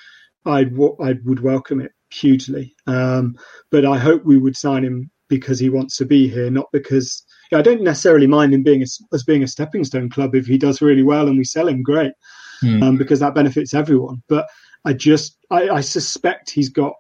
I'd 0.45 0.73
I 1.01 1.15
would 1.25 1.41
welcome 1.41 1.81
it 1.81 1.93
hugely. 2.11 2.75
Um, 2.87 3.37
but 3.71 3.85
I 3.85 3.99
hope 3.99 4.25
we 4.25 4.39
would 4.39 4.57
sign 4.57 4.85
him 4.85 5.11
because 5.29 5.59
he 5.59 5.69
wants 5.69 5.97
to 5.99 6.05
be 6.05 6.29
here, 6.29 6.51
not 6.51 6.67
because 6.73 7.23
I 7.53 7.63
don't 7.63 7.83
necessarily 7.83 8.27
mind 8.27 8.55
him 8.55 8.63
being 8.63 8.83
a, 8.83 8.87
as 9.13 9.25
being 9.25 9.43
a 9.43 9.49
stepping 9.49 9.85
stone 9.85 10.09
club 10.11 10.35
if 10.35 10.47
he 10.47 10.59
does 10.59 10.83
really 10.83 11.03
well 11.03 11.29
and 11.29 11.39
we 11.39 11.45
sell 11.45 11.69
him, 11.69 11.83
great, 11.83 12.13
hmm. 12.61 12.83
um, 12.83 12.97
because 12.97 13.21
that 13.21 13.35
benefits 13.35 13.75
everyone. 13.75 14.23
But 14.29 14.47
I 14.85 14.95
just 14.95 15.37
I, 15.51 15.69
I 15.69 15.81
suspect 15.81 16.51
he's 16.51 16.71
got 16.71 16.95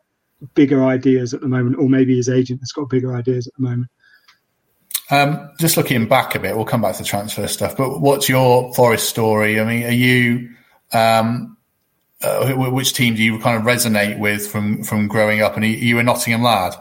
bigger 0.54 0.84
ideas 0.84 1.34
at 1.34 1.40
the 1.40 1.48
moment, 1.48 1.76
or 1.78 1.88
maybe 1.88 2.16
his 2.16 2.28
agent 2.28 2.60
has 2.60 2.72
got 2.72 2.88
bigger 2.88 3.14
ideas 3.16 3.46
at 3.46 3.54
the 3.54 3.62
moment. 3.62 3.88
Um, 5.10 5.50
just 5.58 5.76
looking 5.76 6.06
back 6.06 6.34
a 6.34 6.38
bit, 6.38 6.54
we'll 6.54 6.66
come 6.66 6.82
back 6.82 6.96
to 6.96 7.04
transfer 7.04 7.46
stuff. 7.46 7.76
But 7.76 8.00
what's 8.00 8.28
your 8.28 8.72
Forest 8.74 9.08
story? 9.08 9.58
I 9.58 9.64
mean, 9.64 9.84
are 9.84 9.90
you 9.90 10.50
um, 10.92 11.56
uh, 12.22 12.52
which 12.52 12.92
team 12.92 13.14
do 13.14 13.22
you 13.22 13.38
kind 13.38 13.56
of 13.56 13.62
resonate 13.62 14.18
with 14.18 14.46
from 14.46 14.82
from 14.84 15.08
growing 15.08 15.40
up? 15.40 15.54
And 15.54 15.64
are 15.64 15.68
you 15.68 15.98
a 15.98 16.02
Nottingham 16.02 16.42
lad? 16.42 16.74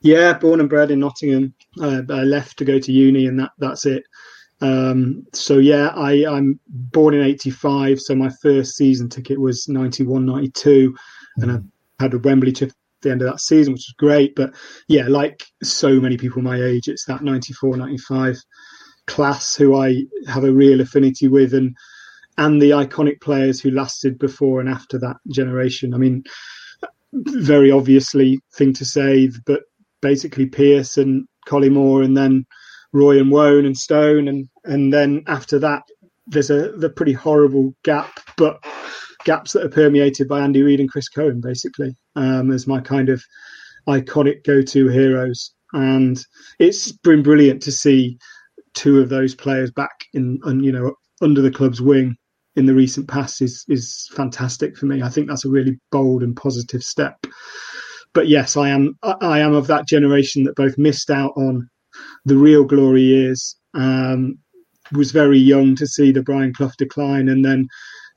Yeah, 0.00 0.32
born 0.34 0.60
and 0.60 0.68
bred 0.68 0.90
in 0.90 1.00
Nottingham. 1.00 1.54
Uh, 1.80 2.02
I 2.10 2.24
left 2.24 2.58
to 2.58 2.64
go 2.64 2.78
to 2.78 2.92
uni, 2.92 3.26
and 3.26 3.38
that 3.38 3.52
that's 3.58 3.86
it. 3.86 4.04
Um, 4.60 5.26
so 5.32 5.58
yeah, 5.58 5.88
I, 5.88 6.26
I'm 6.26 6.58
born 6.68 7.14
in 7.14 7.22
'85. 7.22 8.00
So 8.00 8.14
my 8.14 8.30
first 8.42 8.76
season 8.76 9.08
ticket 9.08 9.40
was 9.40 9.68
'91, 9.68 10.26
'92, 10.26 10.94
and 11.38 11.52
I 11.52 12.02
had 12.02 12.14
a 12.14 12.18
Wembley 12.18 12.52
trip 12.52 12.72
the 13.02 13.10
end 13.10 13.22
of 13.22 13.28
that 13.28 13.40
season, 13.40 13.72
which 13.72 13.86
was 13.88 13.94
great. 13.98 14.34
But 14.34 14.54
yeah, 14.88 15.06
like 15.08 15.44
so 15.62 16.00
many 16.00 16.16
people 16.16 16.42
my 16.42 16.62
age, 16.62 16.88
it's 16.88 17.04
that 17.06 17.22
94, 17.22 17.76
95 17.76 18.38
class 19.06 19.54
who 19.54 19.76
I 19.76 20.04
have 20.28 20.44
a 20.44 20.52
real 20.52 20.80
affinity 20.80 21.28
with 21.28 21.54
and 21.54 21.76
and 22.38 22.62
the 22.62 22.70
iconic 22.70 23.20
players 23.20 23.60
who 23.60 23.70
lasted 23.70 24.18
before 24.18 24.60
and 24.60 24.68
after 24.68 24.98
that 24.98 25.16
generation. 25.30 25.92
I 25.92 25.98
mean, 25.98 26.24
very 27.12 27.70
obviously 27.70 28.40
thing 28.54 28.72
to 28.74 28.86
say, 28.86 29.30
but 29.44 29.62
basically 30.00 30.46
Pearce 30.46 30.96
and 30.96 31.26
Collymore 31.46 32.04
and 32.04 32.16
then 32.16 32.46
Roy 32.92 33.18
and 33.18 33.30
Woan 33.30 33.66
and 33.66 33.76
Stone 33.76 34.28
and 34.28 34.48
and 34.64 34.92
then 34.92 35.24
after 35.26 35.58
that 35.58 35.82
there's 36.26 36.50
a 36.50 36.72
the 36.72 36.90
pretty 36.90 37.12
horrible 37.12 37.74
gap, 37.84 38.20
but 38.36 38.64
gaps 39.24 39.52
that 39.52 39.64
are 39.64 39.70
permeated 39.70 40.28
by 40.28 40.40
Andy 40.40 40.62
Reid 40.62 40.80
and 40.80 40.90
Chris 40.90 41.08
Cohen, 41.08 41.40
basically, 41.40 41.94
um, 42.16 42.50
as 42.50 42.66
my 42.66 42.80
kind 42.80 43.08
of 43.08 43.22
iconic 43.88 44.44
go-to 44.44 44.88
heroes. 44.88 45.54
And 45.72 46.22
it's 46.58 46.92
been 46.92 47.22
brilliant 47.22 47.62
to 47.62 47.72
see 47.72 48.18
two 48.74 49.00
of 49.00 49.08
those 49.08 49.34
players 49.34 49.70
back 49.70 50.04
in, 50.12 50.40
you 50.60 50.72
know, 50.72 50.94
under 51.20 51.40
the 51.40 51.50
club's 51.50 51.80
wing 51.80 52.16
in 52.56 52.66
the 52.66 52.74
recent 52.74 53.08
past 53.08 53.40
is 53.40 53.64
is 53.68 54.10
fantastic 54.12 54.76
for 54.76 54.86
me. 54.86 55.02
I 55.02 55.08
think 55.08 55.28
that's 55.28 55.44
a 55.44 55.50
really 55.50 55.78
bold 55.90 56.22
and 56.22 56.36
positive 56.36 56.82
step. 56.82 57.16
But 58.12 58.28
yes, 58.28 58.56
I 58.56 58.68
am 58.68 58.98
I 59.02 59.40
am 59.40 59.54
of 59.54 59.66
that 59.68 59.88
generation 59.88 60.44
that 60.44 60.56
both 60.56 60.76
missed 60.76 61.10
out 61.10 61.32
on 61.36 61.68
the 62.24 62.36
real 62.36 62.64
glory 62.64 63.02
years, 63.02 63.56
um, 63.74 64.38
was 64.92 65.12
very 65.12 65.38
young 65.38 65.74
to 65.76 65.86
see 65.86 66.12
the 66.12 66.22
Brian 66.22 66.52
Clough 66.52 66.72
decline, 66.76 67.28
and 67.28 67.44
then 67.44 67.68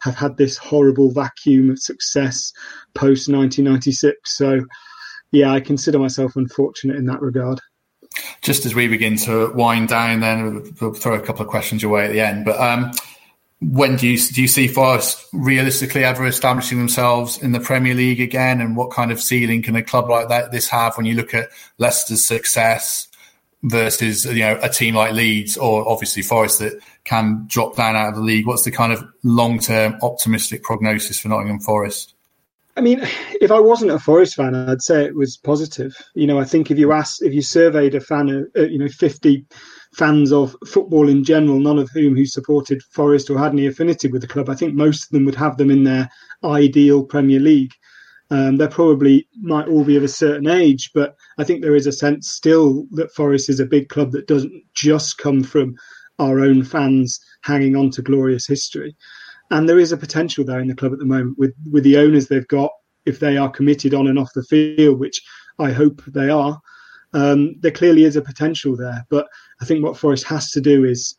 have 0.01 0.15
had 0.15 0.37
this 0.37 0.57
horrible 0.57 1.11
vacuum 1.11 1.69
of 1.69 1.79
success 1.79 2.51
post 2.93 3.29
1996. 3.29 4.37
So, 4.37 4.65
yeah, 5.31 5.51
I 5.51 5.59
consider 5.59 5.99
myself 5.99 6.35
unfortunate 6.35 6.97
in 6.97 7.05
that 7.05 7.21
regard. 7.21 7.59
Just 8.41 8.65
as 8.65 8.75
we 8.75 8.87
begin 8.87 9.17
to 9.17 9.51
wind 9.53 9.89
down, 9.89 10.21
then 10.21 10.73
we'll 10.79 10.93
throw 10.93 11.15
a 11.15 11.21
couple 11.21 11.41
of 11.41 11.49
questions 11.49 11.81
your 11.81 11.91
way 11.91 12.05
at 12.05 12.11
the 12.11 12.21
end. 12.21 12.45
But 12.45 12.59
um, 12.59 12.91
when 13.61 13.95
do 13.95 14.07
you 14.07 14.17
do 14.17 14.41
you 14.41 14.47
see 14.47 14.67
Forest 14.67 15.25
realistically 15.33 16.03
ever 16.03 16.25
establishing 16.25 16.77
themselves 16.77 17.41
in 17.41 17.51
the 17.51 17.59
Premier 17.59 17.93
League 17.93 18.21
again? 18.21 18.61
And 18.61 18.77
what 18.77 18.91
kind 18.91 19.11
of 19.11 19.19
ceiling 19.19 19.61
can 19.61 19.75
a 19.75 19.83
club 19.83 20.09
like 20.09 20.29
that 20.29 20.51
this 20.51 20.69
have 20.69 20.95
when 20.95 21.05
you 21.05 21.15
look 21.15 21.33
at 21.33 21.49
Leicester's 21.77 22.25
success 22.25 23.07
versus 23.65 24.25
you 24.25 24.39
know 24.39 24.59
a 24.61 24.69
team 24.69 24.95
like 24.95 25.13
Leeds 25.13 25.57
or 25.57 25.87
obviously 25.87 26.21
Forest 26.21 26.59
that 26.59 26.79
can 27.03 27.45
drop 27.47 27.75
down 27.75 27.95
out 27.95 28.09
of 28.09 28.15
the 28.15 28.21
league. 28.21 28.47
What's 28.47 28.63
the 28.63 28.71
kind 28.71 28.93
of 28.93 29.03
long 29.23 29.59
term 29.59 29.97
optimistic 30.01 30.63
prognosis 30.63 31.19
for 31.19 31.29
Nottingham 31.29 31.59
Forest? 31.59 32.13
I 32.77 32.81
mean, 32.81 32.99
if 33.39 33.51
I 33.51 33.59
wasn't 33.59 33.91
a 33.91 33.99
Forest 33.99 34.35
fan, 34.35 34.53
I'd 34.53 34.81
say 34.81 35.05
it 35.05 35.15
was 35.15 35.37
positive. 35.37 35.95
You 36.13 36.27
know, 36.27 36.39
I 36.39 36.43
think 36.43 36.69
if 36.69 36.77
you 36.77 36.91
asked, 36.91 37.23
if 37.23 37.33
you 37.33 37.41
surveyed 37.41 37.95
a 37.95 38.01
fan 38.01 38.27
of, 38.29 38.47
uh, 38.57 38.67
you 38.67 38.77
know, 38.77 38.89
50 38.89 39.45
fans 39.93 40.33
of 40.33 40.57
football 40.67 41.07
in 41.07 41.23
general, 41.23 41.59
none 41.61 41.79
of 41.79 41.89
whom 41.91 42.17
who 42.17 42.25
supported 42.25 42.83
Forest 42.91 43.29
or 43.29 43.39
had 43.39 43.53
any 43.53 43.65
affinity 43.65 44.09
with 44.09 44.21
the 44.21 44.27
club, 44.27 44.49
I 44.49 44.55
think 44.55 44.73
most 44.73 45.05
of 45.05 45.09
them 45.11 45.23
would 45.23 45.35
have 45.35 45.55
them 45.55 45.71
in 45.71 45.85
their 45.85 46.09
ideal 46.43 47.05
Premier 47.05 47.39
League. 47.39 47.71
Um, 48.31 48.57
they 48.57 48.67
probably 48.67 49.27
might 49.39 49.67
all 49.67 49.83
be 49.83 49.97
of 49.97 50.03
a 50.03 50.07
certain 50.07 50.47
age, 50.47 50.91
but 50.93 51.15
I 51.37 51.43
think 51.43 51.61
there 51.61 51.75
is 51.75 51.85
a 51.85 51.91
sense 51.91 52.31
still 52.31 52.87
that 52.91 53.13
Forest 53.13 53.49
is 53.49 53.59
a 53.59 53.65
big 53.65 53.89
club 53.89 54.11
that 54.13 54.27
doesn't 54.27 54.63
just 54.73 55.19
come 55.19 55.43
from 55.43 55.75
our 56.17 56.39
own 56.39 56.63
fans 56.63 57.19
hanging 57.43 57.75
on 57.75 57.91
to 57.91 58.01
glorious 58.01 58.47
history 58.47 58.95
and 59.51 59.69
there 59.69 59.79
is 59.79 59.91
a 59.91 59.97
potential 59.97 60.43
there 60.43 60.59
in 60.59 60.67
the 60.67 60.75
club 60.75 60.93
at 60.93 60.99
the 60.99 61.05
moment 61.05 61.37
with 61.37 61.53
with 61.71 61.83
the 61.83 61.97
owners 61.97 62.27
they've 62.27 62.47
got. 62.47 62.71
If 63.05 63.19
they 63.19 63.37
are 63.37 63.49
committed 63.49 63.93
on 63.93 64.07
and 64.07 64.17
off 64.17 64.33
the 64.33 64.43
field, 64.43 64.99
which 64.99 65.21
I 65.59 65.71
hope 65.71 66.01
they 66.07 66.29
are, 66.29 66.59
um, 67.13 67.55
there 67.59 67.71
clearly 67.71 68.03
is 68.03 68.15
a 68.15 68.21
potential 68.21 68.75
there. 68.75 69.05
But 69.09 69.27
I 69.61 69.65
think 69.65 69.83
what 69.83 69.97
Forest 69.97 70.25
has 70.25 70.49
to 70.51 70.61
do 70.61 70.83
is 70.83 71.15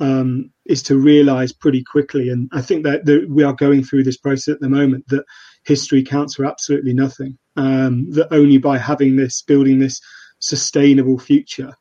um, 0.00 0.50
is 0.64 0.82
to 0.84 0.98
realise 0.98 1.52
pretty 1.52 1.84
quickly, 1.84 2.28
and 2.28 2.50
I 2.52 2.60
think 2.60 2.84
that 2.84 3.04
the, 3.04 3.26
we 3.28 3.44
are 3.44 3.52
going 3.52 3.84
through 3.84 4.04
this 4.04 4.16
process 4.16 4.54
at 4.54 4.60
the 4.60 4.68
moment 4.68 5.06
that 5.08 5.24
history 5.68 6.02
counts 6.02 6.34
for 6.34 6.46
absolutely 6.46 6.94
nothing. 6.94 7.38
Um, 7.56 8.10
that 8.12 8.28
only 8.32 8.56
by 8.56 8.78
having 8.78 9.16
this, 9.16 9.42
building 9.42 9.78
this 9.78 10.00
sustainable 10.40 11.18
future, 11.18 11.74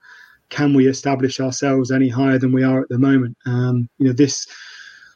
can 0.49 0.73
we 0.73 0.87
establish 0.87 1.39
ourselves 1.39 1.89
any 1.89 2.09
higher 2.09 2.37
than 2.37 2.51
we 2.51 2.63
are 2.63 2.81
at 2.81 2.89
the 2.89 2.99
moment. 2.99 3.37
Um, 3.45 3.87
you 3.97 4.07
know, 4.07 4.13
this 4.13 4.45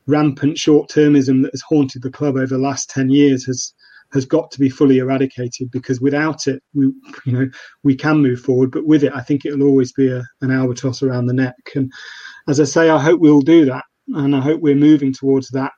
rampant 0.08 0.58
short 0.58 0.90
termism 0.90 1.44
that 1.44 1.52
has 1.54 1.62
haunted 1.62 2.02
the 2.02 2.12
club 2.12 2.36
over 2.36 2.48
the 2.48 2.58
last 2.58 2.90
10 2.90 3.10
years 3.10 3.46
has 3.46 3.74
has 4.14 4.26
got 4.26 4.52
to 4.52 4.60
be 4.60 4.68
fully 4.68 4.98
eradicated 4.98 5.72
because 5.72 6.02
without 6.02 6.48
it 6.48 6.62
we 6.74 6.86
you 7.26 7.32
know 7.32 7.48
we 7.84 7.96
can 7.96 8.18
move 8.18 8.42
forward 8.42 8.72
but 8.72 8.86
with 8.86 9.04
it 9.04 9.14
i 9.14 9.22
think 9.22 9.46
it'll 9.46 9.62
always 9.62 9.94
be 9.94 10.10
a, 10.12 10.24
an 10.42 10.52
albatross 10.52 11.04
around 11.04 11.28
the 11.28 11.34
neck 11.34 11.56
and 11.76 11.90
as 12.48 12.60
i 12.60 12.64
say 12.64 12.90
i 12.90 13.00
hope 13.00 13.22
we'll 13.22 13.42
do 13.42 13.64
that 13.64 13.86
and 14.08 14.36
i 14.36 14.42
hope 14.42 14.60
we're 14.60 14.76
moving 14.76 15.14
towards 15.14 15.50
that 15.50 15.72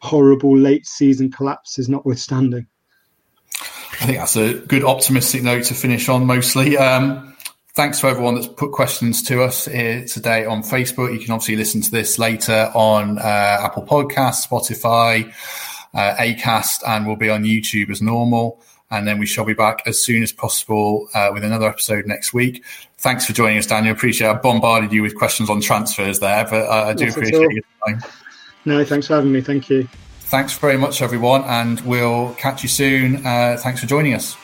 horrible 0.00 0.56
late 0.56 0.86
season 0.86 1.30
collapses 1.30 1.88
notwithstanding 1.88 2.66
i 4.00 4.06
think 4.06 4.18
that's 4.18 4.36
a 4.36 4.54
good 4.54 4.84
optimistic 4.84 5.42
note 5.42 5.64
to 5.64 5.74
finish 5.74 6.08
on 6.08 6.26
mostly 6.26 6.76
um, 6.76 7.36
Thanks 7.76 8.00
to 8.00 8.06
everyone 8.06 8.36
that's 8.36 8.46
put 8.46 8.72
questions 8.72 9.22
to 9.24 9.42
us 9.42 9.66
here 9.66 10.02
today 10.06 10.46
on 10.46 10.62
Facebook. 10.62 11.12
You 11.12 11.18
can 11.18 11.32
obviously 11.32 11.56
listen 11.56 11.82
to 11.82 11.90
this 11.90 12.18
later 12.18 12.72
on 12.74 13.18
uh, 13.18 13.20
Apple 13.20 13.84
Podcasts, 13.84 14.48
Spotify, 14.48 15.30
uh, 15.92 16.16
Acast, 16.16 16.78
and 16.88 17.06
we'll 17.06 17.16
be 17.16 17.28
on 17.28 17.44
YouTube 17.44 17.90
as 17.90 18.00
normal. 18.00 18.62
And 18.90 19.06
then 19.06 19.18
we 19.18 19.26
shall 19.26 19.44
be 19.44 19.52
back 19.52 19.82
as 19.84 20.02
soon 20.02 20.22
as 20.22 20.32
possible 20.32 21.10
uh, 21.12 21.28
with 21.34 21.44
another 21.44 21.68
episode 21.68 22.06
next 22.06 22.32
week. 22.32 22.64
Thanks 22.96 23.26
for 23.26 23.34
joining 23.34 23.58
us, 23.58 23.66
Daniel. 23.66 23.94
Appreciate. 23.94 24.28
I 24.28 24.32
bombarded 24.32 24.90
you 24.90 25.02
with 25.02 25.14
questions 25.14 25.50
on 25.50 25.60
transfers 25.60 26.18
there, 26.18 26.46
but 26.48 26.66
uh, 26.66 26.86
I 26.86 26.94
do 26.94 27.10
appreciate 27.10 27.52
your 27.52 27.62
time. 27.86 28.00
No, 28.66 28.84
thanks 28.84 29.06
for 29.06 29.14
having 29.14 29.32
me. 29.32 29.40
Thank 29.40 29.70
you. 29.70 29.88
Thanks 30.20 30.58
very 30.58 30.76
much, 30.76 31.02
everyone, 31.02 31.44
and 31.44 31.80
we'll 31.82 32.34
catch 32.34 32.62
you 32.64 32.68
soon. 32.68 33.24
Uh, 33.24 33.56
thanks 33.58 33.80
for 33.80 33.86
joining 33.86 34.12
us. 34.12 34.36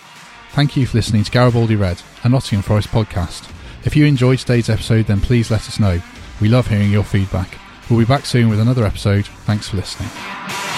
Thank 0.52 0.76
you 0.76 0.86
for 0.86 0.96
listening 0.96 1.24
to 1.24 1.30
Garibaldi 1.30 1.76
Red, 1.76 2.02
a 2.22 2.28
Nottingham 2.28 2.62
Forest 2.62 2.88
podcast. 2.88 3.50
If 3.84 3.96
you 3.96 4.06
enjoyed 4.06 4.38
today's 4.38 4.70
episode, 4.70 5.06
then 5.06 5.20
please 5.20 5.50
let 5.50 5.66
us 5.66 5.80
know. 5.80 6.00
We 6.40 6.48
love 6.48 6.68
hearing 6.68 6.92
your 6.92 7.04
feedback. 7.04 7.58
We'll 7.90 7.98
be 7.98 8.04
back 8.04 8.26
soon 8.26 8.48
with 8.48 8.60
another 8.60 8.84
episode. 8.84 9.26
Thanks 9.26 9.68
for 9.68 9.76
listening. 9.76 10.71